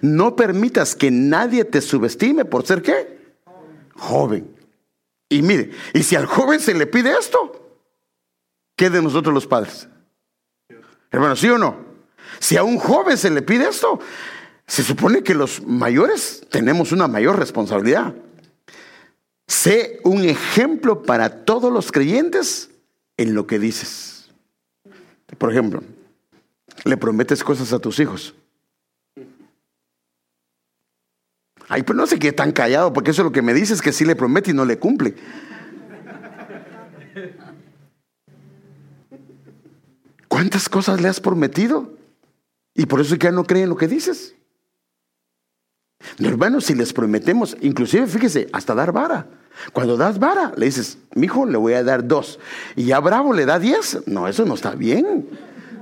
No 0.00 0.36
permitas 0.36 0.94
que 0.94 1.10
nadie 1.10 1.64
te 1.64 1.80
subestime 1.80 2.44
por 2.44 2.66
ser 2.66 2.82
qué? 2.82 3.18
Joven. 3.94 4.56
Y 5.28 5.42
mire, 5.42 5.70
y 5.94 6.02
si 6.02 6.16
al 6.16 6.26
joven 6.26 6.60
se 6.60 6.74
le 6.74 6.86
pide 6.86 7.16
esto, 7.16 7.78
¿qué 8.76 8.90
de 8.90 9.00
nosotros 9.00 9.32
los 9.32 9.46
padres? 9.46 9.88
Hermano, 11.10 11.36
¿sí 11.36 11.48
o 11.48 11.58
no? 11.58 11.76
Si 12.38 12.56
a 12.56 12.62
un 12.62 12.78
joven 12.78 13.16
se 13.16 13.30
le 13.30 13.42
pide 13.42 13.68
esto, 13.68 14.00
se 14.66 14.82
supone 14.82 15.22
que 15.22 15.34
los 15.34 15.64
mayores 15.66 16.44
tenemos 16.50 16.92
una 16.92 17.08
mayor 17.08 17.38
responsabilidad. 17.38 18.14
Sé 19.46 20.00
un 20.04 20.24
ejemplo 20.24 21.02
para 21.02 21.44
todos 21.44 21.72
los 21.72 21.90
creyentes 21.90 22.70
en 23.16 23.34
lo 23.34 23.46
que 23.46 23.58
dices. 23.58 24.19
Por 25.38 25.50
ejemplo, 25.50 25.82
le 26.84 26.96
prometes 26.96 27.44
cosas 27.44 27.72
a 27.72 27.78
tus 27.78 27.98
hijos. 28.00 28.34
Ay, 31.68 31.82
pues 31.84 31.96
no 31.96 32.06
sé 32.06 32.18
qué 32.18 32.32
tan 32.32 32.50
callado, 32.50 32.92
porque 32.92 33.12
eso 33.12 33.22
es 33.22 33.26
lo 33.26 33.32
que 33.32 33.42
me 33.42 33.54
dices 33.54 33.80
que 33.80 33.92
sí 33.92 34.04
le 34.04 34.16
promete 34.16 34.50
y 34.50 34.54
no 34.54 34.64
le 34.64 34.78
cumple. 34.78 35.14
¿Cuántas 40.26 40.68
cosas 40.68 41.00
le 41.00 41.08
has 41.08 41.20
prometido? 41.20 41.92
Y 42.74 42.86
por 42.86 43.00
eso 43.00 43.14
ya 43.14 43.30
no 43.30 43.44
creen 43.44 43.68
lo 43.68 43.76
que 43.76 43.88
dices. 43.88 44.34
Hermanos, 46.18 46.64
si 46.64 46.74
les 46.74 46.92
prometemos, 46.92 47.56
inclusive 47.60 48.06
fíjese, 48.06 48.48
hasta 48.52 48.74
dar 48.74 48.92
vara. 48.92 49.28
Cuando 49.72 49.96
das 49.96 50.18
vara, 50.18 50.52
le 50.56 50.66
dices, 50.66 50.98
mi 51.14 51.26
hijo, 51.26 51.46
le 51.46 51.58
voy 51.58 51.74
a 51.74 51.84
dar 51.84 52.06
dos. 52.06 52.38
Y 52.76 52.84
ya 52.86 53.00
bravo 53.00 53.32
le 53.32 53.46
da 53.46 53.58
diez. 53.58 53.98
No, 54.06 54.26
eso 54.28 54.44
no 54.44 54.54
está 54.54 54.72
bien. 54.72 55.26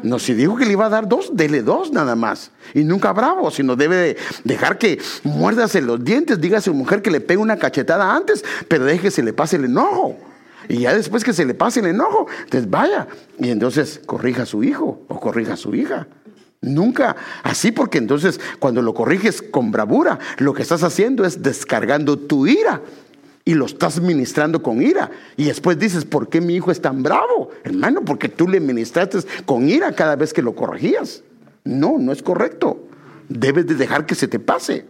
No, 0.02 0.18
si 0.18 0.34
dijo 0.34 0.56
que 0.56 0.64
le 0.64 0.72
iba 0.72 0.86
a 0.86 0.90
dar 0.90 1.08
dos, 1.08 1.36
dele 1.36 1.62
dos 1.62 1.92
nada 1.92 2.14
más. 2.14 2.52
Y 2.74 2.84
nunca 2.84 3.12
bravo, 3.12 3.50
sino 3.50 3.74
debe 3.74 4.16
dejar 4.44 4.78
que 4.78 5.00
muérdase 5.24 5.80
los 5.80 6.04
dientes, 6.04 6.40
diga 6.40 6.58
a 6.58 6.60
su 6.60 6.72
mujer 6.72 7.02
que 7.02 7.10
le 7.10 7.20
pegue 7.20 7.40
una 7.40 7.56
cachetada 7.56 8.14
antes, 8.14 8.44
pero 8.68 8.84
deje 8.84 9.02
que 9.02 9.10
se 9.10 9.22
le 9.22 9.32
pase 9.32 9.56
el 9.56 9.64
enojo. 9.64 10.16
Y 10.68 10.80
ya 10.80 10.94
después 10.94 11.24
que 11.24 11.32
se 11.32 11.44
le 11.44 11.54
pase 11.54 11.80
el 11.80 11.86
enojo, 11.86 12.26
entonces 12.44 12.70
vaya. 12.70 13.08
Y 13.38 13.50
entonces 13.50 14.00
corrija 14.06 14.42
a 14.42 14.46
su 14.46 14.62
hijo 14.62 15.02
o 15.08 15.18
corrija 15.18 15.54
a 15.54 15.56
su 15.56 15.74
hija. 15.74 16.06
Nunca 16.60 17.16
así, 17.42 17.72
porque 17.72 17.98
entonces 17.98 18.40
cuando 18.58 18.82
lo 18.82 18.94
corriges 18.94 19.42
con 19.42 19.72
bravura, 19.72 20.18
lo 20.38 20.52
que 20.52 20.62
estás 20.62 20.82
haciendo 20.82 21.24
es 21.24 21.42
descargando 21.42 22.18
tu 22.18 22.46
ira 22.46 22.82
y 23.48 23.54
lo 23.54 23.64
estás 23.64 23.98
ministrando 23.98 24.62
con 24.62 24.82
ira. 24.82 25.10
Y 25.38 25.44
después 25.44 25.78
dices, 25.78 26.04
¿por 26.04 26.28
qué 26.28 26.42
mi 26.42 26.56
hijo 26.56 26.70
es 26.70 26.82
tan 26.82 27.02
bravo? 27.02 27.48
Hermano, 27.64 28.04
porque 28.04 28.28
tú 28.28 28.46
le 28.46 28.60
ministraste 28.60 29.20
con 29.46 29.70
ira 29.70 29.92
cada 29.92 30.16
vez 30.16 30.34
que 30.34 30.42
lo 30.42 30.54
corregías. 30.54 31.22
No, 31.64 31.96
no 31.98 32.12
es 32.12 32.22
correcto. 32.22 32.86
Debes 33.30 33.66
de 33.66 33.74
dejar 33.74 34.04
que 34.04 34.14
se 34.14 34.28
te 34.28 34.38
pase. 34.38 34.84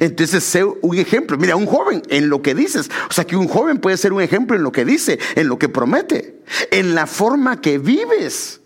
Entonces, 0.00 0.42
sé 0.42 0.64
un 0.64 0.98
ejemplo. 0.98 1.38
Mira, 1.38 1.54
un 1.54 1.66
joven 1.66 2.02
en 2.08 2.28
lo 2.28 2.42
que 2.42 2.56
dices. 2.56 2.90
O 3.08 3.12
sea, 3.12 3.24
que 3.24 3.36
un 3.36 3.46
joven 3.46 3.78
puede 3.78 3.98
ser 3.98 4.12
un 4.12 4.20
ejemplo 4.20 4.56
en 4.56 4.64
lo 4.64 4.72
que 4.72 4.84
dice, 4.84 5.20
en 5.36 5.46
lo 5.46 5.60
que 5.60 5.68
promete, 5.68 6.42
en 6.72 6.96
la 6.96 7.06
forma 7.06 7.60
que 7.60 7.78
vives. 7.78 8.61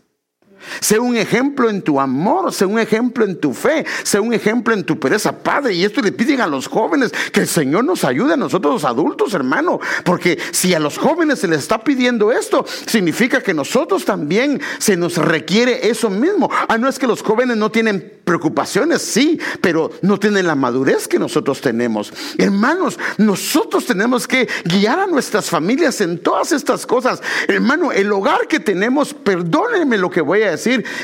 Sé 0.81 0.99
un 0.99 1.17
ejemplo 1.17 1.71
en 1.71 1.83
tu 1.83 2.01
amor, 2.01 2.53
sé 2.53 2.67
un 2.67 2.79
ejemplo 2.79 3.25
en 3.25 3.39
tu 3.41 3.53
fe, 3.53 3.85
sé 4.03 4.21
un 4.21 4.33
ejemplo 4.33 4.75
en 4.75 4.85
tu 4.85 4.99
pereza, 4.99 5.33
Padre. 5.33 5.75
Y 5.75 5.85
esto 5.85 6.01
le 6.01 6.13
piden 6.13 6.41
a 6.41 6.47
los 6.47 6.69
jóvenes, 6.69 7.13
que 7.33 7.41
el 7.41 7.49
Señor 7.49 7.85
nos 7.85 8.05
ayude 8.05 8.35
a 8.35 8.37
nosotros 8.37 8.75
los 8.75 8.85
adultos, 8.85 9.35
hermano. 9.35 9.81
Porque 10.05 10.39
si 10.53 10.75
a 10.75 10.79
los 10.79 10.99
jóvenes 10.99 11.39
se 11.41 11.49
les 11.49 11.61
está 11.61 11.83
pidiendo 11.83 12.33
esto, 12.33 12.65
significa 12.87 13.41
que 13.41 13.55
nosotros 13.55 14.05
también 14.05 14.61
se 14.79 14.97
nos 14.97 15.17
requiere 15.17 15.89
eso 15.89 16.11
mismo. 16.11 16.51
Ah, 16.69 16.79
no 16.79 16.89
es 16.89 16.99
que 16.99 17.07
los 17.07 17.23
jóvenes 17.23 17.57
no 17.57 17.71
tienen 17.71 18.17
preocupaciones, 18.25 19.03
sí, 19.03 19.39
pero 19.61 19.91
no 20.03 20.19
tienen 20.19 20.47
la 20.47 20.57
madurez 20.57 21.07
que 21.07 21.19
nosotros 21.19 21.61
tenemos. 21.61 22.13
Hermanos, 22.39 22.99
nosotros 23.19 23.87
tenemos 23.87 24.27
que 24.27 24.49
guiar 24.65 24.99
a 24.99 25.07
nuestras 25.07 25.49
familias 25.49 26.01
en 26.01 26.19
todas 26.19 26.51
estas 26.53 26.87
cosas. 26.87 27.23
Hermano, 27.47 27.93
el 27.93 28.11
hogar 28.11 28.49
que 28.49 28.59
tenemos, 28.59 29.15
perdónenme 29.15 29.97
lo 29.97 30.11
que 30.11 30.21
voy 30.21 30.43
a 30.43 30.51
decir, 30.51 30.56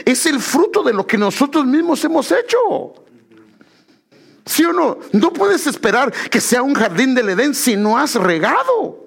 es 0.04 0.26
el 0.26 0.40
fruto 0.40 0.82
de 0.82 0.92
lo 0.92 1.06
que 1.06 1.18
nosotros 1.18 1.66
mismos 1.66 2.04
hemos 2.04 2.30
hecho. 2.32 2.94
¿Sí 4.44 4.64
o 4.64 4.72
no? 4.72 4.98
No 5.12 5.32
puedes 5.32 5.66
esperar 5.66 6.12
que 6.30 6.40
sea 6.40 6.62
un 6.62 6.74
jardín 6.74 7.14
del 7.14 7.28
Edén 7.30 7.54
si 7.54 7.76
no 7.76 7.98
has 7.98 8.14
regado. 8.14 9.01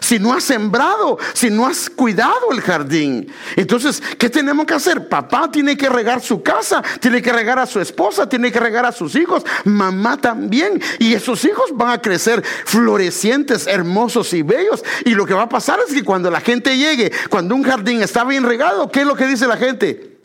Si 0.00 0.18
no 0.18 0.32
has 0.32 0.44
sembrado, 0.44 1.18
si 1.34 1.50
no 1.50 1.66
has 1.66 1.90
cuidado 1.90 2.52
el 2.52 2.62
jardín. 2.62 3.30
Entonces, 3.54 4.02
¿qué 4.18 4.30
tenemos 4.30 4.64
que 4.66 4.74
hacer? 4.74 5.08
Papá 5.08 5.50
tiene 5.50 5.76
que 5.76 5.88
regar 5.88 6.22
su 6.22 6.42
casa, 6.42 6.82
tiene 7.00 7.20
que 7.20 7.32
regar 7.32 7.58
a 7.58 7.66
su 7.66 7.80
esposa, 7.80 8.28
tiene 8.28 8.50
que 8.50 8.60
regar 8.60 8.86
a 8.86 8.92
sus 8.92 9.14
hijos, 9.14 9.44
mamá 9.64 10.16
también. 10.16 10.80
Y 10.98 11.12
esos 11.12 11.44
hijos 11.44 11.70
van 11.74 11.90
a 11.90 12.02
crecer 12.02 12.42
florecientes, 12.64 13.66
hermosos 13.66 14.32
y 14.32 14.42
bellos. 14.42 14.82
Y 15.04 15.14
lo 15.14 15.26
que 15.26 15.34
va 15.34 15.42
a 15.42 15.48
pasar 15.48 15.78
es 15.86 15.92
que 15.92 16.02
cuando 16.02 16.30
la 16.30 16.40
gente 16.40 16.76
llegue, 16.78 17.12
cuando 17.28 17.54
un 17.54 17.62
jardín 17.62 18.02
está 18.02 18.24
bien 18.24 18.44
regado, 18.44 18.90
¿qué 18.90 19.00
es 19.00 19.06
lo 19.06 19.16
que 19.16 19.26
dice 19.26 19.46
la 19.46 19.58
gente? 19.58 20.18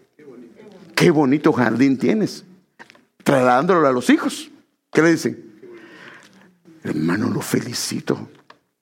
Qué 0.96 1.12
bonito, 1.12 1.52
jardín 1.52 1.98
tienes. 1.98 2.46
Trasladándolo 3.24 3.88
a 3.88 3.92
los 3.92 4.10
hijos. 4.10 4.50
¿Qué 4.92 5.02
le 5.02 5.12
dicen? 5.12 5.46
Hermano, 6.84 7.30
lo 7.30 7.42
felicito. 7.42 8.30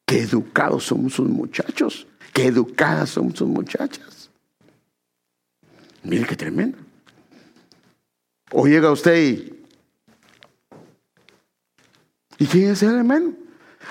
Qué 0.08 0.22
educados 0.22 0.86
son 0.86 1.10
sus 1.10 1.28
muchachos. 1.28 2.08
Qué 2.34 2.46
educadas 2.46 3.10
son 3.10 3.36
sus 3.36 3.50
muchachas. 3.50 4.30
Mire 6.02 6.26
qué 6.26 6.38
tremendo. 6.38 6.78
O 8.54 8.66
llega 8.68 8.90
usted 8.90 9.22
y. 9.22 9.54
¿Y 12.40 12.46
quién 12.46 12.72
es 12.72 12.84
el 12.84 12.96
hermano? 12.96 13.34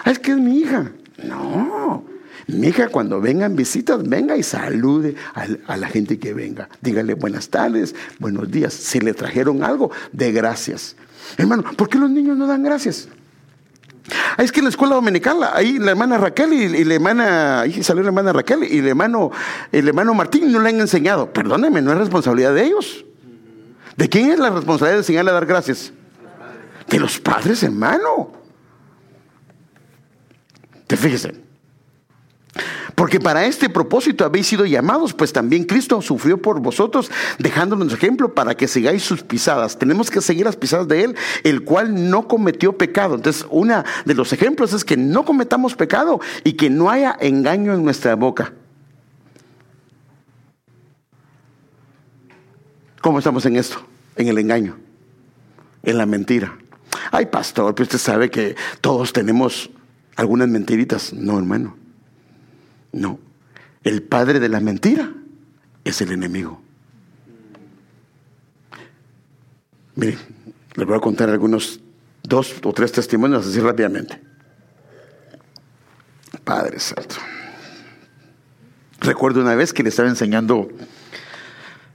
Ah, 0.04 0.10
es 0.10 0.18
que 0.18 0.30
es 0.30 0.38
mi 0.38 0.60
hija. 0.60 0.90
No. 1.22 2.02
Mi 2.46 2.68
hija, 2.68 2.88
cuando 2.88 3.20
vengan 3.20 3.54
visitas, 3.54 4.02
venga 4.08 4.38
y 4.38 4.42
salude 4.42 5.16
a, 5.34 5.76
la 5.76 5.88
gente 5.88 6.18
que 6.18 6.32
venga. 6.32 6.70
Dígale 6.80 7.12
buenas 7.12 7.50
tardes, 7.50 7.94
buenos 8.18 8.50
días. 8.50 8.72
Si 8.72 9.00
le 9.00 9.12
trajeron 9.12 9.62
algo, 9.62 9.90
de 10.12 10.32
gracias. 10.32 10.96
Hermano, 11.36 11.64
¿por 11.76 11.90
qué 11.90 11.98
los 11.98 12.08
niños 12.08 12.38
no 12.38 12.46
dan 12.46 12.62
gracias? 12.62 13.08
Ah, 14.36 14.42
es 14.42 14.52
que 14.52 14.60
en 14.60 14.64
la 14.64 14.70
escuela 14.70 14.94
dominical, 14.94 15.38
ahí 15.52 15.78
la 15.78 15.90
hermana 15.90 16.18
Raquel 16.18 16.52
y, 16.52 16.84
la 16.84 16.94
hermana, 16.94 17.60
ahí 17.62 17.82
salió 17.82 18.02
la 18.02 18.08
hermana 18.08 18.32
Raquel 18.32 18.64
y 18.64 18.78
el 18.78 18.88
hermano, 18.88 19.30
el 19.72 19.88
hermano 19.88 20.14
Martín 20.14 20.52
no 20.52 20.60
le 20.60 20.68
han 20.68 20.80
enseñado. 20.80 21.32
Perdóneme, 21.32 21.82
no 21.82 21.92
es 21.92 21.98
responsabilidad 21.98 22.54
de 22.54 22.64
ellos. 22.64 23.04
¿De 23.96 24.08
quién 24.08 24.30
es 24.30 24.38
la 24.38 24.50
responsabilidad 24.50 24.96
de 24.96 24.98
enseñarle 24.98 25.30
a 25.30 25.34
dar 25.34 25.46
gracias? 25.46 25.92
De 26.88 27.00
los 27.00 27.18
padres, 27.18 27.62
hermano. 27.62 28.32
Te 30.86 30.96
fíjese. 30.96 31.45
Porque 32.96 33.20
para 33.20 33.44
este 33.44 33.68
propósito 33.68 34.24
habéis 34.24 34.46
sido 34.46 34.64
llamados, 34.64 35.12
pues 35.12 35.30
también 35.30 35.64
Cristo 35.64 36.00
sufrió 36.00 36.40
por 36.40 36.60
vosotros, 36.60 37.10
dejándonos 37.38 37.92
ejemplo 37.92 38.32
para 38.32 38.56
que 38.56 38.66
sigáis 38.66 39.02
sus 39.02 39.22
pisadas. 39.22 39.78
Tenemos 39.78 40.10
que 40.10 40.22
seguir 40.22 40.46
las 40.46 40.56
pisadas 40.56 40.88
de 40.88 41.04
Él, 41.04 41.16
el 41.44 41.62
cual 41.62 42.08
no 42.08 42.26
cometió 42.26 42.78
pecado. 42.78 43.14
Entonces, 43.14 43.46
uno 43.50 43.84
de 44.06 44.14
los 44.14 44.32
ejemplos 44.32 44.72
es 44.72 44.82
que 44.82 44.96
no 44.96 45.26
cometamos 45.26 45.76
pecado 45.76 46.20
y 46.42 46.54
que 46.54 46.70
no 46.70 46.88
haya 46.88 47.14
engaño 47.20 47.74
en 47.74 47.84
nuestra 47.84 48.16
boca. 48.16 48.54
¿Cómo 53.02 53.18
estamos 53.18 53.44
en 53.44 53.56
esto? 53.56 53.76
En 54.16 54.28
el 54.28 54.38
engaño, 54.38 54.78
en 55.82 55.98
la 55.98 56.06
mentira. 56.06 56.56
Ay, 57.12 57.26
pastor, 57.26 57.74
pues 57.74 57.88
usted 57.88 57.98
sabe 57.98 58.30
que 58.30 58.56
todos 58.80 59.12
tenemos 59.12 59.68
algunas 60.16 60.48
mentiritas. 60.48 61.12
No, 61.12 61.36
hermano. 61.36 61.85
No. 62.92 63.18
El 63.82 64.02
padre 64.02 64.40
de 64.40 64.48
la 64.48 64.60
mentira 64.60 65.12
es 65.84 66.00
el 66.00 66.12
enemigo. 66.12 66.60
Miren, 69.94 70.18
les 70.74 70.86
voy 70.86 70.96
a 70.96 71.00
contar 71.00 71.30
algunos 71.30 71.80
dos 72.22 72.54
o 72.64 72.72
tres 72.72 72.92
testimonios 72.92 73.46
así 73.46 73.60
rápidamente. 73.60 74.20
Padre 76.44 76.78
Santo. 76.78 77.16
Recuerdo 79.00 79.40
una 79.40 79.54
vez 79.54 79.72
que 79.72 79.82
le 79.82 79.88
estaba 79.88 80.08
enseñando 80.08 80.68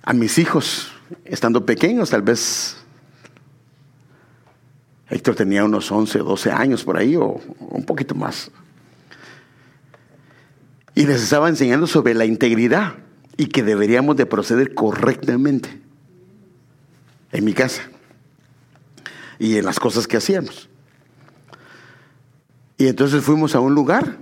a 0.04 0.14
mis 0.14 0.38
hijos, 0.38 0.92
estando 1.26 1.66
pequeños, 1.66 2.10
tal 2.10 2.22
vez 2.22 2.78
Héctor 5.10 5.36
tenía 5.36 5.66
unos 5.66 5.92
11, 5.92 6.20
12 6.20 6.52
años 6.52 6.84
por 6.86 6.98
ahí 6.98 7.18
o 7.18 7.40
un 7.60 7.86
poquito 7.86 8.16
más. 8.16 8.50
Y 10.94 11.06
les 11.06 11.22
estaba 11.22 11.50
enseñando 11.50 11.88
sobre 11.88 12.14
la 12.14 12.26
integridad 12.26 12.96
y 13.38 13.48
que 13.48 13.64
deberíamos 13.64 14.18
de 14.18 14.26
proceder 14.26 14.74
correctamente 14.74 15.82
en 17.32 17.46
mi 17.46 17.54
casa 17.54 17.84
y 19.40 19.58
en 19.58 19.66
las 19.66 19.80
cosas 19.80 20.08
que 20.08 20.18
hacíamos. 20.18 20.70
Y 22.78 22.88
entonces 22.88 23.24
fuimos 23.24 23.56
a 23.56 23.60
un 23.60 23.74
lugar 23.74 24.18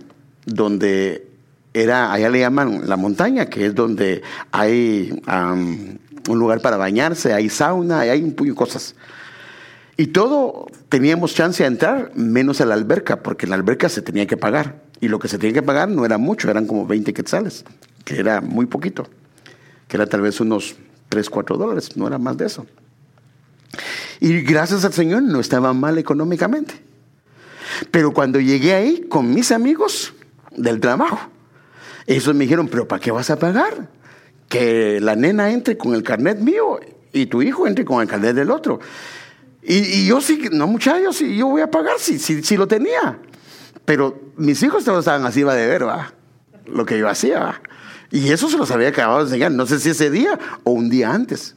donde 0.46 1.28
era, 1.74 2.12
allá 2.12 2.30
le 2.30 2.40
llaman 2.40 2.88
la 2.88 2.98
montaña, 2.98 3.48
que 3.48 3.66
es 3.66 3.76
donde 3.76 4.22
hay 4.52 5.22
un 5.28 6.40
lugar 6.40 6.62
para 6.62 6.78
bañarse, 6.78 7.34
hay 7.34 7.50
sauna, 7.50 8.02
hay 8.02 8.22
un 8.24 8.34
puño 8.34 8.52
de 8.52 8.58
cosas. 8.58 8.96
Y 9.98 10.08
todo 10.08 10.68
teníamos 10.88 11.34
chance 11.34 11.64
de 11.64 11.68
entrar, 11.68 12.12
menos 12.16 12.62
a 12.62 12.66
la 12.66 12.74
alberca, 12.74 13.22
porque 13.22 13.48
la 13.48 13.56
alberca 13.56 13.90
se 13.90 14.02
tenía 14.02 14.28
que 14.28 14.38
pagar. 14.38 14.89
Y 15.02 15.08
lo 15.08 15.20
que 15.20 15.28
se 15.28 15.38
tenía 15.38 15.54
que 15.54 15.64
pagar 15.64 15.90
no 15.90 16.06
era 16.06 16.18
mucho, 16.18 16.50
eran 16.50 16.66
como 16.66 16.86
20 16.86 17.14
quetzales, 17.14 17.64
que 18.04 18.20
era 18.20 18.42
muy 18.42 18.66
poquito, 18.66 19.08
que 19.88 19.98
era 19.98 20.06
tal 20.06 20.22
vez 20.22 20.40
unos 20.40 20.76
3, 21.10 21.30
4 21.30 21.58
dólares, 21.58 21.96
no 21.96 22.08
era 22.08 22.18
más 22.18 22.38
de 22.38 22.46
eso. 22.46 22.66
Y 24.20 24.42
gracias 24.42 24.84
al 24.84 24.94
Señor 24.94 25.24
no 25.24 25.40
estaba 25.40 25.74
mal 25.74 25.98
económicamente. 25.98 26.82
Pero 27.92 28.12
cuando 28.12 28.40
llegué 28.40 28.74
ahí 28.74 29.06
con 29.08 29.34
mis 29.34 29.52
amigos 29.52 30.14
del 30.52 30.80
trabajo, 30.80 31.30
ellos 32.08 32.34
me 32.34 32.44
dijeron, 32.44 32.68
pero 32.68 32.88
¿para 32.88 33.00
qué 33.00 33.12
vas 33.12 33.30
a 33.30 33.38
pagar? 33.38 33.88
Que 34.50 35.00
la 35.00 35.16
nena 35.16 35.52
entre 35.52 35.78
con 35.78 35.94
el 35.94 36.04
carnet 36.04 36.40
mío 36.40 36.80
y 37.14 37.28
tu 37.28 37.42
hijo 37.42 37.68
entre 37.68 37.86
con 37.86 38.02
el 38.02 38.08
carnet 38.08 38.36
del 38.36 38.52
otro. 38.52 38.80
Y, 39.62 40.08
yo 40.08 40.20
sí, 40.20 40.50
no 40.52 40.68
muchachos, 40.68 41.20
yo 41.20 41.48
voy 41.48 41.62
a 41.62 41.70
pagar 41.70 42.00
si, 42.00 42.58
lo 42.58 42.68
tenía. 42.68 43.20
Pero 43.90 44.22
mis 44.38 44.62
hijos 44.62 44.84
todos 44.84 45.00
estaban 45.00 45.26
así, 45.26 45.42
va 45.42 45.56
de 45.56 45.66
ver, 45.66 45.88
va. 45.88 46.14
Lo 46.68 46.86
que 46.86 47.00
yo 47.00 47.10
hacía, 47.10 47.60
Y 48.12 48.32
eso 48.32 48.48
se 48.48 48.56
los 48.56 48.70
había 48.70 48.90
acabado 48.90 49.18
de 49.18 49.24
enseñar, 49.24 49.52
no 49.52 49.66
sé 49.66 49.80
si 49.80 49.90
ese 49.90 50.12
día 50.12 50.38
o 50.64 50.74
un 50.74 50.92
día 50.92 51.12
antes. 51.12 51.56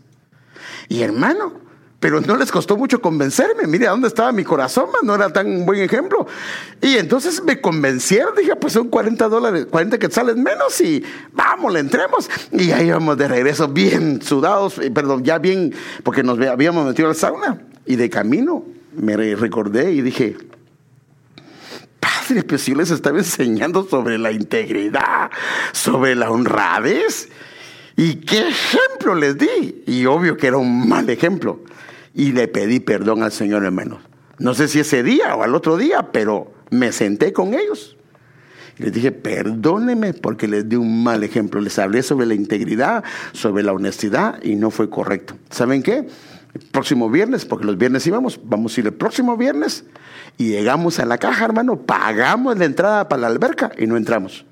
Y 0.88 1.02
hermano, 1.02 1.52
pero 2.00 2.22
no 2.22 2.38
les 2.38 2.50
costó 2.50 2.78
mucho 2.78 3.02
convencerme. 3.02 3.66
Mire, 3.66 3.86
¿a 3.86 3.90
dónde 3.90 4.08
estaba 4.08 4.32
mi 4.32 4.44
corazón? 4.44 4.86
No 5.02 5.14
era 5.14 5.30
tan 5.30 5.66
buen 5.66 5.82
ejemplo. 5.82 6.26
Y 6.80 6.96
entonces 6.96 7.44
me 7.44 7.60
convencieron. 7.60 8.34
Dije, 8.34 8.56
pues 8.56 8.72
son 8.72 8.88
40 8.88 9.28
dólares, 9.28 9.66
40 9.70 9.98
quetzales 9.98 10.36
menos 10.36 10.80
y 10.80 11.04
vamos, 11.34 11.70
le 11.70 11.80
entremos. 11.80 12.30
Y 12.50 12.70
ahí 12.70 12.86
íbamos 12.86 13.18
de 13.18 13.28
regreso, 13.28 13.68
bien 13.68 14.22
sudados, 14.22 14.78
eh, 14.78 14.90
perdón, 14.90 15.22
ya 15.22 15.36
bien, 15.36 15.74
porque 16.02 16.22
nos 16.22 16.40
habíamos 16.40 16.86
metido 16.86 17.10
al 17.10 17.14
sauna. 17.14 17.60
Y 17.84 17.96
de 17.96 18.08
camino 18.08 18.64
me 18.96 19.18
recordé 19.34 19.92
y 19.92 20.00
dije, 20.00 20.38
Pues 22.40 22.66
yo 22.66 22.74
les 22.74 22.90
estaba 22.90 23.18
enseñando 23.18 23.86
sobre 23.88 24.18
la 24.18 24.32
integridad, 24.32 25.30
sobre 25.72 26.14
la 26.14 26.30
honradez. 26.30 27.28
¿Y 27.96 28.16
qué 28.16 28.48
ejemplo 28.48 29.14
les 29.14 29.36
di? 29.36 29.82
Y 29.86 30.06
obvio 30.06 30.36
que 30.36 30.46
era 30.46 30.56
un 30.56 30.88
mal 30.88 31.10
ejemplo. 31.10 31.60
Y 32.14 32.32
le 32.32 32.48
pedí 32.48 32.80
perdón 32.80 33.22
al 33.22 33.32
Señor, 33.32 33.64
hermano. 33.64 34.00
No 34.38 34.54
sé 34.54 34.68
si 34.68 34.80
ese 34.80 35.02
día 35.02 35.34
o 35.34 35.42
al 35.42 35.54
otro 35.54 35.76
día, 35.76 36.10
pero 36.10 36.52
me 36.70 36.92
senté 36.92 37.32
con 37.32 37.54
ellos. 37.54 37.96
Y 38.78 38.84
les 38.84 38.92
dije, 38.92 39.12
perdónenme 39.12 40.14
porque 40.14 40.48
les 40.48 40.68
di 40.68 40.76
un 40.76 41.02
mal 41.02 41.22
ejemplo. 41.22 41.60
Les 41.60 41.78
hablé 41.78 42.02
sobre 42.02 42.26
la 42.26 42.34
integridad, 42.34 43.04
sobre 43.32 43.62
la 43.62 43.72
honestidad 43.72 44.42
y 44.42 44.56
no 44.56 44.70
fue 44.70 44.88
correcto. 44.88 45.36
¿Saben 45.50 45.82
qué? 45.82 46.06
El 46.54 46.60
próximo 46.70 47.10
viernes, 47.10 47.44
porque 47.44 47.64
los 47.64 47.78
viernes 47.78 48.06
íbamos, 48.06 48.40
vamos 48.44 48.76
a 48.76 48.80
ir 48.80 48.86
el 48.86 48.94
próximo 48.94 49.36
viernes 49.36 49.84
y 50.38 50.48
llegamos 50.48 50.98
a 50.98 51.06
la 51.06 51.18
caja, 51.18 51.44
hermano, 51.44 51.76
pagamos 51.76 52.58
la 52.58 52.64
entrada 52.64 53.08
para 53.08 53.22
la 53.22 53.28
alberca 53.28 53.72
y 53.78 53.86
no 53.86 53.96
entramos. 53.96 54.44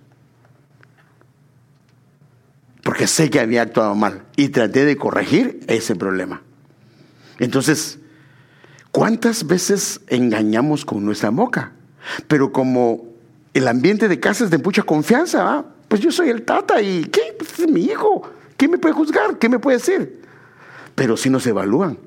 Porque 2.83 3.07
sé 3.07 3.31
que 3.31 3.41
había 3.41 3.63
actuado 3.63 3.95
mal 3.95 4.23
y 4.37 4.49
traté 4.49 4.85
de 4.85 4.97
corregir 4.97 5.61
ese 5.67 5.97
problema. 5.97 6.43
Entonces, 7.39 7.99
¿cuántas 8.91 9.47
veces 9.47 10.01
engañamos 10.09 10.85
con 10.85 11.05
nuestra 11.05 11.31
boca? 11.31 11.73
Pero 12.29 12.53
como 12.53 13.05
el 13.55 13.69
ambiente 13.69 14.09
de 14.09 14.21
casa 14.21 14.45
es 14.45 14.51
de 14.51 14.59
mucha 14.59 14.83
confianza, 14.83 15.65
pues 15.89 16.01
yo 16.01 16.13
soy 16.13 16.31
el 16.31 16.43
tata 16.43 16.81
y 16.81 17.05
¿qué? 17.05 17.35
Pues 17.37 17.59
es 17.59 17.71
mi 17.71 17.83
hijo. 17.83 18.23
¿Qué 18.57 18.69
me 18.69 18.79
puede 18.79 18.95
juzgar? 18.95 19.39
¿Qué 19.39 19.49
me 19.49 19.59
puede 19.59 19.79
decir? 19.79 20.23
Pero 20.95 21.17
si 21.17 21.31
nos 21.31 21.47
evalúan, 21.47 21.99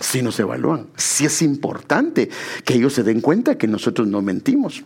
si 0.00 0.22
nos 0.22 0.38
evalúan, 0.40 0.88
si 0.96 1.24
es 1.26 1.42
importante 1.42 2.28
que 2.64 2.74
ellos 2.74 2.92
se 2.92 3.02
den 3.02 3.20
cuenta 3.20 3.56
que 3.56 3.66
nosotros 3.66 4.08
no 4.08 4.22
mentimos. 4.22 4.84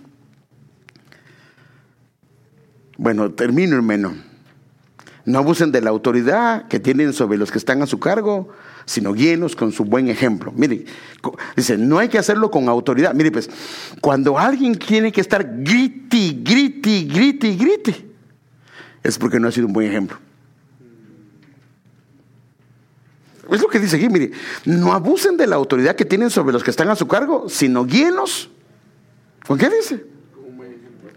Bueno, 2.96 3.30
termino, 3.32 3.76
hermano. 3.76 4.14
No 5.24 5.38
abusen 5.38 5.72
de 5.72 5.82
la 5.82 5.90
autoridad 5.90 6.68
que 6.68 6.80
tienen 6.80 7.12
sobre 7.12 7.38
los 7.38 7.52
que 7.52 7.58
están 7.58 7.82
a 7.82 7.86
su 7.86 8.00
cargo, 8.00 8.48
sino 8.86 9.12
guíenos 9.12 9.54
con 9.54 9.72
su 9.72 9.84
buen 9.84 10.08
ejemplo. 10.08 10.52
Mire, 10.56 10.86
dice, 11.54 11.76
no 11.76 11.98
hay 11.98 12.08
que 12.08 12.18
hacerlo 12.18 12.50
con 12.50 12.68
autoridad. 12.68 13.14
Mire, 13.14 13.30
pues, 13.30 13.50
cuando 14.00 14.38
alguien 14.38 14.76
tiene 14.78 15.12
que 15.12 15.20
estar 15.20 15.46
griti, 15.62 16.42
griti, 16.42 17.06
griti, 17.06 17.56
griti, 17.56 18.06
es 19.02 19.18
porque 19.18 19.38
no 19.38 19.48
ha 19.48 19.52
sido 19.52 19.66
un 19.66 19.74
buen 19.74 19.86
ejemplo. 19.86 20.18
Es 23.48 23.62
lo 23.62 23.68
que 23.68 23.78
dice 23.78 23.96
aquí, 23.96 24.08
mire, 24.08 24.32
no 24.66 24.92
abusen 24.92 25.36
de 25.36 25.46
la 25.46 25.56
autoridad 25.56 25.96
que 25.96 26.04
tienen 26.04 26.30
sobre 26.30 26.52
los 26.52 26.62
que 26.62 26.70
están 26.70 26.90
a 26.90 26.96
su 26.96 27.08
cargo, 27.08 27.48
sino 27.48 27.84
guíenos. 27.84 28.50
¿Con 29.46 29.56
qué 29.56 29.70
dice? 29.70 30.04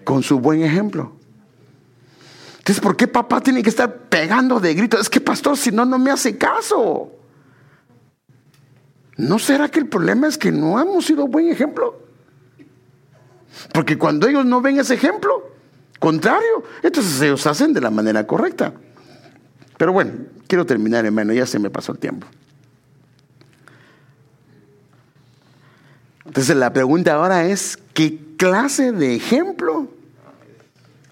Con 0.03 0.23
su 0.23 0.39
buen 0.39 0.63
ejemplo. 0.63 1.13
Entonces, 2.59 2.82
¿por 2.82 2.95
qué 2.95 3.07
papá 3.07 3.41
tiene 3.41 3.61
que 3.61 3.69
estar 3.69 3.93
pegando 4.07 4.59
de 4.59 4.73
grito? 4.73 4.97
Es 4.99 5.09
que, 5.09 5.19
pastor, 5.19 5.57
si 5.57 5.71
no, 5.71 5.84
no 5.84 5.99
me 5.99 6.11
hace 6.11 6.38
caso. 6.38 7.11
¿No 9.17 9.38
será 9.39 9.67
que 9.69 9.79
el 9.79 9.88
problema 9.88 10.27
es 10.27 10.38
que 10.38 10.51
no 10.51 10.79
hemos 10.79 11.05
sido 11.05 11.27
buen 11.27 11.49
ejemplo? 11.49 11.99
Porque 13.73 13.97
cuando 13.97 14.27
ellos 14.27 14.45
no 14.45 14.61
ven 14.61 14.79
ese 14.79 14.93
ejemplo, 14.93 15.51
contrario, 15.99 16.63
entonces 16.82 17.21
ellos 17.21 17.45
hacen 17.45 17.73
de 17.73 17.82
la 17.82 17.89
manera 17.89 18.25
correcta. 18.25 18.73
Pero 19.82 19.93
bueno, 19.93 20.13
quiero 20.45 20.63
terminar, 20.63 21.07
hermano, 21.07 21.34
ya 21.34 21.47
se 21.47 21.57
me 21.57 21.71
pasó 21.71 21.91
el 21.91 21.97
tiempo. 21.97 22.27
Entonces 26.23 26.55
la 26.55 26.71
pregunta 26.71 27.15
ahora 27.15 27.47
es, 27.47 27.79
¿qué 27.95 28.36
clase 28.38 28.91
de 28.91 29.15
ejemplo 29.15 29.88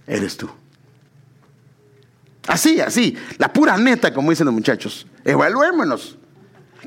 eres 0.06 0.38
tú? 0.38 0.52
Así, 2.46 2.80
así, 2.80 3.18
la 3.40 3.52
pura 3.52 3.76
neta, 3.76 4.14
como 4.14 4.30
dicen 4.30 4.46
los 4.46 4.54
muchachos. 4.54 5.08
Evaluémonos. 5.26 6.20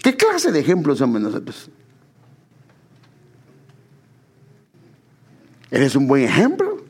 ¿Qué 0.05 0.17
clase 0.17 0.53
de 0.53 0.61
ejemplos 0.61 0.99
somos 0.99 1.21
nosotros? 1.21 1.69
¿Eres 5.69 5.97
un 5.97 6.07
buen 6.07 6.23
ejemplo? 6.23 6.85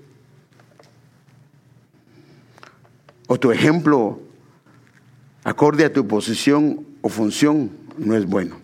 ¿O 3.27 3.41
tu 3.41 3.51
ejemplo, 3.51 4.21
acorde 5.45 5.85
a 5.85 5.93
tu 5.93 6.07
posición 6.07 6.87
o 7.01 7.09
función, 7.09 7.71
no 7.99 8.17
es 8.17 8.27
bueno? 8.27 8.57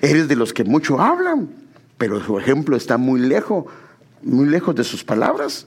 ¿Eres 0.00 0.28
de 0.28 0.36
los 0.36 0.52
que 0.52 0.64
mucho 0.64 1.00
hablan, 1.00 1.48
pero 1.98 2.22
su 2.24 2.38
ejemplo 2.38 2.76
está 2.76 2.96
muy 2.96 3.20
lejos, 3.20 3.66
muy 4.22 4.46
lejos 4.46 4.74
de 4.74 4.84
sus 4.84 5.04
palabras? 5.04 5.66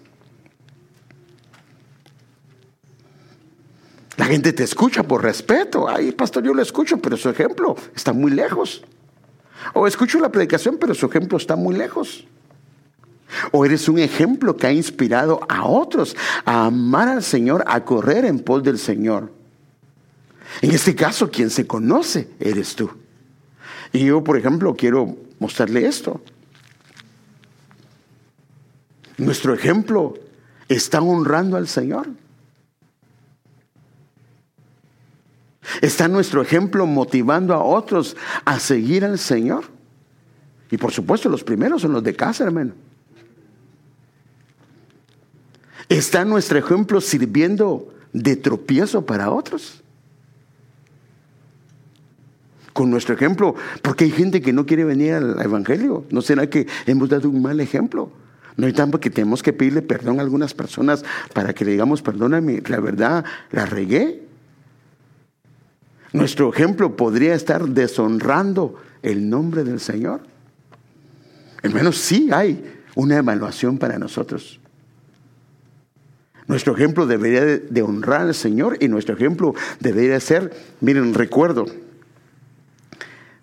La 4.18 4.26
gente 4.26 4.54
te 4.54 4.64
escucha 4.64 5.04
por 5.04 5.24
respeto. 5.24 5.90
Ay, 5.90 6.12
pastor, 6.12 6.44
yo 6.44 6.54
lo 6.54 6.62
escucho, 6.62 6.98
pero 6.98 7.18
su 7.18 7.30
ejemplo 7.30 7.76
está 7.94 8.14
muy 8.14 8.32
lejos. 8.32 8.84
O 9.74 9.88
escucho 9.88 10.20
la 10.20 10.30
predicación, 10.30 10.78
pero 10.80 10.94
su 10.94 11.06
ejemplo 11.06 11.38
está 11.38 11.56
muy 11.56 11.76
lejos. 11.76 12.26
O 13.52 13.66
eres 13.66 13.90
un 13.90 14.00
ejemplo 14.00 14.56
que 14.56 14.68
ha 14.68 14.72
inspirado 14.72 15.42
a 15.50 15.66
otros 15.66 16.16
a 16.46 16.66
amar 16.66 17.10
al 17.10 17.24
Señor, 17.24 17.64
a 17.68 17.84
correr 17.84 18.24
en 18.24 18.40
pos 18.40 18.64
del 18.64 18.80
Señor. 18.80 19.32
En 20.62 20.72
este 20.72 20.96
caso, 20.96 21.30
quien 21.30 21.50
se 21.50 21.68
conoce 21.68 22.30
eres 22.40 22.76
tú. 22.76 22.90
Y 23.92 24.06
yo, 24.06 24.24
por 24.24 24.38
ejemplo, 24.38 24.76
quiero 24.76 25.18
mostrarle 25.40 25.88
esto. 25.88 26.22
Nuestro 29.18 29.54
ejemplo 29.54 30.16
está 30.68 31.02
honrando 31.02 31.58
al 31.58 31.68
Señor. 31.68 32.08
Está 35.82 36.08
nuestro 36.08 36.42
ejemplo 36.42 36.86
motivando 36.86 37.54
a 37.54 37.64
otros 37.64 38.16
a 38.44 38.60
seguir 38.60 39.04
al 39.06 39.20
Señor. 39.20 39.66
Y 40.72 40.78
por 40.78 40.92
supuesto, 40.92 41.30
los 41.30 41.44
primeros 41.44 41.82
son 41.82 41.94
los 41.94 42.04
de 42.04 42.16
casa, 42.16 42.44
hermano. 42.44 42.74
¿Está 45.88 46.26
nuestro 46.26 46.58
ejemplo 46.58 47.00
sirviendo 47.00 47.94
de 48.12 48.36
tropiezo 48.36 49.06
para 49.06 49.30
otros? 49.32 49.84
Con 52.76 52.92
nuestro 52.92 53.16
ejemplo, 53.16 53.56
porque 53.82 54.04
hay 54.04 54.12
gente 54.12 54.42
que 54.42 54.52
no 54.52 54.66
quiere 54.66 54.84
venir 54.84 55.14
al 55.14 55.42
Evangelio. 55.42 56.04
¿No 56.10 56.22
será 56.22 56.50
que 56.50 56.68
hemos 56.86 57.08
dado 57.08 57.30
un 57.30 57.42
mal 57.42 57.62
ejemplo? 57.62 58.12
No 58.58 58.68
hay 58.68 58.74
tanto 58.74 59.00
que 59.00 59.10
tenemos 59.10 59.42
que 59.42 59.54
pedirle 59.54 59.82
perdón 59.82 60.20
a 60.20 60.24
algunas 60.24 60.54
personas 60.54 61.06
para 61.34 61.54
que 61.54 61.64
le 61.64 61.72
digamos, 61.72 62.02
perdóname, 62.02 62.62
la 62.68 62.82
verdad, 62.82 63.24
la 63.52 63.66
regué. 63.66 64.24
Nuestro 66.12 66.54
ejemplo 66.54 66.98
podría 66.98 67.34
estar 67.34 67.66
deshonrando 67.66 68.76
el 69.04 69.30
nombre 69.30 69.64
del 69.64 69.80
Señor. 69.80 70.20
Al 71.64 71.74
menos 71.74 71.98
sí 71.98 72.28
hay 72.34 72.62
una 72.96 73.16
evaluación 73.16 73.78
para 73.78 73.98
nosotros. 73.98 74.60
Nuestro 76.48 76.76
ejemplo 76.76 77.08
debería 77.08 77.44
de, 77.44 77.82
honrar 77.82 78.22
al 78.22 78.36
Señor 78.36 78.78
y 78.82 78.90
nuestro 78.90 79.16
ejemplo 79.16 79.56
debería 79.80 80.20
ser, 80.20 80.54
miren, 80.82 81.14
recuerdo, 81.14 81.66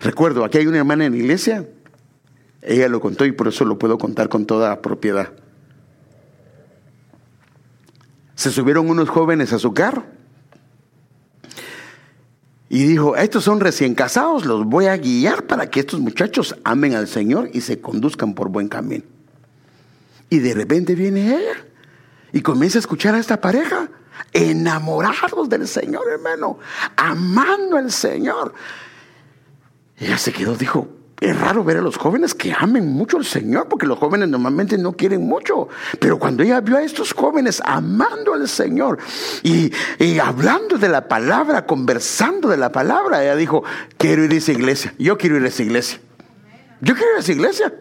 recuerdo, 0.03 0.45
aquí 0.45 0.59
hay 0.59 0.67
una 0.67 0.79
hermana 0.79 1.07
en 1.07 1.13
la 1.13 1.19
iglesia, 1.19 1.69
ella 2.61 2.89
lo 2.89 3.01
contó 3.01 3.25
y 3.25 3.33
por 3.33 3.49
eso 3.49 3.65
lo 3.65 3.79
puedo 3.79 3.99
contar 3.99 4.29
con 4.29 4.47
toda 4.47 4.83
propiedad. 4.83 5.33
Se 8.35 8.51
subieron 8.51 8.89
unos 8.89 9.09
jóvenes 9.09 9.53
a 9.53 9.59
su 9.59 9.73
carro 9.73 10.05
y 12.69 12.85
dijo, 12.85 13.17
estos 13.17 13.45
son 13.45 13.61
recién 13.61 13.95
casados, 13.95 14.47
los 14.47 14.65
voy 14.65 14.87
a 14.87 14.97
guiar 14.97 15.47
para 15.47 15.69
que 15.69 15.81
estos 15.81 16.01
muchachos 16.01 16.57
amen 16.65 16.95
al 16.95 17.07
Señor 17.07 17.51
y 17.53 17.61
se 17.61 17.81
conduzcan 17.81 18.35
por 18.35 18.49
buen 18.49 18.69
camino. 18.69 19.05
Y 20.31 20.39
de 20.39 20.55
repente 20.55 20.95
viene 20.95 21.37
ella 21.37 21.67
y 22.33 22.41
comienza 22.41 22.79
a 22.79 22.81
escuchar 22.81 23.15
a 23.15 23.19
esta 23.19 23.41
pareja, 23.41 23.91
enamorados 24.33 25.49
del 25.51 25.69
Señor, 25.69 26.05
hermano, 26.11 26.59
amando 26.97 27.77
al 27.77 27.93
Señor. 27.93 28.55
Ella 30.03 30.19
se 30.19 30.33
quedó, 30.33 30.57
dijo, 30.57 30.89
es 31.21 31.41
raro 31.41 31.63
ver 31.63 31.77
a 31.77 31.81
los 31.81 31.97
jóvenes 31.97 32.35
que 32.35 32.53
amen 32.53 32.89
mucho 32.89 33.19
al 33.19 33.25
Señor, 33.25 33.69
porque 33.69 33.87
los 33.87 34.01
jóvenes 34.01 34.29
normalmente 34.29 34.77
no 34.77 34.95
quieren 34.95 35.23
mucho. 35.23 35.69
Pero 36.01 36.19
cuando 36.19 36.43
ella 36.43 36.61
vio 36.61 36.77
a 36.77 36.83
estos 36.83 37.13
jóvenes 37.13 37.63
amando 37.65 38.35
al 38.35 38.49
Señor 38.49 38.99
y, 39.45 39.73
y, 40.01 40.19
hablando 40.19 40.77
de 40.77 40.89
la 40.89 41.07
palabra, 41.07 41.67
conversando 41.67 42.49
de 42.49 42.57
la 42.57 42.73
palabra, 42.73 43.23
ella 43.23 43.37
dijo, 43.37 43.63
quiero 43.97 44.25
ir 44.25 44.33
a 44.33 44.35
esa 44.35 44.51
iglesia, 44.51 44.93
yo 44.99 45.17
quiero 45.17 45.37
ir 45.37 45.45
a 45.45 45.49
esa 45.49 45.63
iglesia. 45.63 46.01
Yo 46.81 46.95
quiero 46.95 47.13
ir 47.13 47.17
a 47.19 47.21
esa 47.21 47.33
iglesia. 47.33 47.75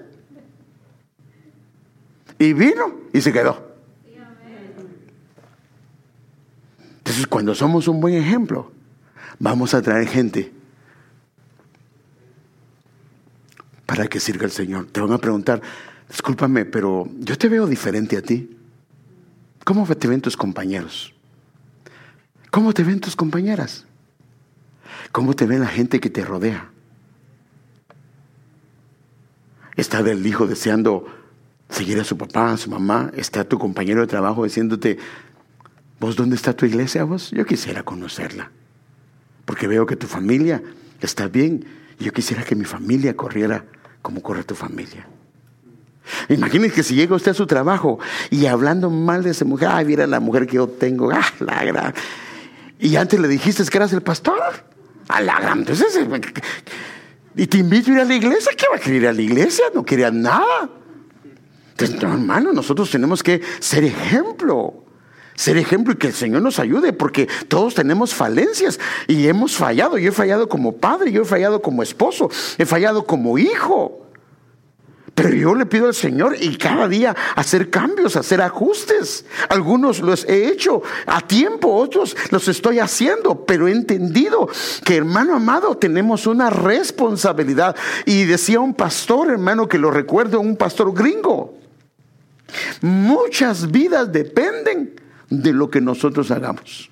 Y 2.38 2.54
vino 2.54 3.00
y 3.14 3.22
se 3.22 3.34
quedó. 3.34 3.72
Entonces, 7.00 7.26
cuando 7.26 7.56
somos 7.56 7.88
un 7.88 8.00
buen 8.00 8.14
ejemplo, 8.14 8.72
vamos 9.40 9.74
a 9.74 9.82
traer 9.82 10.08
gente 10.08 10.61
para 13.92 14.08
que 14.08 14.22
sirva 14.22 14.46
el 14.46 14.52
Señor. 14.52 14.86
Te 14.90 15.02
van 15.02 15.12
a 15.12 15.18
preguntar, 15.18 15.62
discúlpame, 16.08 16.64
pero 16.64 17.10
yo 17.20 17.38
te 17.38 17.50
veo 17.50 17.68
diferente 17.68 18.16
a 18.16 18.22
ti. 18.22 18.58
¿Cómo 19.66 19.86
te 19.86 20.08
ven 20.08 20.22
tus 20.22 20.38
compañeros? 20.38 21.14
¿Cómo 22.52 22.74
te 22.74 22.86
ven 22.86 23.02
tus 23.02 23.18
compañeras? 23.18 23.86
¿Cómo 25.12 25.34
te 25.34 25.46
ven 25.46 25.60
la 25.60 25.68
gente 25.68 26.00
que 26.00 26.10
te 26.10 26.24
rodea? 26.24 26.72
Está 29.76 30.00
el 30.00 30.26
hijo 30.26 30.48
deseando 30.48 31.08
seguir 31.68 32.00
a 32.00 32.06
su 32.06 32.18
papá, 32.18 32.54
a 32.54 32.58
su 32.58 32.70
mamá. 32.70 33.12
Está 33.18 33.44
tu 33.44 33.60
compañero 33.60 34.00
de 34.00 34.08
trabajo 34.08 34.46
diciéndote, 34.46 35.00
¿Vos 36.00 36.16
dónde 36.16 36.38
está 36.38 36.54
tu 36.54 36.66
iglesia 36.66 37.04
vos? 37.04 37.32
Yo 37.32 37.46
quisiera 37.46 37.84
conocerla. 37.84 38.52
Porque 39.44 39.68
veo 39.68 39.86
que 39.86 39.98
tu 39.98 40.08
familia 40.08 40.64
está 41.02 41.28
bien. 41.28 41.66
Yo 42.00 42.14
quisiera 42.14 42.46
que 42.46 42.56
mi 42.56 42.64
familia 42.64 43.18
corriera 43.18 43.66
como 44.02 44.22
corre 44.22 44.44
tu 44.44 44.56
familia. 44.56 45.08
Imagínense 46.30 46.76
que 46.76 46.84
si 46.84 46.96
llega 46.96 47.16
usted 47.16 47.32
a 47.32 47.34
su 47.34 47.46
trabajo 47.46 48.00
y 48.30 48.46
hablando 48.46 48.90
mal 48.90 49.24
de 49.24 49.32
esa 49.32 49.46
mujer, 49.46 49.70
ay, 49.72 49.86
mira 49.86 50.08
la 50.08 50.20
mujer 50.20 50.48
que 50.48 50.56
yo 50.56 50.68
tengo, 50.68 51.12
ah, 51.12 51.24
la. 51.40 51.94
Y 52.80 52.96
antes 52.96 53.20
le 53.20 53.28
dijiste 53.28 53.64
que 53.64 53.78
eras 53.78 53.94
el 53.94 54.02
pastor, 54.02 54.40
a 55.08 55.22
la. 55.22 55.52
Entonces, 55.54 55.96
eh, 55.96 56.22
y 57.36 57.48
te 57.48 57.60
invito 57.60 57.92
a 57.92 57.94
ir 57.94 58.00
a 58.00 58.06
la 58.06 58.16
iglesia, 58.16 58.52
¿qué 58.58 58.66
va 58.70 58.78
a 58.78 58.80
querer 58.80 59.04
ir 59.04 59.08
a 59.08 59.14
la 59.14 59.22
iglesia? 59.22 59.66
No 59.74 59.86
quería 59.86 60.12
nada. 60.12 60.70
Entonces, 61.72 62.02
no, 62.02 62.14
hermano, 62.14 62.52
nosotros 62.52 62.90
tenemos 62.90 63.24
que 63.24 63.42
ser 63.60 63.84
ejemplo 63.84 64.84
ser 65.42 65.58
ejemplo 65.58 65.94
y 65.94 65.98
que 65.98 66.08
el 66.08 66.14
Señor 66.14 66.44
nos 66.44 66.60
ayude, 66.60 66.94
porque 66.94 67.28
todos 67.48 67.74
tenemos 67.74 68.14
falencias 68.14 68.80
y 69.08 69.28
hemos 69.28 69.56
fallado. 69.56 69.98
Yo 69.98 70.10
he 70.10 70.12
fallado 70.12 70.48
como 70.48 70.78
padre, 70.78 71.12
yo 71.12 71.24
he 71.24 71.26
fallado 71.26 71.64
como 71.64 71.82
esposo, 71.82 72.30
he 72.60 72.66
fallado 72.68 73.08
como 73.08 73.40
hijo. 73.40 73.98
Pero 75.16 75.34
yo 75.34 75.56
le 75.56 75.66
pido 75.66 75.88
al 75.88 75.96
Señor 75.96 76.36
y 76.40 76.58
cada 76.58 76.88
día 76.88 77.16
hacer 77.36 77.72
cambios, 77.72 78.16
hacer 78.16 78.40
ajustes. 78.40 79.26
Algunos 79.50 80.00
los 80.00 80.26
he 80.26 80.48
hecho 80.48 80.84
a 81.08 81.22
tiempo, 81.22 81.74
otros 81.74 82.16
los 82.30 82.48
estoy 82.48 82.78
haciendo, 82.78 83.44
pero 83.44 83.68
he 83.68 83.72
entendido 83.72 84.48
que 84.86 84.96
hermano 84.96 85.36
amado 85.36 85.76
tenemos 85.76 86.28
una 86.28 86.52
responsabilidad. 86.52 87.76
Y 88.06 88.26
decía 88.26 88.60
un 88.60 88.76
pastor, 88.76 89.32
hermano, 89.32 89.68
que 89.68 89.80
lo 89.80 89.90
recuerdo, 89.90 90.40
un 90.40 90.56
pastor 90.56 90.94
gringo. 90.94 91.56
Muchas 92.82 93.72
vidas 93.72 94.12
dependen 94.12 95.01
de 95.32 95.54
lo 95.54 95.72
que 95.72 95.82
nosotros 95.82 96.30
hagamos. 96.30 96.91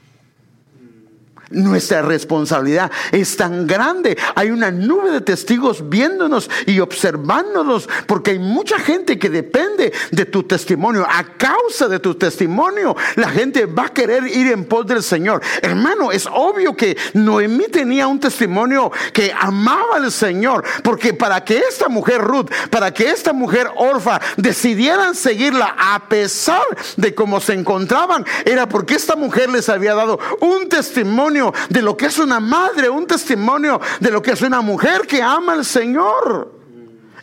Nuestra 1.52 2.04
responsabilidad 2.04 2.92
es 3.12 3.36
tan 3.36 3.66
grande. 3.66 4.16
Hay 4.36 4.52
una 4.52 4.70
nube 4.70 5.10
de 5.10 5.22
testigos 5.22 5.90
viéndonos 5.90 6.48
y 6.68 6.80
observándonos 6.80 7.90
porque 8.06 8.32
hay 8.32 8.40
mucha 8.40 8.78
gente 8.78 9.18
que 9.18 9.32
depende 9.32 9.92
de 10.12 10.26
tu 10.26 10.44
testimonio. 10.44 11.08
A 11.10 11.24
causa 11.38 11.88
de 11.88 12.00
tu 12.00 12.14
testimonio, 12.14 12.96
la 13.16 13.30
gente 13.30 13.66
va 13.66 13.88
a 13.88 13.94
querer 13.94 14.28
ir 14.28 14.52
en 14.52 14.66
pos 14.66 14.86
del 14.86 15.02
Señor. 15.02 15.42
Hermano, 15.64 16.12
es 16.12 16.28
obvio 16.32 16.76
que 16.76 16.96
Noemí 17.14 17.66
tenía 17.66 18.06
un 18.06 18.20
testimonio 18.20 18.92
que 19.12 19.34
amaba 19.34 19.96
al 19.96 20.12
Señor 20.12 20.64
porque 20.84 21.16
para 21.16 21.44
que 21.44 21.58
esta 21.58 21.90
mujer 21.90 22.22
Ruth, 22.22 22.52
para 22.70 22.94
que 22.94 23.10
esta 23.10 23.34
mujer 23.34 23.72
Orfa 23.76 24.22
decidieran 24.38 25.16
seguirla 25.16 25.76
a 25.78 26.08
pesar 26.10 26.62
de 26.96 27.16
cómo 27.16 27.40
se 27.40 27.54
encontraban, 27.54 28.24
era 28.46 28.70
porque 28.70 28.96
esta 28.96 29.16
mujer 29.16 29.50
les 29.50 29.68
había 29.68 29.96
dado 29.96 30.20
un 30.42 30.70
testimonio 30.70 31.39
de 31.70 31.82
lo 31.82 31.96
que 31.96 32.08
es 32.08 32.18
una 32.20 32.40
madre, 32.40 32.90
un 32.90 33.08
testimonio 33.08 33.80
de 34.00 34.12
lo 34.12 34.22
que 34.22 34.32
es 34.32 34.42
una 34.42 34.62
mujer 34.62 35.08
que 35.08 35.22
ama 35.22 35.54
al 35.54 35.66
Señor. 35.66 36.59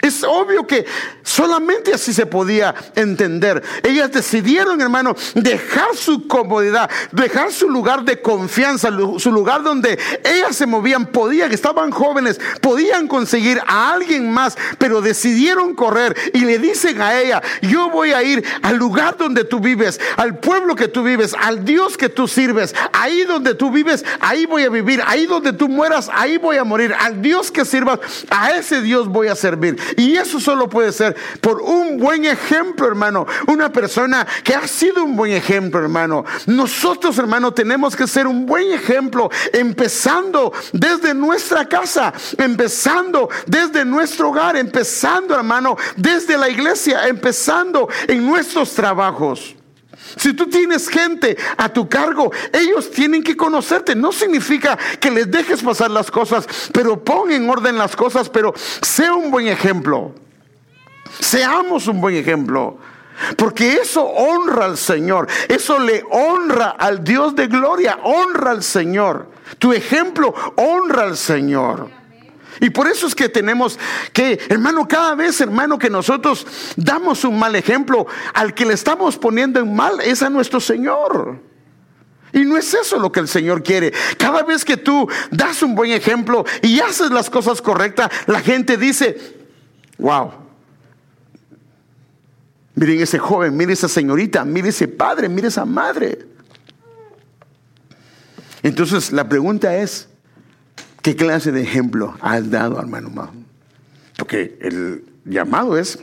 Es 0.07 0.23
obvio 0.23 0.67
que 0.67 0.87
solamente 1.23 1.93
así 1.93 2.13
se 2.13 2.27
podía 2.27 2.75
entender. 2.95 3.63
Ellas 3.83 4.13
decidieron, 4.13 4.81
hermano, 4.81 5.17
dejar 5.35 5.97
su 5.97 6.29
comodidad, 6.29 6.89
dejar 7.11 7.53
su 7.53 7.69
lugar 7.69 8.05
de 8.05 8.23
confianza, 8.23 8.91
su 9.19 9.33
lugar 9.33 9.63
donde 9.63 9.99
ellas 10.25 10.55
se 10.55 10.67
movían, 10.67 11.07
podían, 11.07 11.53
estaban 11.53 11.91
jóvenes, 11.91 12.41
podían 12.61 13.09
conseguir 13.09 13.61
a 13.67 13.93
alguien 13.93 14.31
más, 14.31 14.57
pero 14.79 15.01
decidieron 15.01 15.75
correr 15.75 16.17
y 16.33 16.41
le 16.41 16.59
dicen 16.59 17.01
a 17.01 17.19
ella, 17.19 17.43
yo 17.63 17.91
voy 17.91 18.13
a 18.13 18.23
ir 18.23 18.45
al 18.63 18.77
lugar 18.77 19.17
donde 19.17 19.45
tú 19.45 19.59
vives, 19.59 20.01
al 20.17 20.39
pueblo 20.39 20.77
que 20.77 20.89
tú 20.89 21.03
vives, 21.03 21.35
al 21.39 21.65
Dios 21.65 21.97
que 21.97 22.09
tú 22.09 22.29
sirves, 22.29 22.75
ahí 22.93 23.25
donde 23.25 23.55
tú 23.55 23.71
vives, 23.71 24.05
ahí 24.21 24.47
voy 24.47 24.63
a 24.63 24.69
vivir, 24.69 25.03
ahí 25.05 25.27
donde 25.27 25.53
tú 25.53 25.69
mueras, 25.69 26.09
ahí 26.13 26.39
voy 26.39 26.57
a 26.59 26.65
morir, 26.65 26.95
al 26.99 27.21
Dios 27.21 27.51
que 27.51 27.65
sirvas, 27.65 27.99
a 28.31 28.53
ese 28.53 28.83
Dios 28.83 29.09
voy 29.09 29.29
a 29.29 29.35
servir. 29.35 29.77
Y 29.97 30.17
eso 30.17 30.39
solo 30.39 30.69
puede 30.69 30.93
ser 30.93 31.17
por 31.41 31.61
un 31.61 31.99
buen 31.99 32.25
ejemplo, 32.25 32.87
hermano. 32.87 33.27
Una 33.47 33.73
persona 33.73 34.27
que 34.45 34.55
ha 34.55 34.67
sido 34.69 35.05
un 35.05 35.17
buen 35.17 35.33
ejemplo, 35.33 35.81
hermano. 35.81 36.25
Nosotros, 36.47 37.19
hermano, 37.19 37.53
tenemos 37.53 37.97
que 37.97 38.07
ser 38.07 38.27
un 38.27 38.47
buen 38.47 38.73
ejemplo, 38.73 39.31
empezando 39.53 40.53
desde 40.73 41.15
nuestra 41.15 41.67
casa, 41.67 42.13
empezando 42.39 43.29
desde 43.47 43.85
nuestro 43.85 44.29
hogar, 44.29 44.57
empezando, 44.57 45.35
hermano, 45.35 45.77
desde 45.97 46.37
la 46.37 46.49
iglesia, 46.49 47.09
empezando 47.09 47.89
en 48.07 48.27
nuestros 48.27 48.73
trabajos. 48.75 49.56
Si 50.17 50.33
tú 50.33 50.47
tienes 50.47 50.89
gente 50.89 51.37
a 51.57 51.69
tu 51.69 51.89
cargo, 51.89 52.31
ellos 52.53 52.91
tienen 52.91 53.23
que 53.23 53.37
conocerte. 53.37 53.95
No 53.95 54.13
significa 54.13 54.79
que 55.01 55.11
les 55.11 55.31
dejes 55.31 55.63
pasar 55.63 55.91
las 55.91 56.11
cosas, 56.11 56.47
pero 56.73 57.03
pon 57.03 57.31
en 57.33 57.49
orden 57.49 57.77
las 57.77 57.97
cosas, 57.97 58.29
pero 58.29 58.55
sea 58.57 59.15
un 59.15 59.31
buen 59.31 59.49
ejemplo. 59.49 60.15
Seamos 61.21 61.87
un 61.87 62.01
buen 62.01 62.17
ejemplo. 62.17 62.79
Porque 63.37 63.75
eso 63.75 64.05
honra 64.05 64.67
al 64.67 64.77
Señor, 64.77 65.27
eso 65.49 65.79
le 65.79 66.05
honra 66.11 66.71
al 66.79 67.03
Dios 67.03 67.35
de 67.35 67.47
gloria, 67.47 67.99
honra 68.03 68.51
al 68.51 68.63
Señor. 68.63 69.31
Tu 69.59 69.73
ejemplo 69.73 70.35
honra 70.57 71.05
al 71.05 71.17
Señor. 71.17 71.89
Y 72.61 72.71
por 72.71 72.87
eso 72.87 73.07
es 73.07 73.15
que 73.15 73.29
tenemos 73.29 73.79
que, 74.13 74.39
hermano, 74.49 74.87
cada 74.89 75.15
vez, 75.15 75.41
hermano, 75.41 75.79
que 75.79 75.91
nosotros 75.91 76.47
damos 76.77 77.25
un 77.25 77.39
mal 77.39 77.55
ejemplo, 77.55 78.07
al 78.35 78.55
que 78.55 78.65
le 78.65 78.75
estamos 78.75 79.17
poniendo 79.19 79.61
en 79.61 79.75
mal 79.75 80.01
es 80.01 80.23
a 80.23 80.31
nuestro 80.31 80.61
Señor. 80.61 81.41
Y 82.33 82.45
no 82.45 82.57
es 82.57 82.75
eso 82.75 82.99
lo 82.99 83.11
que 83.11 83.21
el 83.21 83.29
Señor 83.29 83.63
quiere. 83.63 83.93
Cada 84.19 84.43
vez 84.43 84.65
que 84.65 84.77
tú 84.77 85.09
das 85.31 85.63
un 85.63 85.75
buen 85.75 85.91
ejemplo 85.91 86.45
y 86.63 86.81
haces 86.81 87.11
las 87.11 87.31
cosas 87.31 87.63
correctas, 87.63 88.11
la 88.27 88.41
gente 88.41 88.77
dice, 88.77 89.37
wow. 89.99 90.33
Miren 92.75 93.01
ese 93.01 93.19
joven, 93.19 93.57
miren 93.57 93.73
esa 93.73 93.89
señorita, 93.89 94.45
miren 94.45 94.69
ese 94.69 94.87
padre, 94.87 95.31
miren 95.31 95.49
esa 95.49 95.65
madre. 95.65 96.27
Entonces 98.63 99.13
la 99.13 99.27
pregunta 99.27 99.75
es, 99.77 100.09
¿Qué 101.07 101.15
clase 101.15 101.53
de 101.53 101.63
ejemplo 101.63 102.17
has 102.21 102.51
dado, 102.51 102.81
hermano? 102.81 103.31
Porque 104.19 104.59
el 104.61 105.05
llamado 105.25 105.79
es 105.79 106.01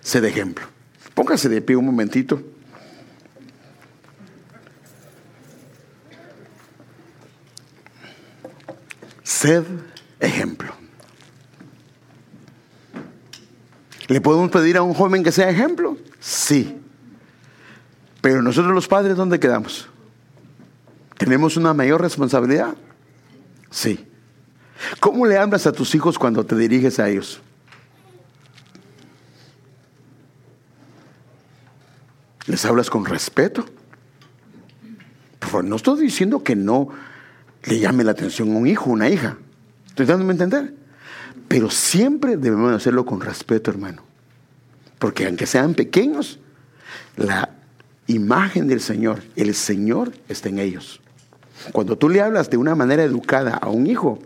ser 0.00 0.24
ejemplo. 0.24 0.64
Póngase 1.14 1.48
de 1.48 1.60
pie 1.60 1.74
un 1.74 1.86
momentito. 1.86 2.40
Sed 9.24 9.64
ejemplo. 10.20 10.72
¿Le 14.06 14.20
podemos 14.20 14.48
pedir 14.52 14.76
a 14.76 14.82
un 14.82 14.94
joven 14.94 15.24
que 15.24 15.32
sea 15.32 15.50
ejemplo? 15.50 15.98
Sí. 16.20 16.78
Pero 18.20 18.42
nosotros 18.42 18.72
los 18.72 18.86
padres, 18.86 19.16
¿dónde 19.16 19.40
quedamos? 19.40 19.88
¿Tenemos 21.18 21.56
una 21.56 21.74
mayor 21.74 22.00
responsabilidad? 22.00 22.76
Sí. 23.70 24.06
¿Cómo 24.98 25.26
le 25.26 25.38
hablas 25.38 25.66
a 25.66 25.72
tus 25.72 25.94
hijos 25.94 26.18
cuando 26.18 26.44
te 26.44 26.56
diriges 26.56 26.98
a 26.98 27.08
ellos? 27.08 27.40
¿Les 32.46 32.64
hablas 32.64 32.90
con 32.90 33.04
respeto? 33.04 33.64
no 35.64 35.76
estoy 35.76 36.02
diciendo 36.02 36.42
que 36.44 36.54
no 36.54 36.88
le 37.64 37.80
llame 37.80 38.04
la 38.04 38.12
atención 38.12 38.52
a 38.52 38.56
un 38.56 38.66
hijo 38.66 38.90
una 38.90 39.08
hija. 39.08 39.36
Estoy 39.86 40.06
dándome 40.06 40.30
a 40.30 40.34
entender. 40.34 40.74
Pero 41.48 41.70
siempre 41.70 42.36
debemos 42.36 42.72
hacerlo 42.72 43.04
con 43.04 43.20
respeto, 43.20 43.70
hermano. 43.70 44.02
Porque 44.98 45.26
aunque 45.26 45.46
sean 45.46 45.74
pequeños, 45.74 46.38
la 47.16 47.50
imagen 48.06 48.68
del 48.68 48.80
Señor, 48.80 49.22
el 49.34 49.54
Señor 49.54 50.12
está 50.28 50.48
en 50.48 50.60
ellos. 50.60 51.00
Cuando 51.72 51.96
tú 51.96 52.08
le 52.08 52.20
hablas 52.20 52.50
de 52.50 52.56
una 52.56 52.74
manera 52.74 53.02
educada 53.02 53.54
a 53.54 53.68
un 53.68 53.86
hijo, 53.86 54.18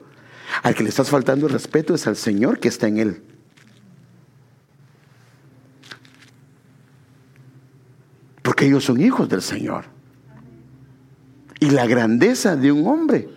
al 0.63 0.75
que 0.75 0.83
le 0.83 0.89
estás 0.89 1.09
faltando 1.09 1.47
el 1.47 1.53
respeto 1.53 1.95
es 1.95 2.07
al 2.07 2.17
Señor 2.17 2.61
que 2.61 2.69
está 2.69 2.87
en 2.87 2.99
él. 2.99 3.23
Porque 8.43 8.67
ellos 8.67 8.85
son 8.85 9.01
hijos 9.01 9.29
del 9.29 9.43
Señor. 9.43 9.87
Y 11.61 11.71
la 11.71 11.87
grandeza 11.87 12.57
de 12.57 12.71
un 12.71 12.87
hombre 12.87 13.29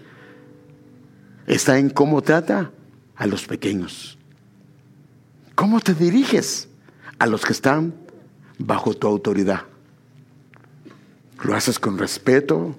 está 1.47 1.79
en 1.79 1.89
cómo 1.89 2.21
trata 2.21 2.71
a 3.15 3.25
los 3.25 3.45
pequeños. 3.45 4.17
¿Cómo 5.55 5.79
te 5.79 5.93
diriges 5.93 6.69
a 7.19 7.25
los 7.25 7.45
que 7.45 7.53
están 7.53 7.95
bajo 8.59 8.93
tu 8.93 9.07
autoridad? 9.07 9.61
¿Lo 11.43 11.55
haces 11.55 11.79
con 11.79 11.97
respeto, 11.97 12.77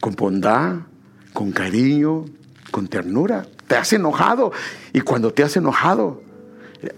con 0.00 0.14
bondad, 0.14 0.76
con 1.32 1.52
cariño, 1.52 2.24
con 2.70 2.88
ternura. 2.88 3.46
Te 3.66 3.76
has 3.76 3.92
enojado 3.92 4.52
y 4.92 5.00
cuando 5.00 5.32
te 5.32 5.42
has 5.42 5.56
enojado, 5.56 6.22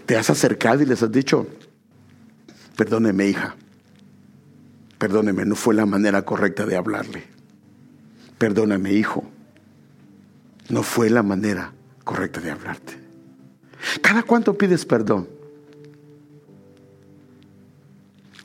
te 0.05 0.15
has 0.15 0.29
acercado 0.29 0.81
y 0.81 0.85
les 0.85 1.01
has 1.03 1.11
dicho, 1.11 1.47
perdóneme 2.75 3.27
hija, 3.27 3.55
perdóneme, 4.97 5.45
no 5.45 5.55
fue 5.55 5.73
la 5.73 5.85
manera 5.85 6.23
correcta 6.23 6.65
de 6.65 6.77
hablarle. 6.77 7.23
Perdóname 8.37 8.93
hijo, 8.93 9.23
no 10.69 10.83
fue 10.83 11.09
la 11.09 11.23
manera 11.23 11.73
correcta 12.03 12.39
de 12.39 12.51
hablarte. 12.51 12.97
¿Cada 14.01 14.23
cuánto 14.23 14.57
pides 14.57 14.85
perdón? 14.85 15.27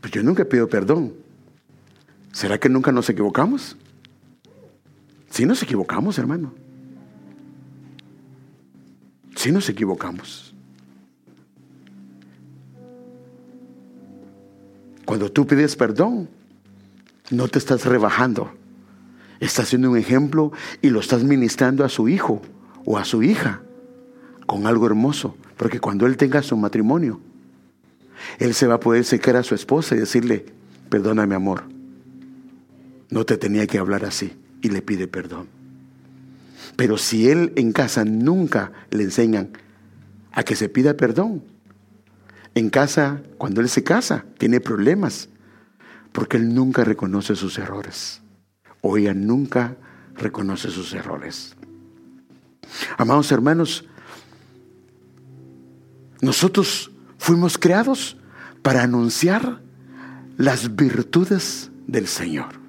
Pues 0.00 0.12
yo 0.12 0.22
nunca 0.22 0.44
pido 0.44 0.68
perdón. 0.68 1.14
¿Será 2.32 2.58
que 2.58 2.68
nunca 2.68 2.92
nos 2.92 3.08
equivocamos? 3.08 3.76
Si 5.36 5.44
nos 5.44 5.62
equivocamos, 5.62 6.16
hermano. 6.18 6.54
Si 9.34 9.52
nos 9.52 9.68
equivocamos. 9.68 10.54
Cuando 15.04 15.30
tú 15.30 15.46
pides 15.46 15.76
perdón, 15.76 16.30
no 17.30 17.48
te 17.48 17.58
estás 17.58 17.84
rebajando. 17.84 18.50
Estás 19.38 19.66
haciendo 19.66 19.90
un 19.90 19.98
ejemplo 19.98 20.52
y 20.80 20.88
lo 20.88 21.00
estás 21.00 21.22
ministrando 21.22 21.84
a 21.84 21.90
su 21.90 22.08
hijo 22.08 22.40
o 22.86 22.96
a 22.96 23.04
su 23.04 23.22
hija 23.22 23.60
con 24.46 24.66
algo 24.66 24.86
hermoso. 24.86 25.36
Porque 25.58 25.80
cuando 25.80 26.06
él 26.06 26.16
tenga 26.16 26.42
su 26.42 26.56
matrimonio, 26.56 27.20
él 28.38 28.54
se 28.54 28.66
va 28.66 28.76
a 28.76 28.80
poder 28.80 29.04
secar 29.04 29.36
a 29.36 29.42
su 29.42 29.54
esposa 29.54 29.96
y 29.96 29.98
decirle, 29.98 30.46
perdóname 30.88 31.34
amor, 31.34 31.64
no 33.10 33.26
te 33.26 33.36
tenía 33.36 33.66
que 33.66 33.76
hablar 33.76 34.06
así 34.06 34.32
y 34.62 34.68
le 34.70 34.82
pide 34.82 35.08
perdón. 35.08 35.48
Pero 36.76 36.98
si 36.98 37.28
él 37.28 37.52
en 37.56 37.72
casa 37.72 38.04
nunca 38.04 38.72
le 38.90 39.04
enseñan 39.04 39.50
a 40.32 40.42
que 40.42 40.56
se 40.56 40.68
pida 40.68 40.94
perdón, 40.94 41.42
en 42.54 42.70
casa, 42.70 43.22
cuando 43.36 43.60
él 43.60 43.68
se 43.68 43.84
casa, 43.84 44.24
tiene 44.38 44.60
problemas, 44.60 45.28
porque 46.12 46.38
él 46.38 46.54
nunca 46.54 46.84
reconoce 46.84 47.36
sus 47.36 47.58
errores, 47.58 48.22
o 48.80 48.96
ella 48.96 49.12
nunca 49.12 49.76
reconoce 50.14 50.70
sus 50.70 50.94
errores. 50.94 51.54
Amados 52.96 53.30
hermanos, 53.30 53.84
nosotros 56.20 56.90
fuimos 57.18 57.58
creados 57.58 58.16
para 58.62 58.82
anunciar 58.82 59.60
las 60.38 60.74
virtudes 60.74 61.70
del 61.86 62.06
Señor. 62.06 62.65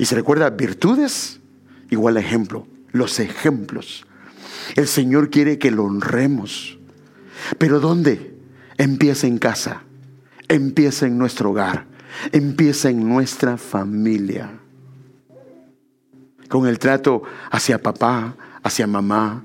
Y 0.00 0.06
se 0.06 0.14
recuerda, 0.14 0.48
virtudes 0.48 1.40
igual 1.90 2.16
a 2.16 2.20
ejemplo, 2.20 2.66
los 2.90 3.20
ejemplos. 3.20 4.06
El 4.74 4.88
Señor 4.88 5.28
quiere 5.28 5.58
que 5.58 5.70
lo 5.70 5.84
honremos. 5.84 6.78
Pero 7.58 7.80
¿dónde? 7.80 8.34
Empieza 8.78 9.26
en 9.26 9.36
casa, 9.36 9.82
empieza 10.48 11.06
en 11.06 11.18
nuestro 11.18 11.50
hogar, 11.50 11.84
empieza 12.32 12.88
en 12.88 13.06
nuestra 13.06 13.58
familia. 13.58 14.58
Con 16.48 16.66
el 16.66 16.78
trato 16.78 17.22
hacia 17.50 17.82
papá, 17.82 18.36
hacia 18.62 18.86
mamá, 18.86 19.44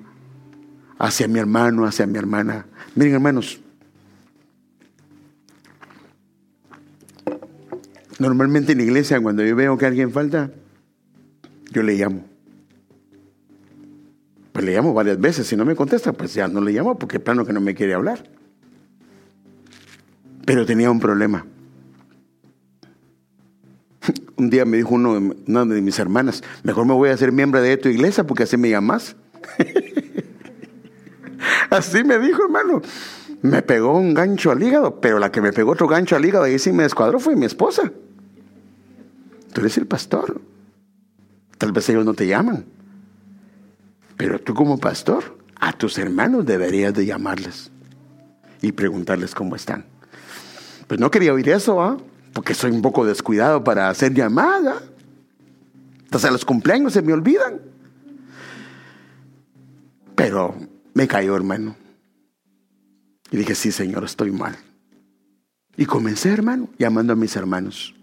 hacia 0.98 1.28
mi 1.28 1.40
hermano, 1.40 1.86
hacia 1.86 2.08
mi 2.08 2.18
hermana. 2.18 2.66
Miren 2.96 3.16
hermanos, 3.16 3.60
Normalmente 8.20 8.72
en 8.72 8.78
la 8.80 8.84
iglesia, 8.86 9.20
cuando 9.20 9.44
yo 9.44 9.56
veo 9.56 9.78
que 9.78 9.86
alguien 9.86 10.12
falta, 10.12 10.52
yo 11.72 11.84
le 11.84 11.96
llamo. 11.96 12.26
Pues 14.54 14.64
le 14.64 14.74
llamo 14.74 14.94
varias 14.94 15.20
veces. 15.20 15.48
Si 15.48 15.58
no 15.58 15.66
me 15.66 15.76
contesta, 15.76 16.14
pues 16.14 16.34
ya 16.34 16.48
no 16.48 16.62
le 16.62 16.72
llamo 16.72 16.98
porque 16.98 17.20
plano 17.20 17.46
que 17.46 17.52
no 17.52 17.60
me 17.60 17.76
quiere 17.76 17.94
hablar. 17.94 18.24
Pero 20.46 20.66
tenía 20.66 20.90
un 20.90 21.00
problema. 21.00 21.46
Un 24.38 24.50
día 24.50 24.64
me 24.64 24.78
dijo 24.78 24.96
uno, 24.96 25.34
una 25.48 25.66
de 25.66 25.82
mis 25.82 26.00
hermanas, 26.00 26.44
mejor 26.64 26.86
me 26.86 26.94
voy 26.94 27.10
a 27.10 27.14
hacer 27.14 27.32
miembro 27.32 27.62
de 27.62 27.76
tu 27.78 27.90
iglesia 27.90 28.26
porque 28.26 28.44
así 28.44 28.56
me 28.56 28.70
llamas. 28.70 29.16
Así 31.70 32.04
me 32.04 32.18
dijo, 32.20 32.44
hermano. 32.44 32.82
Me 33.42 33.62
pegó 33.62 33.98
un 33.98 34.14
gancho 34.14 34.52
al 34.52 34.64
hígado, 34.64 35.02
pero 35.02 35.20
la 35.20 35.32
que 35.32 35.42
me 35.42 35.52
pegó 35.52 35.72
otro 35.72 35.88
gancho 35.88 36.16
al 36.16 36.26
hígado 36.26 36.48
y 36.48 36.58
sí 36.58 36.72
me 36.72 36.84
descuadró 36.84 37.20
fue 37.20 37.36
mi 37.36 37.46
esposa. 37.46 37.92
Tú 39.56 39.62
eres 39.62 39.78
el 39.78 39.88
pastor. 39.88 40.42
Tal 41.58 41.72
vez 41.72 41.88
ellos 41.88 42.04
no 42.04 42.14
te 42.14 42.28
llaman. 42.28 42.66
Pero 44.18 44.38
tú 44.38 44.54
como 44.54 44.78
pastor, 44.78 45.38
a 45.58 45.72
tus 45.72 45.98
hermanos 45.98 46.46
deberías 46.46 46.94
de 46.94 47.06
llamarles 47.06 47.72
y 48.62 48.74
preguntarles 48.74 49.34
cómo 49.34 49.56
están. 49.56 49.86
Pues 50.88 51.00
no 51.00 51.10
quería 51.10 51.34
oír 51.34 51.48
eso, 51.48 51.82
¿ah? 51.82 51.96
porque 52.34 52.54
soy 52.54 52.72
un 52.72 52.82
poco 52.82 53.06
descuidado 53.06 53.64
para 53.64 53.88
hacer 53.88 54.14
llamada. 54.14 54.82
Entonces 56.04 56.30
a 56.30 56.34
los 56.34 56.44
cumpleaños 56.44 56.92
se 56.92 57.02
me 57.02 57.14
olvidan. 57.14 57.62
Pero 60.16 60.54
me 60.94 61.08
cayó, 61.08 61.34
hermano. 61.34 61.78
Y 63.32 63.38
dije, 63.38 63.56
sí, 63.56 63.72
Señor, 63.72 64.04
estoy 64.04 64.32
mal. 64.32 64.58
Y 65.78 65.86
comencé, 65.86 66.34
hermano, 66.34 66.68
llamando 66.78 67.14
a 67.14 67.16
mis 67.16 67.38
hermanos. 67.38 67.96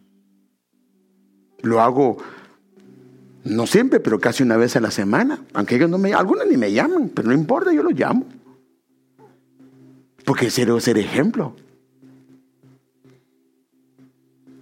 Lo 1.63 1.81
hago 1.81 2.19
no 3.45 3.67
siempre, 3.67 3.99
pero 3.99 4.21
casi 4.21 4.43
una 4.43 4.57
vez 4.57 4.77
a 4.77 4.81
la 4.81 4.91
semana. 4.91 5.43
Aunque 5.55 5.77
ellos 5.77 5.91
no 5.91 5.99
me 5.99 6.15
algunos 6.15 6.47
ni 6.47 6.57
me 6.57 6.73
llaman, 6.73 7.09
pero 7.09 7.29
no 7.29 7.35
importa, 7.35 7.73
yo 7.73 7.83
los 7.83 7.95
llamo. 7.95 8.27
Porque 10.25 10.49
quiero 10.49 10.79
ser 10.79 10.99
ejemplo. 10.99 11.57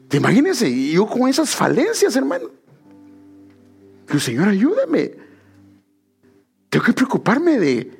¿Te 0.08 0.16
imagínense? 0.16 0.90
Yo 0.90 1.06
con 1.06 1.28
esas 1.28 1.54
falencias, 1.54 2.16
hermano. 2.16 2.48
Pero 4.06 4.18
Señor, 4.18 4.48
ayúdame. 4.48 5.12
Tengo 6.68 6.84
que 6.84 6.92
preocuparme 6.92 7.58
de 7.58 7.98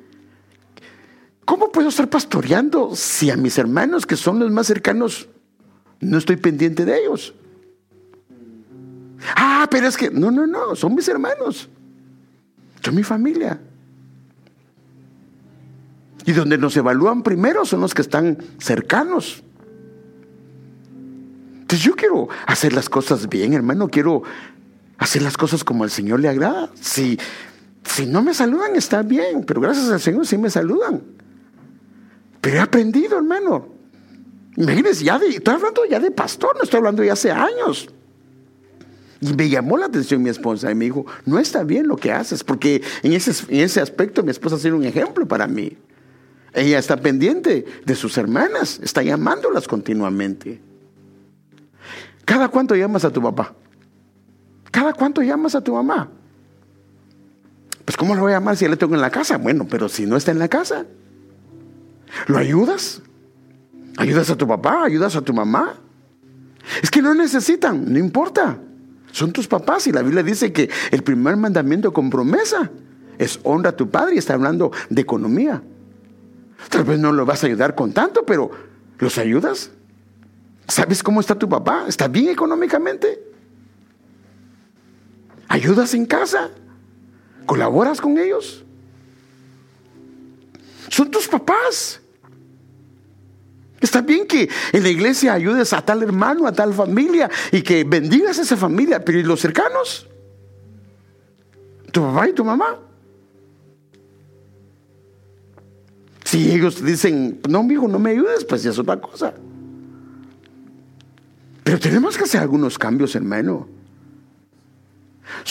cómo 1.45 1.71
puedo 1.71 1.89
estar 1.89 2.09
pastoreando 2.09 2.95
si 2.95 3.29
a 3.29 3.37
mis 3.37 3.57
hermanos 3.57 4.05
que 4.05 4.15
son 4.15 4.39
los 4.39 4.51
más 4.51 4.67
cercanos 4.67 5.29
no 5.99 6.17
estoy 6.17 6.37
pendiente 6.37 6.85
de 6.85 6.99
ellos. 6.99 7.33
Ah, 9.35 9.67
pero 9.69 9.87
es 9.87 9.97
que, 9.97 10.09
no, 10.09 10.31
no, 10.31 10.47
no, 10.47 10.75
son 10.75 10.95
mis 10.95 11.07
hermanos. 11.07 11.69
Son 12.83 12.95
mi 12.95 13.03
familia. 13.03 13.59
Y 16.25 16.31
donde 16.33 16.57
nos 16.57 16.75
evalúan 16.77 17.23
primero 17.23 17.65
son 17.65 17.81
los 17.81 17.93
que 17.93 18.01
están 18.01 18.37
cercanos. 18.59 19.43
Entonces 21.61 21.85
yo 21.85 21.95
quiero 21.95 22.27
hacer 22.45 22.73
las 22.73 22.89
cosas 22.89 23.29
bien, 23.29 23.53
hermano. 23.53 23.87
Quiero 23.87 24.23
hacer 24.97 25.21
las 25.21 25.37
cosas 25.37 25.63
como 25.63 25.83
al 25.83 25.89
Señor 25.89 26.19
le 26.19 26.29
agrada. 26.29 26.69
Si, 26.79 27.17
si 27.83 28.05
no 28.05 28.21
me 28.21 28.33
saludan, 28.33 28.75
está 28.75 29.01
bien, 29.01 29.43
pero 29.45 29.61
gracias 29.61 29.89
al 29.89 30.01
Señor 30.01 30.27
sí 30.27 30.37
me 30.37 30.49
saludan. 30.49 31.01
Pero 32.39 32.57
he 32.57 32.59
aprendido, 32.59 33.17
hermano. 33.17 33.67
Imagínense, 34.57 35.03
ya 35.03 35.17
de, 35.17 35.27
estoy 35.29 35.55
hablando 35.55 35.85
ya 35.85 35.99
de 35.99 36.11
pastor, 36.11 36.55
no 36.57 36.63
estoy 36.63 36.79
hablando 36.79 37.03
ya 37.03 37.13
hace 37.13 37.31
años. 37.31 37.87
Y 39.21 39.33
me 39.33 39.49
llamó 39.49 39.77
la 39.77 39.85
atención 39.85 40.23
mi 40.23 40.29
esposa 40.29 40.71
y 40.71 40.75
me 40.75 40.85
dijo, 40.85 41.05
no 41.25 41.37
está 41.37 41.63
bien 41.63 41.87
lo 41.87 41.95
que 41.95 42.11
haces, 42.11 42.43
porque 42.43 42.81
en 43.03 43.13
ese, 43.13 43.31
en 43.53 43.61
ese 43.61 43.79
aspecto 43.79 44.23
mi 44.23 44.31
esposa 44.31 44.55
ha 44.55 44.59
sido 44.59 44.75
un 44.75 44.83
ejemplo 44.83 45.27
para 45.27 45.47
mí. 45.47 45.77
Ella 46.53 46.79
está 46.79 46.97
pendiente 46.97 47.65
de 47.85 47.95
sus 47.95 48.17
hermanas, 48.17 48.79
está 48.81 49.03
llamándolas 49.03 49.67
continuamente. 49.67 50.59
¿Cada 52.25 52.49
cuánto 52.49 52.75
llamas 52.75 53.05
a 53.05 53.11
tu 53.11 53.21
papá? 53.21 53.53
¿Cada 54.71 54.93
cuánto 54.93 55.21
llamas 55.21 55.53
a 55.53 55.61
tu 55.61 55.73
mamá? 55.73 56.09
Pues 57.85 57.95
¿cómo 57.95 58.15
lo 58.15 58.21
voy 58.21 58.31
a 58.31 58.35
llamar 58.35 58.57
si 58.57 58.65
ya 58.65 58.71
le 58.71 58.77
tengo 58.77 58.95
en 58.95 59.01
la 59.01 59.11
casa? 59.11 59.37
Bueno, 59.37 59.67
pero 59.69 59.87
si 59.87 60.05
no 60.05 60.17
está 60.17 60.31
en 60.31 60.39
la 60.39 60.47
casa, 60.47 60.85
¿lo 62.27 62.37
ayudas? 62.37 63.01
¿Ayudas 63.97 64.29
a 64.31 64.35
tu 64.35 64.47
papá? 64.47 64.83
¿Ayudas 64.83 65.15
a 65.15 65.21
tu 65.21 65.33
mamá? 65.33 65.75
Es 66.81 66.89
que 66.89 67.01
no 67.01 67.13
necesitan, 67.13 67.91
no 67.91 67.99
importa. 67.99 68.57
Son 69.11 69.31
tus 69.31 69.47
papás 69.47 69.87
y 69.87 69.91
la 69.91 70.01
Biblia 70.01 70.23
dice 70.23 70.51
que 70.51 70.69
el 70.91 71.03
primer 71.03 71.37
mandamiento 71.37 71.91
con 71.93 72.09
promesa 72.09 72.71
es 73.17 73.39
honra 73.43 73.71
a 73.71 73.75
tu 73.75 73.89
padre 73.89 74.15
y 74.15 74.17
está 74.17 74.33
hablando 74.33 74.71
de 74.89 75.01
economía. 75.01 75.61
Tal 76.69 76.83
vez 76.83 76.99
no 76.99 77.11
lo 77.11 77.25
vas 77.25 77.43
a 77.43 77.47
ayudar 77.47 77.75
con 77.75 77.91
tanto, 77.93 78.25
pero 78.25 78.51
¿los 78.99 79.17
ayudas? 79.17 79.71
¿Sabes 80.67 81.03
cómo 81.03 81.19
está 81.19 81.35
tu 81.35 81.49
papá? 81.49 81.85
¿Está 81.87 82.07
bien 82.07 82.29
económicamente? 82.29 83.21
¿Ayudas 85.47 85.93
en 85.93 86.05
casa? 86.05 86.49
¿Colaboras 87.45 87.99
con 87.99 88.17
ellos? 88.17 88.63
Son 90.89 91.11
tus 91.11 91.27
papás. 91.27 92.00
Está 93.81 94.01
bien 94.01 94.27
que 94.27 94.47
en 94.71 94.83
la 94.83 94.89
iglesia 94.89 95.33
ayudes 95.33 95.73
a 95.73 95.81
tal 95.81 96.03
hermano, 96.03 96.45
a 96.45 96.51
tal 96.51 96.73
familia 96.73 97.29
y 97.51 97.63
que 97.63 97.83
bendigas 97.83 98.37
a 98.37 98.43
esa 98.43 98.55
familia, 98.55 99.03
pero 99.03 99.19
¿y 99.19 99.23
los 99.23 99.41
cercanos? 99.41 100.07
¿Tu 101.91 101.99
papá 101.99 102.29
y 102.29 102.33
tu 102.33 102.45
mamá? 102.45 102.77
Si 106.23 106.51
ellos 106.51 106.81
dicen, 106.83 107.41
no, 107.49 107.59
amigo, 107.59 107.87
no 107.87 107.99
me 107.99 108.11
ayudes, 108.11 108.45
pues 108.45 108.63
ya 108.63 108.69
es 108.69 108.79
otra 108.79 109.01
cosa. 109.01 109.33
Pero 111.63 111.79
tenemos 111.79 112.17
que 112.17 112.23
hacer 112.23 112.39
algunos 112.39 112.77
cambios, 112.77 113.15
hermano. 113.15 113.67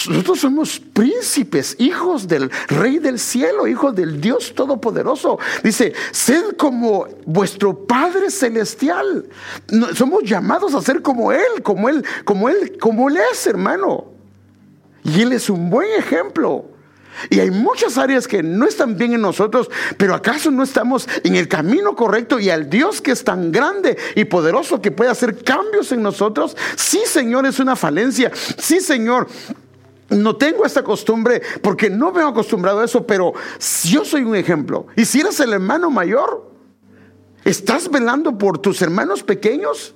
Nosotros 0.09 0.41
somos 0.41 0.79
príncipes, 0.79 1.77
hijos 1.79 2.29
del 2.29 2.51
Rey 2.69 2.99
del 2.99 3.19
cielo, 3.19 3.67
hijos 3.67 3.95
del 3.95 4.21
Dios 4.21 4.55
Todopoderoso. 4.55 5.39
Dice, 5.63 5.93
sed 6.11 6.57
como 6.57 7.07
vuestro 7.27 7.87
Padre 7.87 8.31
Celestial. 8.31 9.27
somos 9.95 10.23
llamados 10.25 10.75
a 10.75 10.83
ser 10.83 11.03
como 11.03 11.33
Él, 11.33 11.63
como 11.63 11.89
Él, 11.89 12.05
como 12.25 12.49
Él, 12.49 12.79
como 12.79 13.09
Él 13.09 13.19
es, 13.33 13.47
hermano. 13.47 14.07
Y 15.03 15.23
Él 15.23 15.33
es 15.33 15.49
un 15.51 15.71
buen 15.71 15.91
ejemplo. 15.99 16.67
Y 17.29 17.41
hay 17.41 17.51
muchas 17.51 17.99
áreas 17.99 18.27
que 18.27 18.43
no 18.43 18.67
están 18.67 18.97
bien 18.97 19.13
en 19.13 19.21
nosotros, 19.21 19.71
pero 19.97 20.15
acaso 20.15 20.51
no 20.51 20.63
estamos 20.63 21.09
en 21.25 21.37
el 21.37 21.49
camino 21.49 21.95
correcto 21.95 22.39
y 22.39 22.51
al 22.51 22.71
Dios 22.71 23.01
que 23.01 23.13
es 23.13 23.25
tan 23.25 23.53
grande 23.53 23.99
y 24.15 24.25
poderoso 24.25 24.81
que 24.81 24.91
puede 24.91 25.11
hacer 25.11 25.43
cambios 25.43 25.93
en 25.93 26.03
nosotros. 26.03 26.57
Sí, 26.77 27.01
Señor, 27.05 27.47
es 27.47 27.59
una 27.59 27.77
falencia. 27.77 28.31
Sí, 28.59 28.81
Señor, 28.81 29.29
no 30.11 30.37
tengo 30.37 30.65
esta 30.65 30.83
costumbre 30.83 31.43
porque 31.63 31.91
no 31.91 32.13
me 32.13 32.21
he 32.21 32.25
acostumbrado 32.25 32.81
a 32.81 32.85
eso, 32.85 33.07
pero 33.07 33.33
yo 33.85 34.05
soy 34.05 34.23
un 34.23 34.35
ejemplo. 34.35 34.87
Y 34.97 35.05
si 35.05 35.21
eres 35.21 35.39
el 35.41 35.53
hermano 35.53 35.91
mayor, 35.91 36.51
¿estás 37.45 37.91
velando 37.91 38.37
por 38.37 38.59
tus 38.59 38.83
hermanos 38.83 39.23
pequeños? 39.23 39.95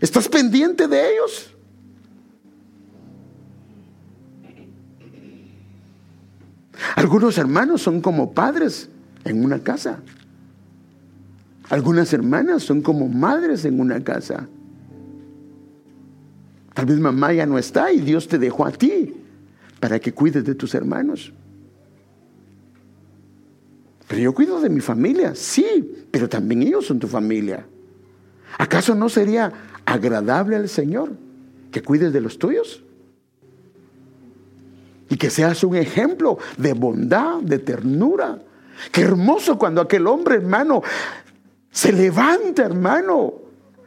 ¿Estás 0.00 0.28
pendiente 0.28 0.88
de 0.88 1.12
ellos? 1.12 1.49
Algunos 6.96 7.38
hermanos 7.38 7.82
son 7.82 8.00
como 8.00 8.32
padres 8.32 8.88
en 9.24 9.44
una 9.44 9.60
casa. 9.60 10.00
Algunas 11.68 12.12
hermanas 12.12 12.62
son 12.62 12.82
como 12.82 13.08
madres 13.08 13.64
en 13.64 13.80
una 13.80 14.02
casa. 14.02 14.48
Tal 16.74 16.86
vez 16.86 16.98
mamá 16.98 17.32
ya 17.32 17.46
no 17.46 17.58
está 17.58 17.92
y 17.92 18.00
Dios 18.00 18.26
te 18.28 18.38
dejó 18.38 18.66
a 18.66 18.72
ti 18.72 19.14
para 19.78 19.98
que 19.98 20.12
cuides 20.12 20.44
de 20.44 20.54
tus 20.54 20.74
hermanos. 20.74 21.32
Pero 24.08 24.22
yo 24.22 24.34
cuido 24.34 24.60
de 24.60 24.68
mi 24.68 24.80
familia, 24.80 25.34
sí, 25.36 26.06
pero 26.10 26.28
también 26.28 26.62
ellos 26.62 26.86
son 26.86 26.98
tu 26.98 27.06
familia. 27.06 27.64
¿Acaso 28.58 28.94
no 28.94 29.08
sería 29.08 29.52
agradable 29.84 30.56
al 30.56 30.68
Señor 30.68 31.12
que 31.70 31.82
cuides 31.82 32.12
de 32.12 32.20
los 32.20 32.38
tuyos? 32.38 32.82
Y 35.10 35.16
que 35.16 35.28
seas 35.28 35.62
un 35.64 35.76
ejemplo 35.76 36.38
de 36.56 36.72
bondad, 36.72 37.40
de 37.40 37.58
ternura. 37.58 38.38
Qué 38.90 39.02
hermoso 39.02 39.58
cuando 39.58 39.82
aquel 39.82 40.06
hombre, 40.06 40.36
hermano, 40.36 40.82
se 41.70 41.92
levanta, 41.92 42.62
hermano. 42.62 43.34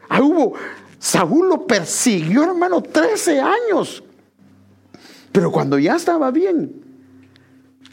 Ah, 0.10 0.22
hubo, 0.22 0.54
Saúl 1.00 1.50
lo 1.50 1.66
persiguió, 1.66 2.44
hermano, 2.44 2.82
13 2.82 3.40
años. 3.40 4.04
Pero 5.32 5.52
cuando 5.52 5.80
ya 5.80 5.96
estaba 5.96 6.30
bien, 6.32 6.82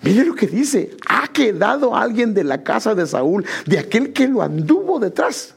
mire 0.03 0.25
lo 0.25 0.35
que 0.35 0.47
dice, 0.47 0.97
ha 1.09 1.27
quedado 1.29 1.97
alguien 1.97 2.35
de 2.35 2.45
la 2.45 2.63
casa 2.63 2.95
de 2.95 3.07
Saúl, 3.07 3.47
de 3.67 3.79
aquel 3.79 4.13
que 4.13 4.29
lo 4.29 4.43
anduvo 4.43 5.01
detrás, 5.01 5.55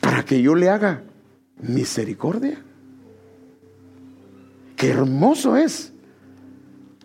para 0.00 0.24
que 0.24 0.40
yo 0.40 0.54
le 0.54 0.70
haga 0.70 1.02
misericordia. 1.60 2.62
Qué 4.76 4.90
hermoso 4.90 5.56
es 5.56 5.93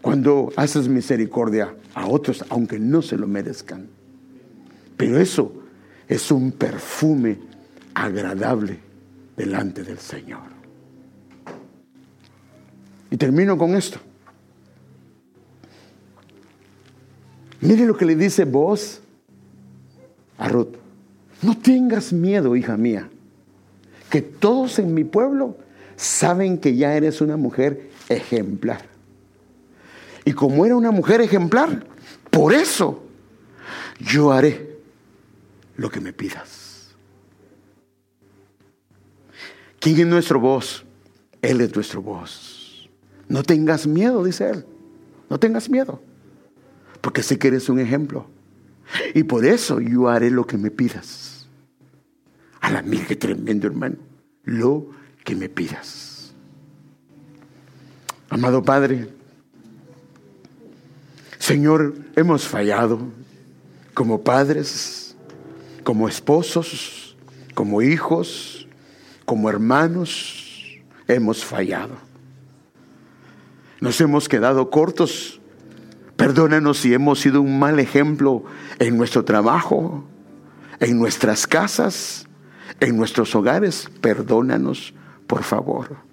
cuando 0.02 0.52
haces 0.56 0.88
misericordia 0.88 1.76
a 1.94 2.08
otros, 2.08 2.46
aunque 2.50 2.80
no 2.80 3.02
se 3.02 3.18
lo 3.18 3.28
merezcan. 3.28 3.88
Pero 4.96 5.20
eso 5.20 5.54
es 6.08 6.32
un 6.32 6.52
perfume 6.52 7.38
agradable 7.94 8.80
delante 9.36 9.84
del 9.84 10.00
Señor. 10.00 10.60
Y 13.12 13.18
termino 13.18 13.58
con 13.58 13.76
esto. 13.76 14.00
Mire 17.62 17.86
lo 17.86 17.98
que 17.98 18.06
le 18.06 18.16
dice 18.16 18.46
vos 18.46 19.02
a 20.38 20.48
Ruth, 20.48 20.76
no 21.42 21.58
tengas 21.58 22.14
miedo, 22.14 22.56
hija 22.56 22.78
mía, 22.78 23.10
que 24.10 24.22
todos 24.22 24.80
en 24.80 24.94
mi 24.94 25.04
pueblo 25.04 25.58
saben 25.98 26.58
que 26.58 26.76
ya 26.76 26.96
eres 26.96 27.20
una 27.20 27.36
mujer 27.36 27.90
ejemplar. 28.08 28.99
Y 30.26 30.34
como 30.34 30.66
era 30.66 30.76
una 30.76 30.92
mujer 30.92 31.22
ejemplar, 31.22 31.86
por 32.30 32.54
eso 32.54 33.04
yo 34.00 34.32
haré 34.32 34.78
lo 35.76 35.90
que 35.90 36.00
me 36.00 36.14
pidas. 36.14 36.96
¿Quién 39.80 40.00
es 40.00 40.08
nuestro 40.08 40.40
voz? 40.40 40.86
Él 41.42 41.62
es 41.62 41.74
nuestro 41.74 42.02
voz. 42.02 42.90
No 43.28 43.44
tengas 43.44 43.88
miedo, 43.88 44.24
dice 44.24 44.50
él. 44.50 44.66
No 45.30 45.40
tengas 45.40 45.70
miedo. 45.70 46.02
Porque 47.02 47.24
sé 47.24 47.40
que 47.40 47.48
eres 47.48 47.70
un 47.70 47.80
ejemplo. 47.80 48.28
Y 49.14 49.24
por 49.24 49.46
eso 49.46 49.80
yo 49.80 50.10
haré 50.10 50.32
lo 50.32 50.46
que 50.46 50.58
me 50.58 50.72
pidas. 50.72 51.48
A 52.60 52.72
la 52.72 52.82
mil, 52.82 53.06
qué 53.06 53.16
tremendo, 53.16 53.68
hermano. 53.68 53.96
Lo 54.44 54.90
que 55.24 55.36
me 55.36 55.48
pidas. 55.48 56.34
Amado 58.30 58.64
Padre, 58.64 59.10
Señor, 61.50 61.96
hemos 62.16 62.48
fallado 62.48 63.00
como 63.96 64.22
padres, 64.22 65.16
como 65.84 66.08
esposos, 66.08 67.18
como 67.56 67.82
hijos, 67.82 68.68
como 69.26 69.50
hermanos, 69.50 70.78
hemos 71.08 71.44
fallado. 71.44 71.96
Nos 73.82 74.00
hemos 74.00 74.30
quedado 74.30 74.70
cortos. 74.70 75.42
Perdónanos 76.18 76.78
si 76.78 76.94
hemos 76.94 77.20
sido 77.20 77.42
un 77.42 77.58
mal 77.58 77.80
ejemplo 77.80 78.44
en 78.78 78.96
nuestro 78.96 79.26
trabajo, 79.26 80.04
en 80.80 81.00
nuestras 81.00 81.48
casas, 81.48 82.28
en 82.80 82.96
nuestros 82.96 83.34
hogares. 83.34 83.90
Perdónanos, 84.02 84.94
por 85.26 85.42
favor. 85.42 86.09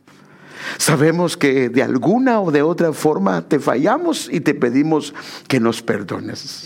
Sabemos 0.79 1.37
que 1.37 1.69
de 1.69 1.83
alguna 1.83 2.41
o 2.41 2.51
de 2.51 2.63
otra 2.63 2.93
forma 2.93 3.43
te 3.43 3.61
fallamos 3.61 4.29
y 4.31 4.41
te 4.41 4.55
pedimos 4.55 5.15
que 5.49 5.61
nos 5.61 5.83
perdones. 5.83 6.66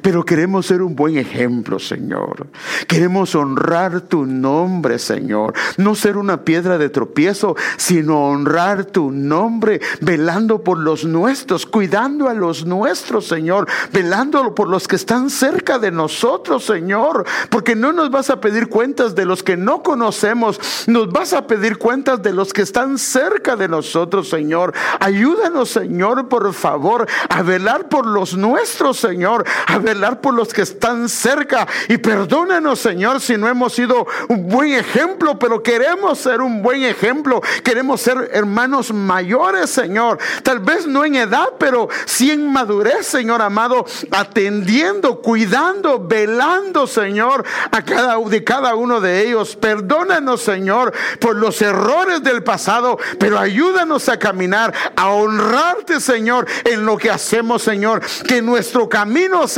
Pero 0.00 0.24
queremos 0.24 0.66
ser 0.66 0.82
un 0.82 0.96
buen 0.96 1.16
ejemplo, 1.16 1.78
Señor. 1.78 2.46
Queremos 2.86 3.34
honrar 3.34 4.00
tu 4.02 4.24
nombre, 4.26 4.98
Señor. 4.98 5.54
No 5.76 5.94
ser 5.94 6.16
una 6.16 6.44
piedra 6.44 6.78
de 6.78 6.88
tropiezo, 6.88 7.56
sino 7.76 8.26
honrar 8.28 8.84
tu 8.84 9.10
nombre, 9.10 9.80
velando 10.00 10.62
por 10.62 10.78
los 10.78 11.04
nuestros, 11.04 11.66
cuidando 11.66 12.28
a 12.28 12.34
los 12.34 12.64
nuestros, 12.64 13.26
Señor. 13.26 13.68
Velando 13.92 14.54
por 14.54 14.68
los 14.68 14.88
que 14.88 14.96
están 14.96 15.30
cerca 15.30 15.78
de 15.78 15.90
nosotros, 15.90 16.64
Señor. 16.64 17.24
Porque 17.50 17.76
no 17.76 17.92
nos 17.92 18.10
vas 18.10 18.30
a 18.30 18.40
pedir 18.40 18.68
cuentas 18.68 19.14
de 19.14 19.24
los 19.24 19.42
que 19.42 19.56
no 19.56 19.82
conocemos, 19.82 20.60
nos 20.86 21.10
vas 21.10 21.32
a 21.32 21.46
pedir 21.46 21.78
cuentas 21.78 22.22
de 22.22 22.32
los 22.32 22.52
que 22.52 22.62
están 22.62 22.98
cerca 22.98 23.56
de 23.56 23.68
nosotros, 23.68 24.28
Señor. 24.28 24.72
Ayúdanos, 25.00 25.70
Señor, 25.70 26.28
por 26.28 26.52
favor, 26.54 27.06
a 27.28 27.42
velar 27.42 27.88
por 27.88 28.06
los 28.06 28.36
nuestros, 28.36 28.98
Señor. 28.98 29.44
Velar 29.82 30.20
por 30.20 30.34
los 30.34 30.52
que 30.52 30.62
están 30.62 31.08
cerca. 31.08 31.66
Y 31.88 31.98
perdónanos, 31.98 32.78
Señor, 32.78 33.20
si 33.20 33.36
no 33.36 33.48
hemos 33.48 33.74
sido 33.74 34.06
un 34.28 34.48
buen 34.48 34.72
ejemplo, 34.72 35.38
pero 35.38 35.62
queremos 35.62 36.18
ser 36.18 36.40
un 36.40 36.62
buen 36.62 36.82
ejemplo. 36.82 37.40
Queremos 37.62 38.00
ser 38.00 38.30
hermanos 38.32 38.92
mayores, 38.92 39.70
Señor. 39.70 40.18
Tal 40.42 40.60
vez 40.60 40.86
no 40.86 41.04
en 41.04 41.16
edad, 41.16 41.50
pero 41.58 41.88
sí 42.06 42.30
en 42.30 42.50
madurez, 42.52 43.06
Señor 43.06 43.42
amado, 43.42 43.84
atendiendo, 44.10 45.20
cuidando, 45.20 45.98
velando, 46.06 46.86
Señor, 46.86 47.44
a 47.70 47.82
cada, 47.82 48.18
de 48.18 48.44
cada 48.44 48.74
uno 48.74 49.00
de 49.00 49.26
ellos. 49.26 49.56
Perdónanos, 49.56 50.42
Señor, 50.42 50.92
por 51.20 51.36
los 51.36 51.60
errores 51.62 52.22
del 52.22 52.42
pasado, 52.42 52.98
pero 53.18 53.38
ayúdanos 53.38 54.08
a 54.08 54.18
caminar, 54.18 54.72
a 54.96 55.10
honrarte, 55.10 56.00
Señor, 56.00 56.46
en 56.64 56.84
lo 56.84 56.96
que 56.96 57.10
hacemos, 57.10 57.62
Señor. 57.62 58.02
Que 58.26 58.42
nuestro 58.42 58.88
camino 58.88 59.48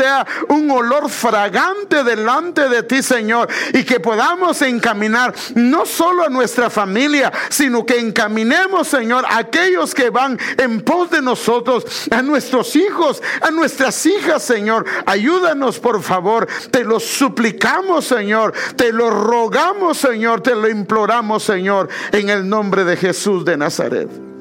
un 0.49 0.71
olor 0.71 1.11
fragante 1.11 2.05
delante 2.05 2.69
de 2.69 2.83
ti, 2.83 3.03
Señor, 3.03 3.49
y 3.73 3.85
que 3.85 4.01
podamos 4.01 4.61
encaminar 4.63 5.35
no 5.55 5.87
solo 5.87 6.25
a 6.25 6.29
nuestra 6.29 6.71
familia, 6.71 7.33
sino 7.49 7.85
que 7.85 7.99
encaminemos, 7.99 8.89
Señor, 8.89 9.25
a 9.27 9.39
aquellos 9.39 9.95
que 9.95 10.11
van 10.11 10.39
en 10.59 10.81
pos 10.83 11.11
de 11.11 11.23
nosotros, 11.23 11.85
a 12.11 12.23
nuestros 12.23 12.77
hijos, 12.77 13.23
a 13.41 13.51
nuestras 13.51 14.05
hijas, 14.07 14.43
Señor. 14.43 14.85
Ayúdanos, 15.07 15.79
por 15.79 16.03
favor. 16.03 16.47
Te 16.71 16.85
lo 16.85 17.01
suplicamos, 17.01 18.05
Señor. 18.05 18.53
Te 18.77 18.93
lo 18.93 19.11
rogamos, 19.11 19.99
Señor. 19.99 20.43
Te 20.43 20.55
lo 20.55 20.69
imploramos, 20.69 21.43
Señor, 21.43 21.89
en 22.13 22.31
el 22.31 22.49
nombre 22.49 22.85
de 22.85 22.97
Jesús 22.97 23.45
de 23.45 23.57
Nazaret. 23.57 24.34